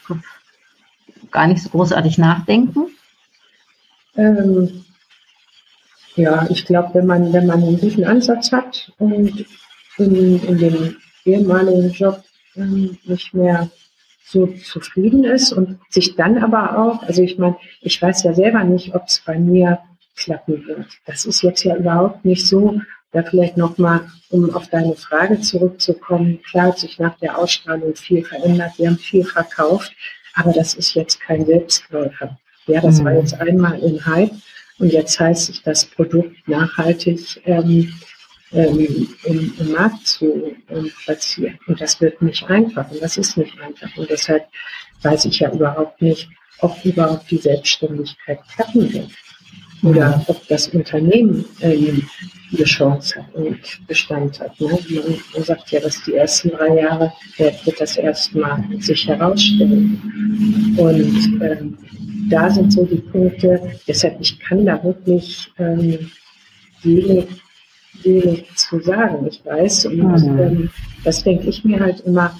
gar 1.30 1.46
nicht 1.46 1.62
so 1.62 1.70
großartig 1.70 2.18
nachdenken? 2.18 2.86
Ähm, 4.16 4.84
ja, 6.14 6.46
ich 6.48 6.64
glaube, 6.64 6.94
wenn 6.94 7.06
man, 7.06 7.32
wenn 7.32 7.46
man 7.46 7.76
diesen 7.78 8.04
Ansatz 8.04 8.52
hat 8.52 8.92
und 8.98 9.44
in, 9.98 10.42
in 10.42 10.58
dem 10.58 10.96
ehemaligen 11.24 11.90
Job 11.90 12.22
ähm, 12.56 12.96
nicht 13.04 13.34
mehr 13.34 13.70
so 14.24 14.46
zufrieden 14.46 15.24
ist 15.24 15.52
und 15.52 15.78
sich 15.90 16.16
dann 16.16 16.38
aber 16.38 16.78
auch, 16.78 17.02
also 17.02 17.22
ich 17.22 17.38
meine, 17.38 17.56
ich 17.80 18.00
weiß 18.00 18.24
ja 18.24 18.34
selber 18.34 18.64
nicht, 18.64 18.94
ob 18.94 19.04
es 19.06 19.22
bei 19.24 19.38
mir 19.38 19.78
klappen 20.16 20.66
wird. 20.66 20.86
Das 21.04 21.26
ist 21.26 21.42
jetzt 21.42 21.62
ja 21.64 21.76
überhaupt 21.76 22.24
nicht 22.24 22.46
so. 22.46 22.80
Da 23.12 23.22
vielleicht 23.22 23.56
nochmal, 23.56 24.10
um 24.30 24.52
auf 24.54 24.68
deine 24.68 24.94
Frage 24.94 25.40
zurückzukommen, 25.40 26.42
klar 26.42 26.68
hat 26.68 26.78
sich 26.78 26.98
nach 26.98 27.16
der 27.18 27.38
Ausstrahlung 27.38 27.94
viel 27.94 28.24
verändert, 28.24 28.72
wir 28.76 28.88
haben 28.88 28.98
viel 28.98 29.24
verkauft, 29.24 29.92
aber 30.34 30.52
das 30.52 30.74
ist 30.74 30.94
jetzt 30.94 31.20
kein 31.20 31.46
Selbstläufer. 31.46 32.36
Ja, 32.66 32.80
das 32.80 33.00
mhm. 33.00 33.04
war 33.04 33.14
jetzt 33.14 33.40
einmal 33.40 33.78
in 33.78 34.04
Hype 34.04 34.32
und 34.78 34.92
jetzt 34.92 35.18
heißt 35.18 35.48
es, 35.48 35.62
das 35.62 35.84
Produkt 35.86 36.36
nachhaltig 36.48 37.40
ähm, 37.46 37.92
ähm, 38.52 39.08
im, 39.24 39.54
im, 39.58 39.72
Markt 39.72 40.06
zu 40.06 40.54
ähm, 40.68 40.90
platzieren. 41.04 41.58
Und 41.68 41.80
das 41.80 42.00
wird 42.00 42.20
nicht 42.20 42.44
einfach 42.50 42.90
und 42.90 43.00
das 43.00 43.16
ist 43.16 43.36
nicht 43.36 43.58
einfach. 43.60 43.96
Und 43.96 44.10
deshalb 44.10 44.46
weiß 45.02 45.24
ich 45.26 45.38
ja 45.38 45.50
überhaupt 45.52 46.02
nicht, 46.02 46.28
ob 46.58 46.84
überhaupt 46.84 47.30
die 47.30 47.38
Selbstständigkeit 47.38 48.40
klappen 48.54 48.92
wird 48.92 49.10
oder 49.86 50.24
ob 50.26 50.46
das 50.48 50.68
Unternehmen 50.68 51.44
ähm, 51.60 52.02
eine 52.52 52.64
Chance 52.64 53.16
hat 53.16 53.34
und 53.34 53.58
Bestand 53.86 54.40
hat. 54.40 54.60
Ne? 54.60 54.78
Man, 55.34 55.44
sagt 55.44 55.70
ja, 55.70 55.80
dass 55.80 56.02
die 56.04 56.14
ersten 56.14 56.50
drei 56.50 56.80
Jahre 56.80 57.12
wird 57.38 57.80
das 57.80 57.96
erstmal 57.96 58.64
sich 58.80 59.06
herausstellen. 59.06 60.76
Und 60.76 61.42
ähm, 61.42 61.78
da 62.30 62.50
sind 62.50 62.72
so 62.72 62.84
die 62.84 62.96
Punkte, 62.96 63.60
deshalb 63.86 64.20
ich 64.20 64.38
kann 64.40 64.66
da 64.66 64.82
wirklich 64.82 65.50
ähm, 65.58 66.10
wenig, 66.82 67.26
wenig 68.02 68.44
zu 68.56 68.80
sagen. 68.80 69.26
Ich 69.28 69.44
weiß, 69.44 69.86
und 69.86 69.98
mhm. 69.98 70.38
ähm, 70.38 70.70
das 71.04 71.22
denke 71.22 71.48
ich 71.48 71.64
mir 71.64 71.80
halt 71.80 72.00
immer, 72.00 72.36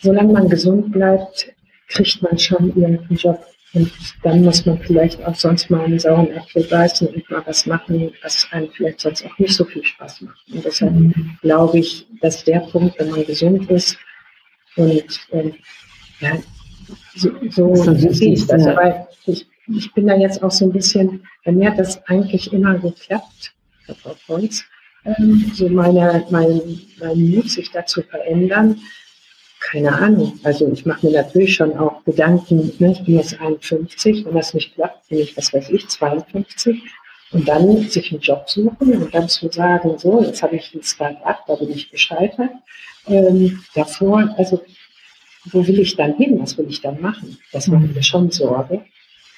solange 0.00 0.32
man 0.32 0.48
gesund 0.48 0.92
bleibt, 0.92 1.52
kriegt 1.88 2.22
man 2.22 2.38
schon 2.38 2.68
irgendeinen 2.68 3.16
Job. 3.16 3.44
Und 3.74 3.90
dann 4.22 4.42
muss 4.42 4.66
man 4.66 4.78
vielleicht 4.80 5.24
auch 5.24 5.34
sonst 5.34 5.70
mal 5.70 5.84
einen 5.84 5.98
sauren 5.98 6.36
Apfel 6.36 6.64
beißen 6.64 7.08
und 7.08 7.30
mal 7.30 7.42
was 7.46 7.64
machen, 7.64 8.12
was 8.22 8.46
einem 8.50 8.68
vielleicht 8.70 9.00
sonst 9.00 9.24
auch 9.24 9.38
nicht 9.38 9.54
so 9.54 9.64
viel 9.64 9.84
Spaß 9.84 10.22
macht. 10.22 10.36
Und 10.52 10.64
deshalb 10.64 10.92
mhm. 10.92 11.38
glaube 11.40 11.78
ich, 11.78 12.06
dass 12.20 12.44
der 12.44 12.60
Punkt, 12.60 12.98
wenn 12.98 13.10
man 13.10 13.24
gesund 13.24 13.70
ist 13.70 13.96
und 14.76 15.20
ähm, 15.32 15.54
ja, 16.20 16.38
so, 17.16 17.30
so, 17.50 17.74
so 17.74 17.94
sehe 17.94 18.34
ich 18.34 18.46
das. 18.46 18.66
Aber 18.66 19.08
ich, 19.26 19.46
ich 19.68 19.92
bin 19.94 20.06
da 20.06 20.16
jetzt 20.16 20.42
auch 20.42 20.50
so 20.50 20.66
ein 20.66 20.72
bisschen, 20.72 21.26
bei 21.44 21.52
mir 21.52 21.70
hat 21.70 21.78
das 21.78 22.04
eigentlich 22.08 22.52
immer 22.52 22.78
geklappt, 22.78 23.54
Frau 24.02 24.14
Freunds, 24.26 24.64
ähm, 25.04 25.50
so 25.54 25.68
meine, 25.68 26.24
mein, 26.30 26.60
mein 27.00 27.30
Mut, 27.30 27.50
sich 27.50 27.70
da 27.70 27.84
zu 27.84 28.02
verändern. 28.02 28.80
Keine 29.70 29.92
Ahnung. 29.92 30.38
Also 30.42 30.70
ich 30.72 30.84
mache 30.86 31.06
mir 31.06 31.12
natürlich 31.12 31.54
schon 31.54 31.76
auch 31.76 32.04
Gedanken, 32.04 32.72
ne, 32.78 32.92
ich 32.92 33.04
bin 33.04 33.16
jetzt 33.16 33.40
51, 33.40 34.24
wenn 34.24 34.34
das 34.34 34.54
nicht 34.54 34.74
klappt, 34.74 35.08
bin 35.08 35.20
ich, 35.20 35.36
was 35.36 35.52
weiß 35.52 35.70
ich, 35.70 35.88
52. 35.88 36.82
Und 37.32 37.48
dann 37.48 37.88
sich 37.88 38.12
einen 38.12 38.20
Job 38.20 38.48
suchen 38.50 39.02
und 39.02 39.14
dann 39.14 39.28
zu 39.28 39.50
sagen, 39.50 39.96
so, 39.98 40.22
jetzt 40.22 40.42
habe 40.42 40.56
ich 40.56 40.74
ein 40.74 40.82
Start-up, 40.82 41.46
da 41.46 41.54
bin 41.54 41.70
ich 41.70 41.90
gescheitert. 41.90 42.50
Ähm, 43.06 43.62
davor, 43.74 44.34
also 44.36 44.60
wo 45.46 45.66
will 45.66 45.80
ich 45.80 45.96
dann 45.96 46.14
hin? 46.14 46.38
Was 46.40 46.58
will 46.58 46.66
ich 46.68 46.80
dann 46.82 47.00
machen? 47.00 47.38
Das 47.52 47.68
macht 47.68 47.94
mir 47.94 48.02
schon 48.02 48.30
Sorge. 48.30 48.84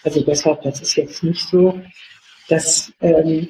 Also 0.03 0.23
deshalb, 0.23 0.63
das 0.63 0.81
ist 0.81 0.97
jetzt 0.97 1.23
nicht 1.23 1.49
so, 1.49 1.81
dass 2.49 2.93
ähm, 3.01 3.49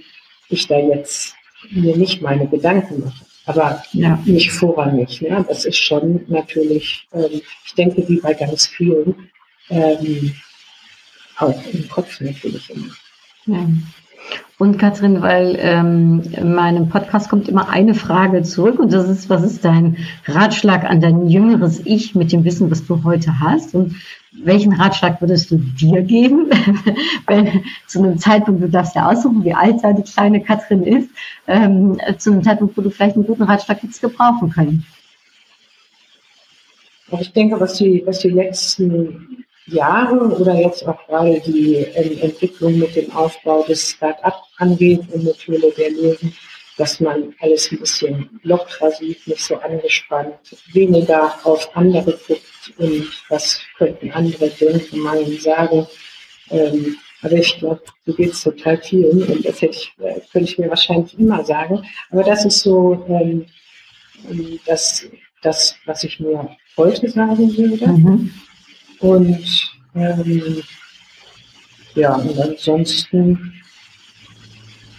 ich 0.48 0.66
da 0.66 0.78
jetzt 0.78 1.34
mir 1.70 1.96
nicht 1.96 2.20
meine 2.20 2.46
Gedanken 2.46 3.00
mache. 3.00 3.24
Aber 3.46 3.82
ja. 3.92 4.18
nicht 4.24 4.52
vorrangig. 4.52 5.20
Ne? 5.20 5.44
Das 5.48 5.64
ist 5.64 5.76
schon 5.76 6.24
natürlich, 6.28 7.06
ähm, 7.12 7.42
ich 7.66 7.74
denke, 7.74 8.08
wie 8.08 8.20
bei 8.20 8.32
ganz 8.32 8.66
vielen, 8.66 9.30
ähm, 9.68 10.34
auch 11.36 11.62
im 11.72 11.88
Kopf 11.88 12.20
natürlich 12.20 12.70
immer. 12.70 12.94
Ja. 13.46 13.68
Und 14.56 14.78
Katrin, 14.78 15.20
weil 15.20 15.56
ähm, 15.58 16.22
in 16.32 16.54
meinem 16.54 16.88
Podcast 16.88 17.28
kommt 17.28 17.48
immer 17.48 17.68
eine 17.70 17.94
Frage 17.94 18.42
zurück 18.44 18.78
und 18.78 18.92
das 18.92 19.08
ist, 19.08 19.28
was 19.28 19.42
ist 19.42 19.64
dein 19.64 19.96
Ratschlag 20.26 20.84
an 20.84 21.00
dein 21.00 21.28
jüngeres 21.28 21.84
Ich 21.84 22.14
mit 22.14 22.30
dem 22.30 22.44
Wissen, 22.44 22.70
was 22.70 22.86
du 22.86 23.02
heute 23.02 23.40
hast? 23.40 23.74
Und 23.74 23.96
welchen 24.32 24.72
Ratschlag 24.72 25.20
würdest 25.20 25.50
du 25.50 25.56
dir 25.56 26.02
geben, 26.02 26.50
wenn 27.26 27.64
zu 27.88 27.98
einem 27.98 28.18
Zeitpunkt, 28.18 28.62
du 28.62 28.68
darfst 28.68 28.94
ja 28.94 29.10
aussuchen, 29.10 29.44
wie 29.44 29.54
alt 29.54 29.82
deine 29.82 30.02
kleine 30.02 30.40
Katrin 30.40 30.84
ist, 30.84 31.10
ähm, 31.48 31.98
zu 32.18 32.30
einem 32.30 32.44
Zeitpunkt, 32.44 32.76
wo 32.76 32.82
du 32.82 32.90
vielleicht 32.90 33.16
einen 33.16 33.26
guten 33.26 33.42
Ratschlag 33.42 33.82
jetzt 33.82 34.00
gebrauchen 34.00 34.50
können? 34.50 34.86
Ich 37.20 37.32
denke, 37.32 37.58
was 37.60 37.74
die, 37.74 38.02
was 38.06 38.20
die 38.20 38.30
letzten 38.30 39.43
Jahren 39.66 40.32
oder 40.32 40.54
jetzt 40.54 40.86
auch 40.86 41.06
gerade 41.06 41.40
die 41.40 41.76
ähm, 41.76 42.18
Entwicklung 42.20 42.78
mit 42.78 42.94
dem 42.96 43.10
Aufbau 43.12 43.62
des 43.64 43.90
Start-up 43.90 44.42
angeht 44.58 45.00
und 45.12 45.24
mit 45.24 45.46
Höhle 45.46 45.72
der 45.72 45.90
Löwen, 45.90 46.36
dass 46.76 47.00
man 47.00 47.34
alles 47.40 47.70
ein 47.70 47.78
bisschen 47.78 48.40
lockerer 48.42 48.90
sieht, 48.90 49.26
nicht 49.26 49.40
so 49.40 49.56
angespannt, 49.56 50.34
weniger 50.72 51.34
auf 51.44 51.74
andere 51.76 52.12
guckt 52.26 52.72
und 52.78 53.06
was 53.28 53.60
könnten 53.78 54.10
andere 54.10 54.48
denken, 54.50 54.98
meinen, 54.98 55.38
sagen. 55.38 55.86
Ähm, 56.50 56.98
aber 57.22 57.32
ich 57.36 57.58
glaube, 57.58 57.80
so 58.04 58.12
geht 58.12 58.32
es 58.32 58.42
total 58.42 58.76
vielen 58.82 59.22
und 59.22 59.46
das 59.46 59.62
hätte 59.62 59.76
ich, 59.76 59.92
äh, 59.98 60.20
könnte 60.30 60.50
ich 60.50 60.58
mir 60.58 60.68
wahrscheinlich 60.68 61.18
immer 61.18 61.42
sagen. 61.42 61.82
Aber 62.10 62.22
das 62.22 62.44
ist 62.44 62.60
so 62.60 63.02
ähm, 63.08 63.46
das, 64.66 65.06
das, 65.42 65.76
was 65.86 66.04
ich 66.04 66.20
mir 66.20 66.54
heute 66.76 67.08
sagen 67.08 67.56
würde. 67.56 67.86
Mhm. 67.86 68.34
Und 69.04 69.44
ähm, 69.94 70.62
ja, 71.94 72.14
und 72.14 72.40
ansonsten, 72.40 73.52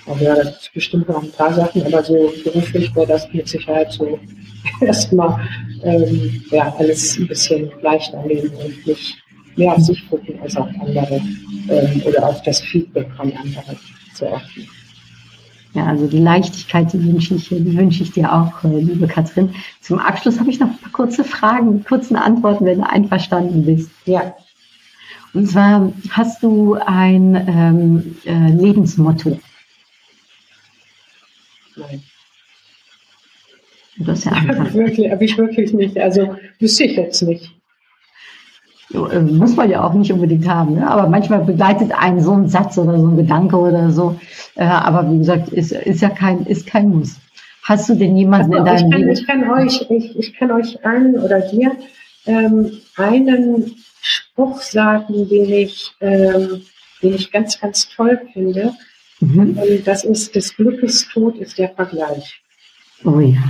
aber 0.06 0.22
ja, 0.22 0.36
das 0.36 0.62
ist 0.62 0.74
bestimmt 0.76 1.10
noch 1.10 1.24
ein 1.24 1.32
paar 1.32 1.52
Sachen, 1.52 1.84
aber 1.84 2.04
so 2.04 2.32
beruflich 2.44 2.96
wäre 2.96 3.08
das 3.08 3.28
mit 3.34 3.48
Sicherheit 3.48 3.92
so 3.92 4.20
erstmal 4.82 5.50
ähm, 5.82 6.44
ja, 6.52 6.72
alles 6.78 7.18
ein 7.18 7.28
bisschen 7.28 7.72
leichter 7.82 8.22
nehmen 8.22 8.52
und 8.52 8.86
nicht 8.86 9.18
mehr 9.56 9.74
auf 9.74 9.82
sich 9.82 10.08
gucken 10.08 10.40
als 10.40 10.56
auf 10.56 10.68
andere 10.80 11.20
ähm, 11.70 12.04
oder 12.06 12.28
auf 12.28 12.44
das 12.44 12.62
Feedback 12.62 13.12
von 13.18 13.34
anderen 13.34 13.80
zu 14.14 14.32
achten. 14.32 14.68
Ja, 15.76 15.88
also 15.88 16.08
die 16.08 16.20
Leichtigkeit, 16.20 16.94
die 16.94 17.06
wünsche 17.06 17.36
ich, 17.36 17.50
die 17.50 17.78
wünsche 17.78 18.02
ich 18.02 18.14
dir 18.14 18.32
auch, 18.32 18.64
äh, 18.64 18.80
liebe 18.80 19.08
Katrin. 19.08 19.54
Zum 19.82 20.00
Abschluss 20.00 20.40
habe 20.40 20.50
ich 20.50 20.58
noch 20.58 20.70
ein 20.70 20.78
paar 20.78 20.92
kurze 20.94 21.26
Fragen, 21.26 21.84
kurzen 21.84 22.16
Antworten, 22.16 22.66
wenn 22.66 22.78
du 22.78 22.90
einverstanden 22.90 23.66
bist. 23.66 23.92
Ja. 24.06 24.34
Und 25.34 25.48
zwar 25.48 25.92
hast 26.12 26.42
du 26.42 26.76
ein 26.76 27.36
ähm, 27.36 28.16
äh, 28.24 28.52
Lebensmotto? 28.56 29.38
Nein. 31.76 32.04
Das 33.98 34.20
ist 34.20 34.26
ja 34.26 34.34
wirklich, 34.74 35.12
habe 35.12 35.26
ich 35.26 35.38
wirklich 35.38 35.74
nicht. 35.74 35.98
Also 35.98 36.38
wüsste 36.60 36.86
ich 36.86 36.96
jetzt 36.96 37.22
nicht. 37.22 37.55
Äh, 38.96 39.22
muss 39.22 39.56
man 39.56 39.70
ja 39.70 39.84
auch 39.84 39.94
nicht 39.94 40.12
unbedingt 40.12 40.48
haben, 40.48 40.76
ne? 40.76 40.90
aber 40.90 41.08
manchmal 41.08 41.44
begleitet 41.44 41.92
einen 41.92 42.22
so 42.22 42.32
ein 42.32 42.50
Satz 42.50 42.78
oder 42.78 42.98
so 43.00 43.08
ein 43.08 43.18
Gedanke 43.18 43.58
oder 43.58 43.92
so. 43.92 44.20
Äh, 44.56 44.64
aber 44.64 45.12
wie 45.12 45.20
gesagt, 45.20 45.50
ist, 45.50 45.72
ist 45.72 46.02
ja 46.02 46.10
kein, 46.10 46.46
ist 46.46 46.66
kein 46.66 46.90
Muss. 46.90 47.18
Hast 47.64 47.90
du 47.90 47.96
denn 47.96 48.16
jemanden 48.16 48.54
also, 48.54 48.86
in 48.86 48.92
deinem 48.92 48.92
ich 48.92 48.92
kann, 48.92 49.00
Leben? 49.00 49.12
Ich 49.12 49.28
kann 49.28 49.50
euch, 49.52 49.86
ich, 49.90 50.20
ich 50.20 50.34
kann 50.36 50.52
euch 50.52 50.86
einen 50.86 51.16
oder 51.16 51.42
dir 51.42 51.72
ähm, 52.26 52.72
einen 52.96 53.76
Spruch 54.02 54.62
sagen, 54.62 55.28
den 55.28 55.52
ich, 55.52 55.92
ähm, 56.00 56.62
den 57.02 57.16
ich 57.16 57.32
ganz, 57.32 57.60
ganz 57.60 57.90
toll 57.90 58.22
finde. 58.34 58.74
Mhm. 59.20 59.58
Und 59.58 59.88
das 59.88 60.04
ist, 60.04 60.36
des 60.36 60.56
Glückes 60.56 61.08
Tod 61.12 61.38
ist 61.38 61.58
der 61.58 61.70
Vergleich. 61.70 62.42
Oh 63.04 63.20
ja. 63.20 63.44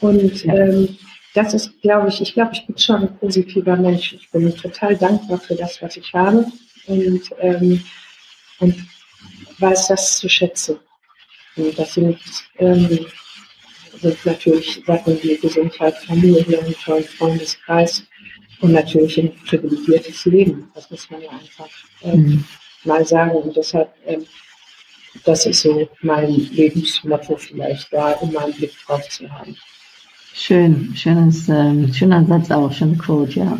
Und 0.00 0.44
ja. 0.44 0.54
Ähm, 0.54 0.88
das 1.34 1.52
ist, 1.52 1.82
glaube 1.82 2.08
ich, 2.08 2.20
ich 2.20 2.32
glaube, 2.32 2.52
ich 2.54 2.64
bin 2.64 2.78
schon 2.78 3.02
ein 3.02 3.18
positiver 3.18 3.76
Mensch. 3.76 4.12
Ich 4.12 4.30
bin 4.30 4.56
total 4.56 4.96
dankbar 4.96 5.40
für 5.40 5.56
das, 5.56 5.82
was 5.82 5.96
ich 5.96 6.12
habe 6.14 6.46
und, 6.86 7.22
ähm, 7.40 7.84
und 8.60 8.76
weiß 9.58 9.88
das 9.88 10.18
zu 10.18 10.28
schätzen. 10.28 10.78
Und 11.56 11.76
das 11.76 11.94
sind, 11.94 12.18
ähm, 12.58 13.06
sind 14.00 14.26
natürlich 14.26 14.82
Sachen 14.86 15.20
wie 15.22 15.36
Gesundheit, 15.36 15.96
Familie, 16.06 16.60
einen 16.60 16.74
tollen 16.74 17.04
Freundeskreis 17.04 18.04
und 18.60 18.72
natürlich 18.72 19.18
ein 19.18 19.34
privilegiertes 19.44 20.24
Leben. 20.26 20.70
Das 20.74 20.88
muss 20.88 21.10
man 21.10 21.20
ja 21.20 21.30
einfach 21.30 21.68
ähm, 22.02 22.20
mhm. 22.20 22.44
mal 22.84 23.04
sagen. 23.04 23.32
Und 23.32 23.56
deshalb, 23.56 23.92
ähm, 24.06 24.24
das 25.24 25.46
ist 25.46 25.62
so 25.62 25.88
mein 26.02 26.30
Lebensmotto 26.30 27.36
vielleicht, 27.36 27.92
da 27.92 28.12
immer 28.12 28.44
einen 28.44 28.54
Blick 28.54 28.74
drauf 28.86 29.08
zu 29.08 29.28
haben. 29.30 29.56
Schön, 30.36 30.96
schönes, 30.96 31.48
äh, 31.48 31.92
schöner 31.92 32.26
Satz 32.26 32.50
auch, 32.50 32.72
schöner 32.72 32.98
Quote, 32.98 33.38
ja. 33.38 33.58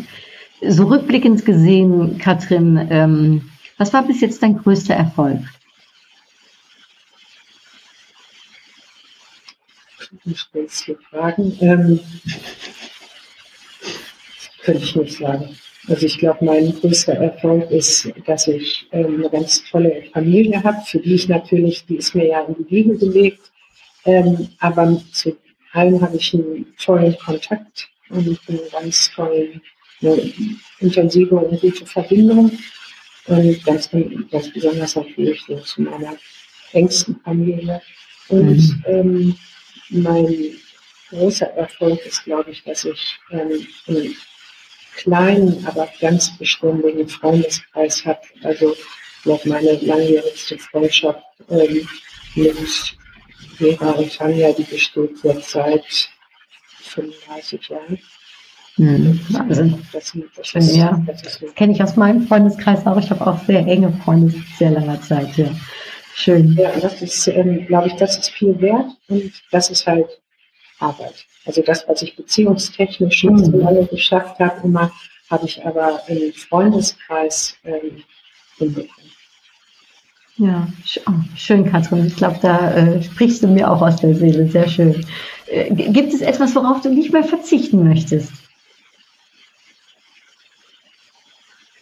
So 0.61 0.83
rückblickend 0.83 1.45
gesehen, 1.45 2.17
Katrin, 2.17 2.87
ähm, 2.91 3.49
was 3.77 3.93
war 3.93 4.05
bis 4.05 4.19
jetzt 4.19 4.43
dein 4.43 4.57
größter 4.57 4.93
Erfolg? 4.93 5.39
Du 10.25 10.35
stellst 10.35 10.83
hier 10.83 10.97
Fragen. 11.09 11.57
Ähm, 11.61 11.99
könnte 14.61 14.83
ich 14.83 14.95
nicht 14.97 15.17
sagen. 15.17 15.57
Also 15.87 16.05
ich 16.05 16.17
glaube, 16.17 16.43
mein 16.43 16.73
größter 16.73 17.13
Erfolg 17.13 17.71
ist, 17.71 18.11
dass 18.25 18.47
ich 18.47 18.85
ähm, 18.91 19.15
eine 19.19 19.29
ganz 19.29 19.63
tolle 19.63 20.03
Familie 20.11 20.61
habe, 20.61 20.81
für 20.85 20.99
die 20.99 21.15
ich 21.15 21.29
natürlich, 21.29 21.85
die 21.85 21.95
ist 21.95 22.13
mir 22.15 22.27
ja 22.27 22.41
in 22.41 22.55
die 22.55 22.69
Wiege 22.69 22.97
gelegt, 22.97 23.49
ähm, 24.03 24.49
aber 24.59 25.01
zu 25.13 25.37
allen 25.75 26.01
habe 26.01 26.17
ich 26.17 26.33
einen 26.33 26.75
tollen 26.77 27.17
Kontakt 27.17 27.89
und 28.09 28.39
eine 28.47 28.59
ganz 28.71 29.11
tolle, 29.13 29.61
eine 30.01 30.33
intensive 30.79 31.35
und 31.35 31.59
gute 31.59 31.85
Verbindung. 31.85 32.51
Und 33.27 33.65
ganz, 33.65 33.89
ganz 34.31 34.53
besonders 34.53 34.95
natürlich 34.95 35.41
so 35.47 35.57
zu 35.59 35.81
meiner 35.81 36.15
engsten 36.73 37.19
Familie. 37.23 37.81
Und 38.27 38.57
mhm. 38.57 38.83
ähm, 38.85 39.35
mein 39.89 40.55
großer 41.09 41.47
Erfolg 41.53 42.05
ist, 42.05 42.23
glaube 42.23 42.51
ich, 42.51 42.63
dass 42.63 42.85
ich 42.85 43.19
ähm, 43.31 43.65
einen 43.87 44.15
kleinen, 44.95 45.65
aber 45.65 45.89
ganz 45.99 46.37
beständigen 46.37 47.07
Freundeskreis 47.07 48.05
habe. 48.05 48.21
Also 48.43 48.75
noch 49.25 49.43
meine 49.45 49.73
langjährigste 49.77 50.57
Freundschaft 50.57 51.23
ähm, 51.49 51.87
mit 52.35 52.97
Vera 53.57 53.91
und 53.91 54.15
Tanja, 54.15 54.51
die 54.53 54.63
besteht 54.63 55.23
jetzt 55.23 55.49
seit 55.51 55.83
35 56.81 57.69
Jahren. 57.69 57.99
Wahnsinn. 58.77 59.81
Das, 59.93 60.13
das, 60.35 60.51
das, 60.51 60.75
ja. 60.75 61.01
das 61.07 61.39
kenne 61.55 61.73
ich 61.73 61.81
aus 61.81 61.95
meinem 61.95 62.27
Freundeskreis 62.27 62.85
auch. 62.85 62.97
Ich 62.97 63.09
habe 63.09 63.25
auch 63.25 63.39
sehr 63.45 63.65
enge 63.65 63.91
Freunde 64.03 64.33
sehr 64.57 64.71
langer 64.71 65.01
Zeit. 65.01 65.37
Ja. 65.37 65.49
Schön. 66.13 66.53
Ja, 66.53 66.71
das 66.79 67.01
ist, 67.01 67.27
ähm, 67.27 67.65
glaube 67.67 67.87
ich, 67.87 67.93
das 67.95 68.17
ist 68.17 68.29
viel 68.29 68.59
wert 68.59 68.91
und 69.07 69.31
das 69.51 69.69
ist 69.69 69.85
halt 69.87 70.07
Arbeit. 70.79 71.25
Also 71.45 71.61
das, 71.61 71.87
was 71.87 72.01
ich 72.01 72.15
beziehungstechnisch 72.15 73.23
mhm. 73.23 73.45
so 73.45 73.57
lange 73.57 73.85
geschafft 73.85 74.39
habe, 74.39 74.61
immer 74.63 74.91
habe 75.29 75.45
ich 75.45 75.65
aber 75.65 76.01
im 76.07 76.33
Freundeskreis 76.33 77.57
ähm, 77.63 78.03
hinbekommen. 78.57 79.11
Ja, 80.37 80.67
oh, 81.07 81.11
schön, 81.37 81.71
Katrin. 81.71 82.07
Ich 82.07 82.17
glaube, 82.17 82.39
da 82.41 82.73
äh, 82.75 83.01
sprichst 83.01 83.43
du 83.43 83.47
mir 83.47 83.71
auch 83.71 83.81
aus 83.81 83.95
der 83.97 84.15
Seele. 84.15 84.47
Sehr 84.49 84.67
schön. 84.67 85.05
Äh, 85.47 85.73
gibt 85.73 86.13
es 86.13 86.21
etwas, 86.21 86.53
worauf 86.55 86.81
du 86.81 86.89
nicht 86.89 87.13
mehr 87.13 87.23
verzichten 87.23 87.87
möchtest? 87.87 88.33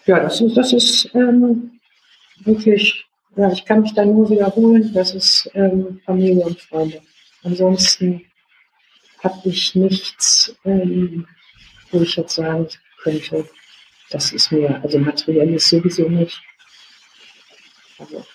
Ja, 0.06 0.20
das 0.20 0.40
ist, 0.42 0.56
das 0.56 0.74
ist 0.74 1.10
ähm, 1.16 1.80
wirklich, 2.44 3.06
ja, 3.38 3.52
ich 3.52 3.66
kann 3.66 3.82
mich 3.82 3.94
da 3.94 4.06
nur 4.06 4.30
wiederholen, 4.30 4.94
das 4.94 5.16
ist 5.16 5.50
ähm, 5.54 6.02
Familie 6.06 6.46
und 6.46 6.60
Freunde. 6.60 7.02
Ansonsten 7.44 8.22
habe 9.24 9.50
ich 9.50 9.74
nichts, 9.76 10.56
ähm, 10.66 11.26
wo 11.92 12.02
ich 12.02 12.18
jetzt 12.18 12.36
sagen 12.36 12.68
könnte, 13.02 13.48
das 14.10 14.32
ist 14.34 14.52
mir, 14.52 14.84
also 14.84 15.00
materiell 15.00 15.54
ist 15.54 15.70
sowieso 15.70 16.08
nicht. 16.10 16.40
Also, 17.98 18.26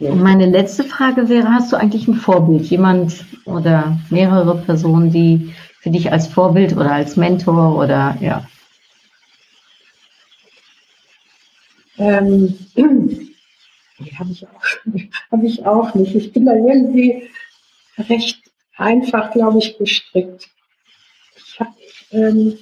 ja. 0.00 0.14
Meine 0.14 0.46
letzte 0.46 0.82
Frage 0.82 1.28
wäre, 1.28 1.52
hast 1.52 1.72
du 1.72 1.76
eigentlich 1.76 2.08
ein 2.08 2.14
Vorbild, 2.14 2.64
jemand 2.64 3.24
oder 3.44 3.98
mehrere 4.08 4.56
Personen, 4.56 5.12
die 5.12 5.54
für 5.80 5.90
dich 5.90 6.10
als 6.10 6.26
Vorbild 6.26 6.72
oder 6.74 6.92
als 6.92 7.16
Mentor 7.16 7.76
oder 7.76 8.16
ja? 8.20 8.46
Ähm, 11.98 12.58
die 12.76 14.18
habe 14.18 14.30
ich, 14.30 14.46
auch, 14.46 14.62
hab 15.32 15.42
ich 15.42 15.66
auch 15.66 15.94
nicht. 15.94 16.14
Ich 16.14 16.32
bin 16.32 16.46
da 16.46 16.54
irgendwie 16.54 17.28
recht 17.98 18.42
einfach, 18.78 19.32
glaube 19.32 19.58
ich, 19.58 19.76
gestrickt. 19.76 20.48
Ich 21.36 21.60
habe 21.60 21.70
ähm, 22.12 22.58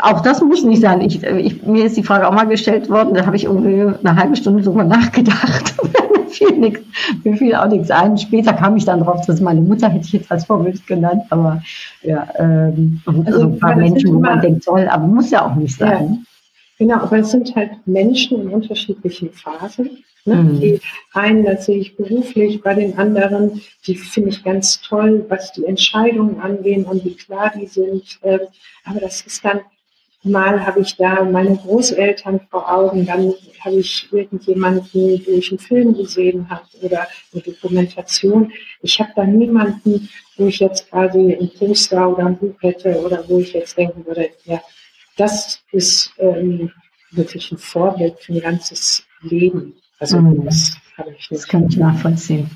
auch 0.00 0.20
das 0.22 0.42
muss 0.42 0.64
nicht 0.64 0.82
sein. 0.82 1.00
Ich, 1.02 1.22
ich, 1.22 1.62
mir 1.62 1.86
ist 1.86 1.96
die 1.96 2.02
Frage 2.02 2.28
auch 2.28 2.32
mal 2.32 2.48
gestellt 2.48 2.90
worden, 2.90 3.14
da 3.14 3.24
habe 3.24 3.36
ich 3.36 3.44
irgendwie 3.44 3.96
eine 4.04 4.16
halbe 4.16 4.36
Stunde 4.36 4.62
drüber 4.62 4.84
nachgedacht. 4.84 5.74
mir, 6.28 6.34
fiel 6.34 6.58
nix, 6.58 6.80
mir 7.24 7.36
fiel 7.36 7.54
auch 7.54 7.68
nichts 7.68 7.90
ein. 7.90 8.16
Später 8.18 8.52
kam 8.52 8.76
ich 8.76 8.84
dann 8.84 9.00
drauf, 9.00 9.24
dass 9.26 9.40
meine 9.40 9.60
Mutter 9.60 9.88
hätte 9.88 10.04
ich 10.04 10.12
jetzt 10.12 10.30
als 10.30 10.44
Vorbild 10.44 10.86
genannt, 10.86 11.22
aber 11.30 11.62
ja, 12.02 12.28
ähm, 12.38 13.00
also, 13.24 13.42
ein 13.42 13.58
paar 13.58 13.76
Menschen, 13.76 14.14
wo 14.14 14.20
man 14.20 14.40
denkt, 14.40 14.64
toll, 14.64 14.88
aber 14.88 15.06
muss 15.06 15.30
ja 15.30 15.46
auch 15.46 15.54
nicht 15.54 15.76
sein. 15.76 16.08
Ja. 16.08 16.18
Genau, 16.78 16.98
aber 17.00 17.18
es 17.18 17.32
sind 17.32 17.54
halt 17.56 17.70
Menschen 17.86 18.42
in 18.42 18.48
unterschiedlichen 18.48 19.32
Phasen. 19.32 20.04
Ne? 20.24 20.34
Mhm. 20.34 20.60
Die 20.60 20.80
einen, 21.12 21.44
das 21.44 21.66
sehe 21.66 21.78
ich 21.78 21.96
beruflich, 21.96 22.62
bei 22.62 22.74
den 22.74 22.96
anderen, 22.98 23.60
die 23.86 23.96
finde 23.96 24.30
ich 24.30 24.44
ganz 24.44 24.80
toll, 24.80 25.24
was 25.28 25.52
die 25.52 25.64
Entscheidungen 25.64 26.40
angehen 26.40 26.84
und 26.84 27.04
wie 27.04 27.14
klar 27.14 27.52
die 27.58 27.66
sind. 27.66 28.18
Ähm, 28.22 28.40
aber 28.84 29.00
das 29.00 29.22
ist 29.22 29.44
dann, 29.44 29.60
mal 30.22 30.64
habe 30.64 30.80
ich 30.80 30.96
da 30.96 31.24
meine 31.24 31.56
Großeltern 31.56 32.40
vor 32.50 32.72
Augen, 32.72 33.06
dann 33.06 33.32
habe 33.64 33.76
ich 33.76 34.08
irgendjemanden, 34.12 34.88
wo 34.92 35.32
ich 35.32 35.50
einen 35.50 35.58
Film 35.58 35.94
gesehen 35.94 36.48
habe 36.48 36.62
oder 36.82 37.06
eine 37.32 37.42
Dokumentation. 37.42 38.52
Ich 38.82 38.98
habe 39.00 39.10
da 39.16 39.24
niemanden, 39.24 40.08
wo 40.36 40.46
ich 40.46 40.58
jetzt 40.60 40.90
quasi 40.90 41.34
ein 41.34 41.50
Poster 41.58 42.08
oder 42.08 42.26
ein 42.26 42.38
Buch 42.38 42.56
hätte 42.60 43.00
oder 43.00 43.24
wo 43.28 43.38
ich 43.40 43.52
jetzt 43.52 43.76
denken 43.76 44.04
würde, 44.06 44.30
ja, 44.44 44.60
das 45.16 45.62
ist 45.72 46.12
ähm, 46.18 46.70
wirklich 47.10 47.50
ein 47.50 47.58
Vorbild 47.58 48.18
für 48.20 48.34
ein 48.34 48.40
ganzes 48.40 49.04
Leben. 49.22 49.74
Also 49.98 50.20
mhm. 50.20 50.44
das 50.44 50.76
habe 50.96 51.10
ich 51.10 51.30
nicht. 51.30 51.42
Das 51.42 51.48
kann 51.48 51.66
ich 51.68 51.76
nachvollziehen. 51.76 52.48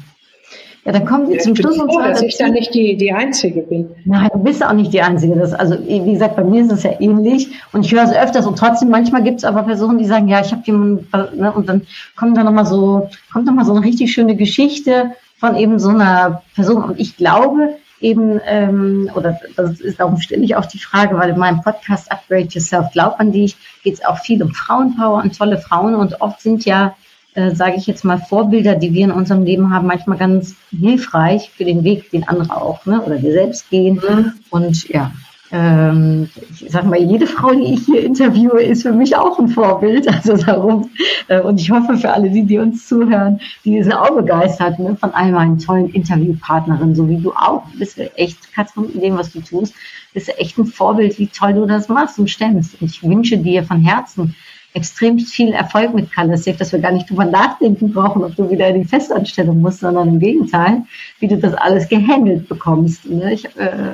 Ja, 0.85 0.91
dann 0.91 1.05
kommen 1.05 1.29
wir 1.29 1.39
zum 1.39 1.55
Schluss. 1.55 1.77
Froh, 1.77 2.01
dass 2.01 2.23
ich 2.23 2.37
da 2.37 2.49
nicht 2.49 2.75
die, 2.75 2.97
die 2.97 3.13
Einzige 3.13 3.63
bin. 3.63 3.91
Nein, 4.05 4.29
du 4.33 4.39
bist 4.41 4.65
auch 4.65 4.73
nicht 4.73 4.93
die 4.93 5.01
Einzige. 5.01 5.37
Das, 5.37 5.55
also, 5.55 5.77
wie 5.87 6.13
gesagt, 6.13 6.35
bei 6.35 6.43
mir 6.43 6.63
ist 6.63 6.73
es 6.73 6.83
ja 6.83 6.99
ähnlich. 6.99 7.51
Und 7.73 7.87
ich 7.87 7.93
höre 7.93 8.03
es 8.03 8.13
öfters. 8.13 8.47
Und 8.47 8.59
trotzdem, 8.59 8.91
manchmal 8.91 9.23
gibt 9.23 9.39
es 9.39 9.45
aber 9.45 9.63
Personen, 9.63 9.99
die 9.99 10.07
sagen, 10.07 10.27
ja, 10.27 10.41
ich 10.41 10.51
habe 10.51 10.63
jemanden, 10.65 11.07
ne, 11.39 11.53
und 11.53 11.69
dann 11.69 11.83
kommt 12.17 12.37
da 12.37 12.43
nochmal 12.43 12.67
so, 12.67 13.09
kommt 13.33 13.47
nochmal 13.47 13.65
so 13.65 13.73
eine 13.73 13.85
richtig 13.85 14.13
schöne 14.13 14.35
Geschichte 14.35 15.13
von 15.39 15.55
eben 15.55 15.79
so 15.79 15.91
einer 15.91 16.43
Person. 16.57 16.83
Und 16.83 16.99
ich 16.99 17.17
glaube, 17.17 17.77
eben, 18.01 18.41
ähm, 18.45 19.09
oder 19.15 19.39
das 19.57 19.81
ist 19.81 20.01
darum 20.01 20.21
stelle 20.21 20.43
ich 20.43 20.57
auch 20.57 20.67
die 20.67 20.79
Frage, 20.79 21.17
weil 21.17 21.31
in 21.31 21.39
meinem 21.39 21.63
Podcast 21.63 22.11
Upgrade 22.11 22.49
Yourself, 22.51 22.91
glaub 22.93 23.21
an 23.21 23.31
dich, 23.31 23.57
geht 23.85 23.95
es 23.95 24.05
auch 24.05 24.19
viel 24.19 24.43
um 24.43 24.53
Frauenpower 24.53 25.23
und 25.23 25.39
tolle 25.39 25.59
Frauen 25.59 25.95
und 25.95 26.21
oft 26.21 26.41
sind 26.41 26.65
ja, 26.65 26.97
äh, 27.35 27.55
sage 27.55 27.77
ich 27.77 27.87
jetzt 27.87 28.05
mal, 28.05 28.19
Vorbilder, 28.19 28.75
die 28.75 28.93
wir 28.93 29.05
in 29.05 29.11
unserem 29.11 29.45
Leben 29.45 29.73
haben, 29.73 29.87
manchmal 29.87 30.19
ganz 30.19 30.55
hilfreich 30.71 31.51
für 31.51 31.65
den 31.65 31.85
Weg, 31.85 32.11
den 32.11 32.29
andere 32.29 32.57
auch, 32.57 32.85
ne, 32.87 33.01
oder 33.03 33.23
wir 33.23 33.33
selbst 33.33 33.71
gehen. 33.71 33.95
Mhm. 34.07 34.33
Und 34.51 34.89
ja, 34.89 35.13
ähm, 35.55 36.31
ich 36.51 36.71
sag 36.71 36.87
mal, 36.87 36.99
jede 36.99 37.27
Frau, 37.27 37.53
die 37.53 37.75
ich 37.75 37.85
hier 37.85 38.03
interviewe, 38.03 38.63
ist 38.63 38.83
für 38.83 38.93
mich 38.93 39.17
auch 39.17 39.39
ein 39.39 39.49
Vorbild. 39.49 40.07
Also 40.23 40.37
darum, 40.37 40.91
äh, 41.29 41.41
und 41.41 41.61
ich 41.61 41.71
hoffe 41.71 41.97
für 41.97 42.13
alle 42.13 42.31
die, 42.31 42.45
die 42.45 42.59
uns 42.59 42.87
zuhören, 42.87 43.41
die 43.65 43.83
sind 43.83 43.93
auch 43.93 44.15
begeistert 44.15 44.79
ne, 44.79 44.97
von 44.97 45.13
all 45.13 45.33
meinen 45.33 45.59
tollen 45.59 45.89
Interviewpartnerinnen, 45.91 46.95
so 46.95 47.09
wie 47.09 47.19
du 47.19 47.33
auch. 47.33 47.65
Du 47.73 47.79
bist 47.79 47.99
echt, 48.17 48.53
Katrin, 48.55 48.91
in 48.95 49.01
dem, 49.01 49.19
was 49.19 49.33
du 49.33 49.41
tust, 49.41 49.75
bist 50.15 50.29
du 50.29 50.39
echt 50.39 50.57
ein 50.59 50.67
Vorbild, 50.67 51.19
wie 51.19 51.27
toll 51.27 51.55
du 51.55 51.67
das 51.67 51.89
machst 51.89 52.19
und 52.19 52.31
stemmst. 52.31 52.81
Und 52.81 52.91
ich 52.91 53.03
wünsche 53.03 53.37
dir 53.37 53.65
von 53.65 53.81
Herzen, 53.81 54.35
extrem 54.75 55.19
viel 55.19 55.53
Erfolg 55.53 55.95
mit 55.95 56.09
Safe, 56.11 56.55
dass 56.55 56.73
wir 56.73 56.81
gar 56.81 56.93
nicht 56.93 57.09
drüber 57.09 57.25
nachdenken 57.25 57.93
brauchen, 57.93 58.25
ob 58.25 58.35
du 58.37 58.51
wieder 58.51 58.69
in 58.69 58.83
die 58.83 58.89
Festanstellung 58.89 59.61
musst, 59.61 59.81
sondern 59.81 60.09
im 60.09 60.19
Gegenteil, 60.19 60.83
wie 61.21 61.29
du 61.29 61.37
das 61.37 61.55
alles 61.55 61.89
gehandelt 61.89 62.49
bekommst. 62.49 63.05
Ne? 63.07 63.35
Ich, 63.35 63.45
äh, 63.57 63.93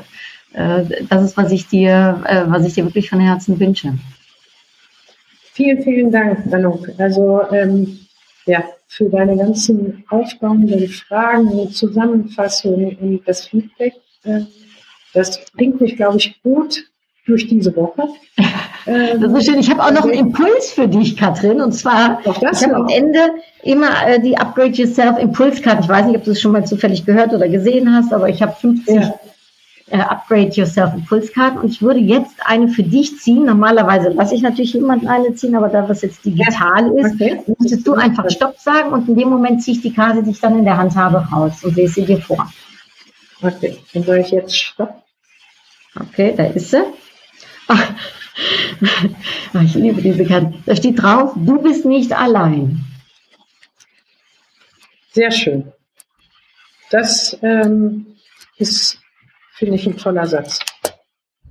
äh, 0.53 1.05
das 1.09 1.24
ist, 1.24 1.37
was 1.37 1.51
ich 1.53 1.66
dir, 1.66 2.22
äh, 2.26 2.45
was 2.47 2.64
ich 2.64 2.74
dir 2.74 2.85
wirklich 2.85 3.11
von 3.11 3.20
Herzen 3.20 3.59
wünsche. 3.59 3.95
Vielen, 5.53 5.83
vielen 5.83 6.12
Dank, 6.12 6.53
Anouk. 6.53 6.89
Also 6.99 7.43
ähm, 7.51 7.99
ja, 8.47 8.62
für 8.87 9.11
deine 9.11 9.37
ganzen 9.37 10.05
aufbauenden 10.09 10.89
Fragen 10.89 11.49
und 11.49 11.74
Zusammenfassungen 11.74 12.97
und 12.97 13.29
das 13.29 13.49
Feedback. 13.49 13.95
Äh, 14.22 14.43
das 15.12 15.45
bringt 15.53 15.81
mich, 15.81 15.97
glaube 15.97 16.18
ich, 16.18 16.41
gut 16.43 16.85
durch 17.29 17.47
diese 17.49 17.74
Woche. 17.76 18.09
Ähm, 18.87 19.20
das 19.20 19.33
ist 19.35 19.45
schön. 19.45 19.59
Ich 19.59 19.70
habe 19.70 19.83
auch 19.83 19.91
noch 19.91 20.05
einen 20.05 20.14
Impuls 20.14 20.72
für 20.72 20.89
dich, 20.89 21.14
Katrin. 21.14 21.61
Und 21.61 21.72
zwar, 21.72 22.20
ich 22.24 22.64
habe 22.64 22.74
am 22.74 22.89
Ende 22.89 23.18
immer 23.62 23.91
äh, 24.07 24.18
die 24.18 24.39
Upgrade 24.39 24.70
Yourself 24.70 25.18
Impulskarte. 25.18 25.83
Ich 25.83 25.89
weiß 25.91 26.07
nicht, 26.07 26.16
ob 26.16 26.24
du 26.24 26.31
es 26.31 26.41
schon 26.41 26.53
mal 26.53 26.64
zufällig 26.64 27.05
gehört 27.05 27.35
oder 27.35 27.51
gesehen 27.51 27.95
hast, 27.95 28.14
aber 28.14 28.31
ich 28.31 28.41
habe 28.41 28.57
50 28.59 28.95
ja 28.95 29.14
äh, 29.91 29.99
Upgrade 29.99 30.51
Yourself 30.51 30.95
Impulskarten 30.95 31.61
und 31.61 31.70
ich 31.70 31.83
würde 31.83 32.01
jetzt 32.01 32.37
eine 32.45 32.68
für 32.68 32.83
dich 32.83 33.18
ziehen. 33.18 33.45
Normalerweise 33.45 34.11
lasse 34.11 34.35
ich 34.35 34.43
natürlich 34.43 34.74
jemanden 34.74 35.09
eine 35.09 35.35
ziehen, 35.35 35.55
aber 35.55 35.68
da 35.68 35.89
was 35.89 36.03
jetzt 36.03 36.24
digital 36.24 36.91
ist, 36.99 37.14
okay. 37.14 37.41
müsstest 37.59 37.87
du 37.87 37.95
einfach 37.95 38.29
Stopp 38.31 38.59
sagen 38.59 38.93
und 38.93 39.09
in 39.09 39.16
dem 39.16 39.29
Moment 39.31 39.62
ziehe 39.62 39.76
ich 39.76 39.83
die 39.83 39.93
Karte, 39.93 40.22
die 40.22 40.31
ich 40.31 40.41
dann 40.41 40.59
in 40.59 40.64
der 40.64 40.76
Hand 40.76 40.95
habe, 40.97 41.18
raus 41.33 41.64
und 41.64 41.76
lese 41.76 41.95
sie 41.95 42.05
dir 42.05 42.18
vor. 42.18 42.51
Okay, 43.43 43.76
dann 43.95 44.03
sage 44.03 44.20
ich 44.20 44.31
jetzt 44.31 44.57
Stopp. 44.57 45.03
Okay, 45.99 46.35
da 46.37 46.45
ist 46.45 46.70
sie. 46.70 46.83
Ach, 47.68 49.62
ich 49.62 49.74
liebe 49.74 50.00
diese 50.00 50.24
Karte. 50.24 50.54
Da 50.66 50.76
steht 50.76 51.02
drauf, 51.02 51.32
du 51.36 51.60
bist 51.62 51.84
nicht 51.84 52.12
allein. 52.12 52.84
Sehr 55.12 55.30
schön. 55.30 55.72
Das 56.90 57.36
ähm, 57.42 58.06
ist 58.56 58.98
Finde 59.58 59.74
ich 59.74 59.88
ein 59.88 59.96
toller 59.96 60.24
Satz. 60.24 60.60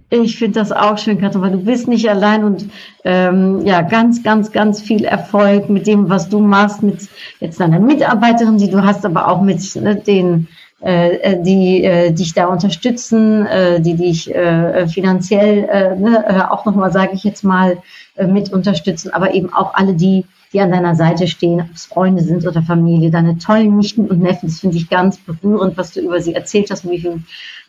Ich 0.10 0.38
finde 0.38 0.62
das 0.62 0.72
auch 0.72 0.98
schön, 0.98 1.20
Katrin, 1.20 1.42
weil 1.42 1.52
du 1.52 1.66
bist 1.66 1.90
nicht 1.90 2.10
allein 2.10 2.46
und 2.46 2.70
ähm, 3.04 3.66
ja, 3.66 3.82
ganz, 3.82 4.24
ganz, 4.24 4.54
ganz 4.54 4.82
viel 4.82 5.04
Erfolg 5.04 5.70
mit 5.70 5.88
dem, 5.88 6.08
was 6.10 6.30
du 6.30 6.40
machst, 6.40 6.82
mit 6.84 7.10
jetzt 7.42 7.60
deiner 7.60 7.80
Mitarbeiterin, 7.80 8.58
die 8.58 8.70
du 8.70 8.82
hast, 8.82 9.06
aber 9.06 9.28
auch 9.28 9.42
mit 9.42 9.76
ne, 9.76 9.98
den, 9.98 10.48
äh, 10.82 11.16
äh 11.18 11.42
die 11.42 11.84
äh, 11.84 12.12
dich 12.12 12.34
da 12.34 12.48
unterstützen, 12.48 13.46
äh, 13.46 13.82
die 13.82 13.96
dich 13.96 14.34
äh, 14.34 14.88
finanziell 14.88 15.68
äh, 15.70 15.96
ne, 15.96 16.26
äh, 16.28 16.42
auch 16.52 16.66
nochmal, 16.66 16.92
sage 16.92 17.12
ich 17.14 17.24
jetzt 17.24 17.44
mal, 17.44 17.78
äh, 18.16 18.28
mit 18.28 18.52
unterstützen, 18.52 19.14
aber 19.14 19.34
eben 19.34 19.54
auch 19.54 19.74
alle 19.74 19.94
die, 19.94 20.26
die 20.54 20.62
an 20.62 20.72
deiner 20.72 20.96
Seite 20.96 21.28
stehen, 21.28 21.62
ob 21.62 21.76
es 21.76 21.86
Freunde 21.86 22.24
sind 22.24 22.46
oder 22.46 22.62
Familie, 22.62 23.12
deine 23.12 23.38
tollen 23.38 23.78
Nichten 23.78 24.08
und 24.08 24.20
Neffen, 24.22 24.50
das 24.50 24.60
finde 24.60 24.78
ich 24.78 24.90
ganz 24.90 25.18
berührend, 25.18 25.78
was 25.78 25.92
du 25.92 26.02
über 26.02 26.22
sie 26.22 26.34
erzählt 26.34 26.72
hast 26.72 26.86
und 26.86 26.92
wie 26.92 27.02
viel 27.02 27.22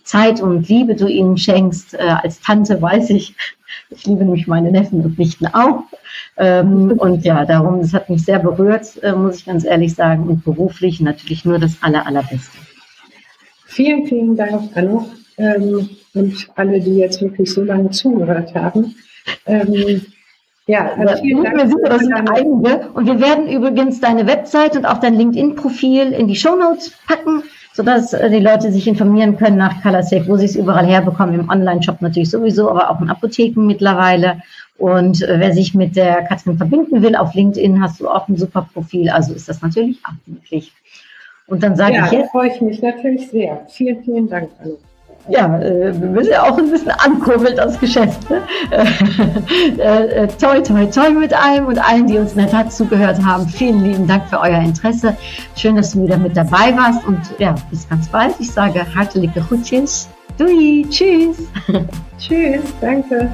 Zeit 0.08 0.40
und 0.40 0.68
Liebe 0.68 0.94
du 0.94 1.06
ihnen 1.06 1.36
schenkst. 1.36 1.94
Äh, 1.94 1.98
als 2.22 2.40
Tante 2.40 2.80
weiß 2.80 3.10
ich, 3.10 3.34
ich 3.90 4.06
liebe 4.06 4.24
nämlich 4.24 4.46
meine 4.46 4.70
Neffen 4.70 5.04
und 5.04 5.18
Nichten 5.18 5.46
auch. 5.46 5.84
Ähm, 6.36 6.92
und 6.92 7.24
ja, 7.24 7.44
darum, 7.44 7.82
das 7.82 7.92
hat 7.92 8.08
mich 8.08 8.24
sehr 8.24 8.38
berührt, 8.38 9.02
äh, 9.02 9.12
muss 9.12 9.36
ich 9.36 9.44
ganz 9.44 9.64
ehrlich 9.64 9.94
sagen. 9.94 10.24
Und 10.24 10.44
beruflich 10.44 11.00
natürlich 11.00 11.44
nur 11.44 11.58
das 11.58 11.82
Aller, 11.82 12.06
Allerbeste. 12.06 12.67
Vielen, 13.68 14.06
vielen 14.06 14.36
Dank, 14.36 14.76
Anno. 14.76 15.06
Ähm, 15.36 15.88
und 16.14 16.48
alle, 16.56 16.80
die 16.80 16.96
jetzt 16.96 17.20
wirklich 17.22 17.52
so 17.52 17.62
lange 17.62 17.90
zugehört 17.90 18.54
haben. 18.54 18.96
Ähm, 19.46 20.02
ja, 20.66 20.92
also 20.94 21.22
vielen 21.22 21.44
Dank. 21.44 21.56
Mir 21.56 21.66
sicher, 21.68 21.88
das 21.88 22.00
sind 22.00 22.14
einige. 22.14 22.88
Und 22.94 23.06
wir 23.06 23.20
werden 23.20 23.48
übrigens 23.48 24.00
deine 24.00 24.26
Website 24.26 24.76
und 24.76 24.86
auch 24.86 24.98
dein 24.98 25.14
LinkedIn-Profil 25.14 26.12
in 26.12 26.26
die 26.28 26.36
Show 26.36 26.56
Notes 26.56 26.92
packen 27.06 27.44
sodass 27.78 28.12
äh, 28.12 28.28
die 28.28 28.40
Leute 28.40 28.72
sich 28.72 28.88
informieren 28.88 29.36
können 29.36 29.56
nach 29.56 29.80
ColorSafe, 29.82 30.26
wo 30.26 30.36
sie 30.36 30.46
es 30.46 30.56
überall 30.56 30.84
herbekommen, 30.84 31.38
im 31.38 31.48
Online-Shop 31.48 32.02
natürlich 32.02 32.28
sowieso, 32.28 32.68
aber 32.68 32.90
auch 32.90 33.00
in 33.00 33.08
Apotheken 33.08 33.66
mittlerweile. 33.66 34.42
Und 34.78 35.22
äh, 35.22 35.38
wer 35.38 35.52
sich 35.52 35.74
mit 35.74 35.94
der 35.94 36.24
Katrin 36.24 36.56
verbinden 36.56 37.02
will, 37.02 37.14
auf 37.14 37.34
LinkedIn 37.34 37.80
hast 37.80 38.00
du 38.00 38.08
auch 38.08 38.26
ein 38.26 38.36
super 38.36 38.68
Profil, 38.72 39.10
also 39.10 39.32
ist 39.32 39.48
das 39.48 39.62
natürlich 39.62 40.00
auch 40.04 40.14
möglich. 40.26 40.72
Und 41.48 41.62
dann 41.62 41.76
sage 41.76 41.94
ja, 41.94 42.06
ich 42.06 42.12
jetzt. 42.12 42.30
freue 42.30 42.48
ich 42.48 42.60
mich 42.60 42.80
natürlich 42.82 43.28
sehr. 43.30 43.62
Vielen, 43.68 44.02
vielen 44.04 44.28
Dank, 44.28 44.50
Anna 44.62 44.74
ja, 45.28 45.58
äh, 45.58 46.00
wir 46.00 46.08
müssen 46.08 46.30
ja 46.30 46.42
auch 46.42 46.58
ein 46.58 46.70
bisschen 46.70 46.90
ankurbeln, 46.90 47.56
das 47.56 47.78
Geschäft. 47.78 48.28
Ne? 48.30 48.42
Äh, 49.78 50.24
äh, 50.24 50.28
toi, 50.40 50.60
toi, 50.60 50.86
toi 50.86 51.10
mit 51.10 51.32
allem 51.32 51.66
und 51.66 51.78
allen, 51.78 52.06
die 52.06 52.18
uns 52.18 52.32
in 52.32 52.38
der 52.38 52.50
Tat 52.50 52.72
zugehört 52.72 53.22
haben. 53.24 53.46
Vielen 53.46 53.84
lieben 53.84 54.06
Dank 54.06 54.26
für 54.28 54.40
euer 54.40 54.60
Interesse. 54.60 55.16
Schön, 55.56 55.76
dass 55.76 55.92
du 55.92 56.02
wieder 56.02 56.16
mit 56.16 56.36
dabei 56.36 56.76
warst 56.76 57.06
und 57.06 57.20
ja, 57.38 57.54
bis 57.70 57.88
ganz 57.88 58.08
bald. 58.08 58.34
Ich 58.38 58.50
sage 58.50 58.84
hartliche 58.94 59.28
Groetjes. 59.40 60.08
Doei, 60.36 60.84
tschüss. 60.88 61.48
tschüss, 62.18 62.62
danke. 62.80 63.30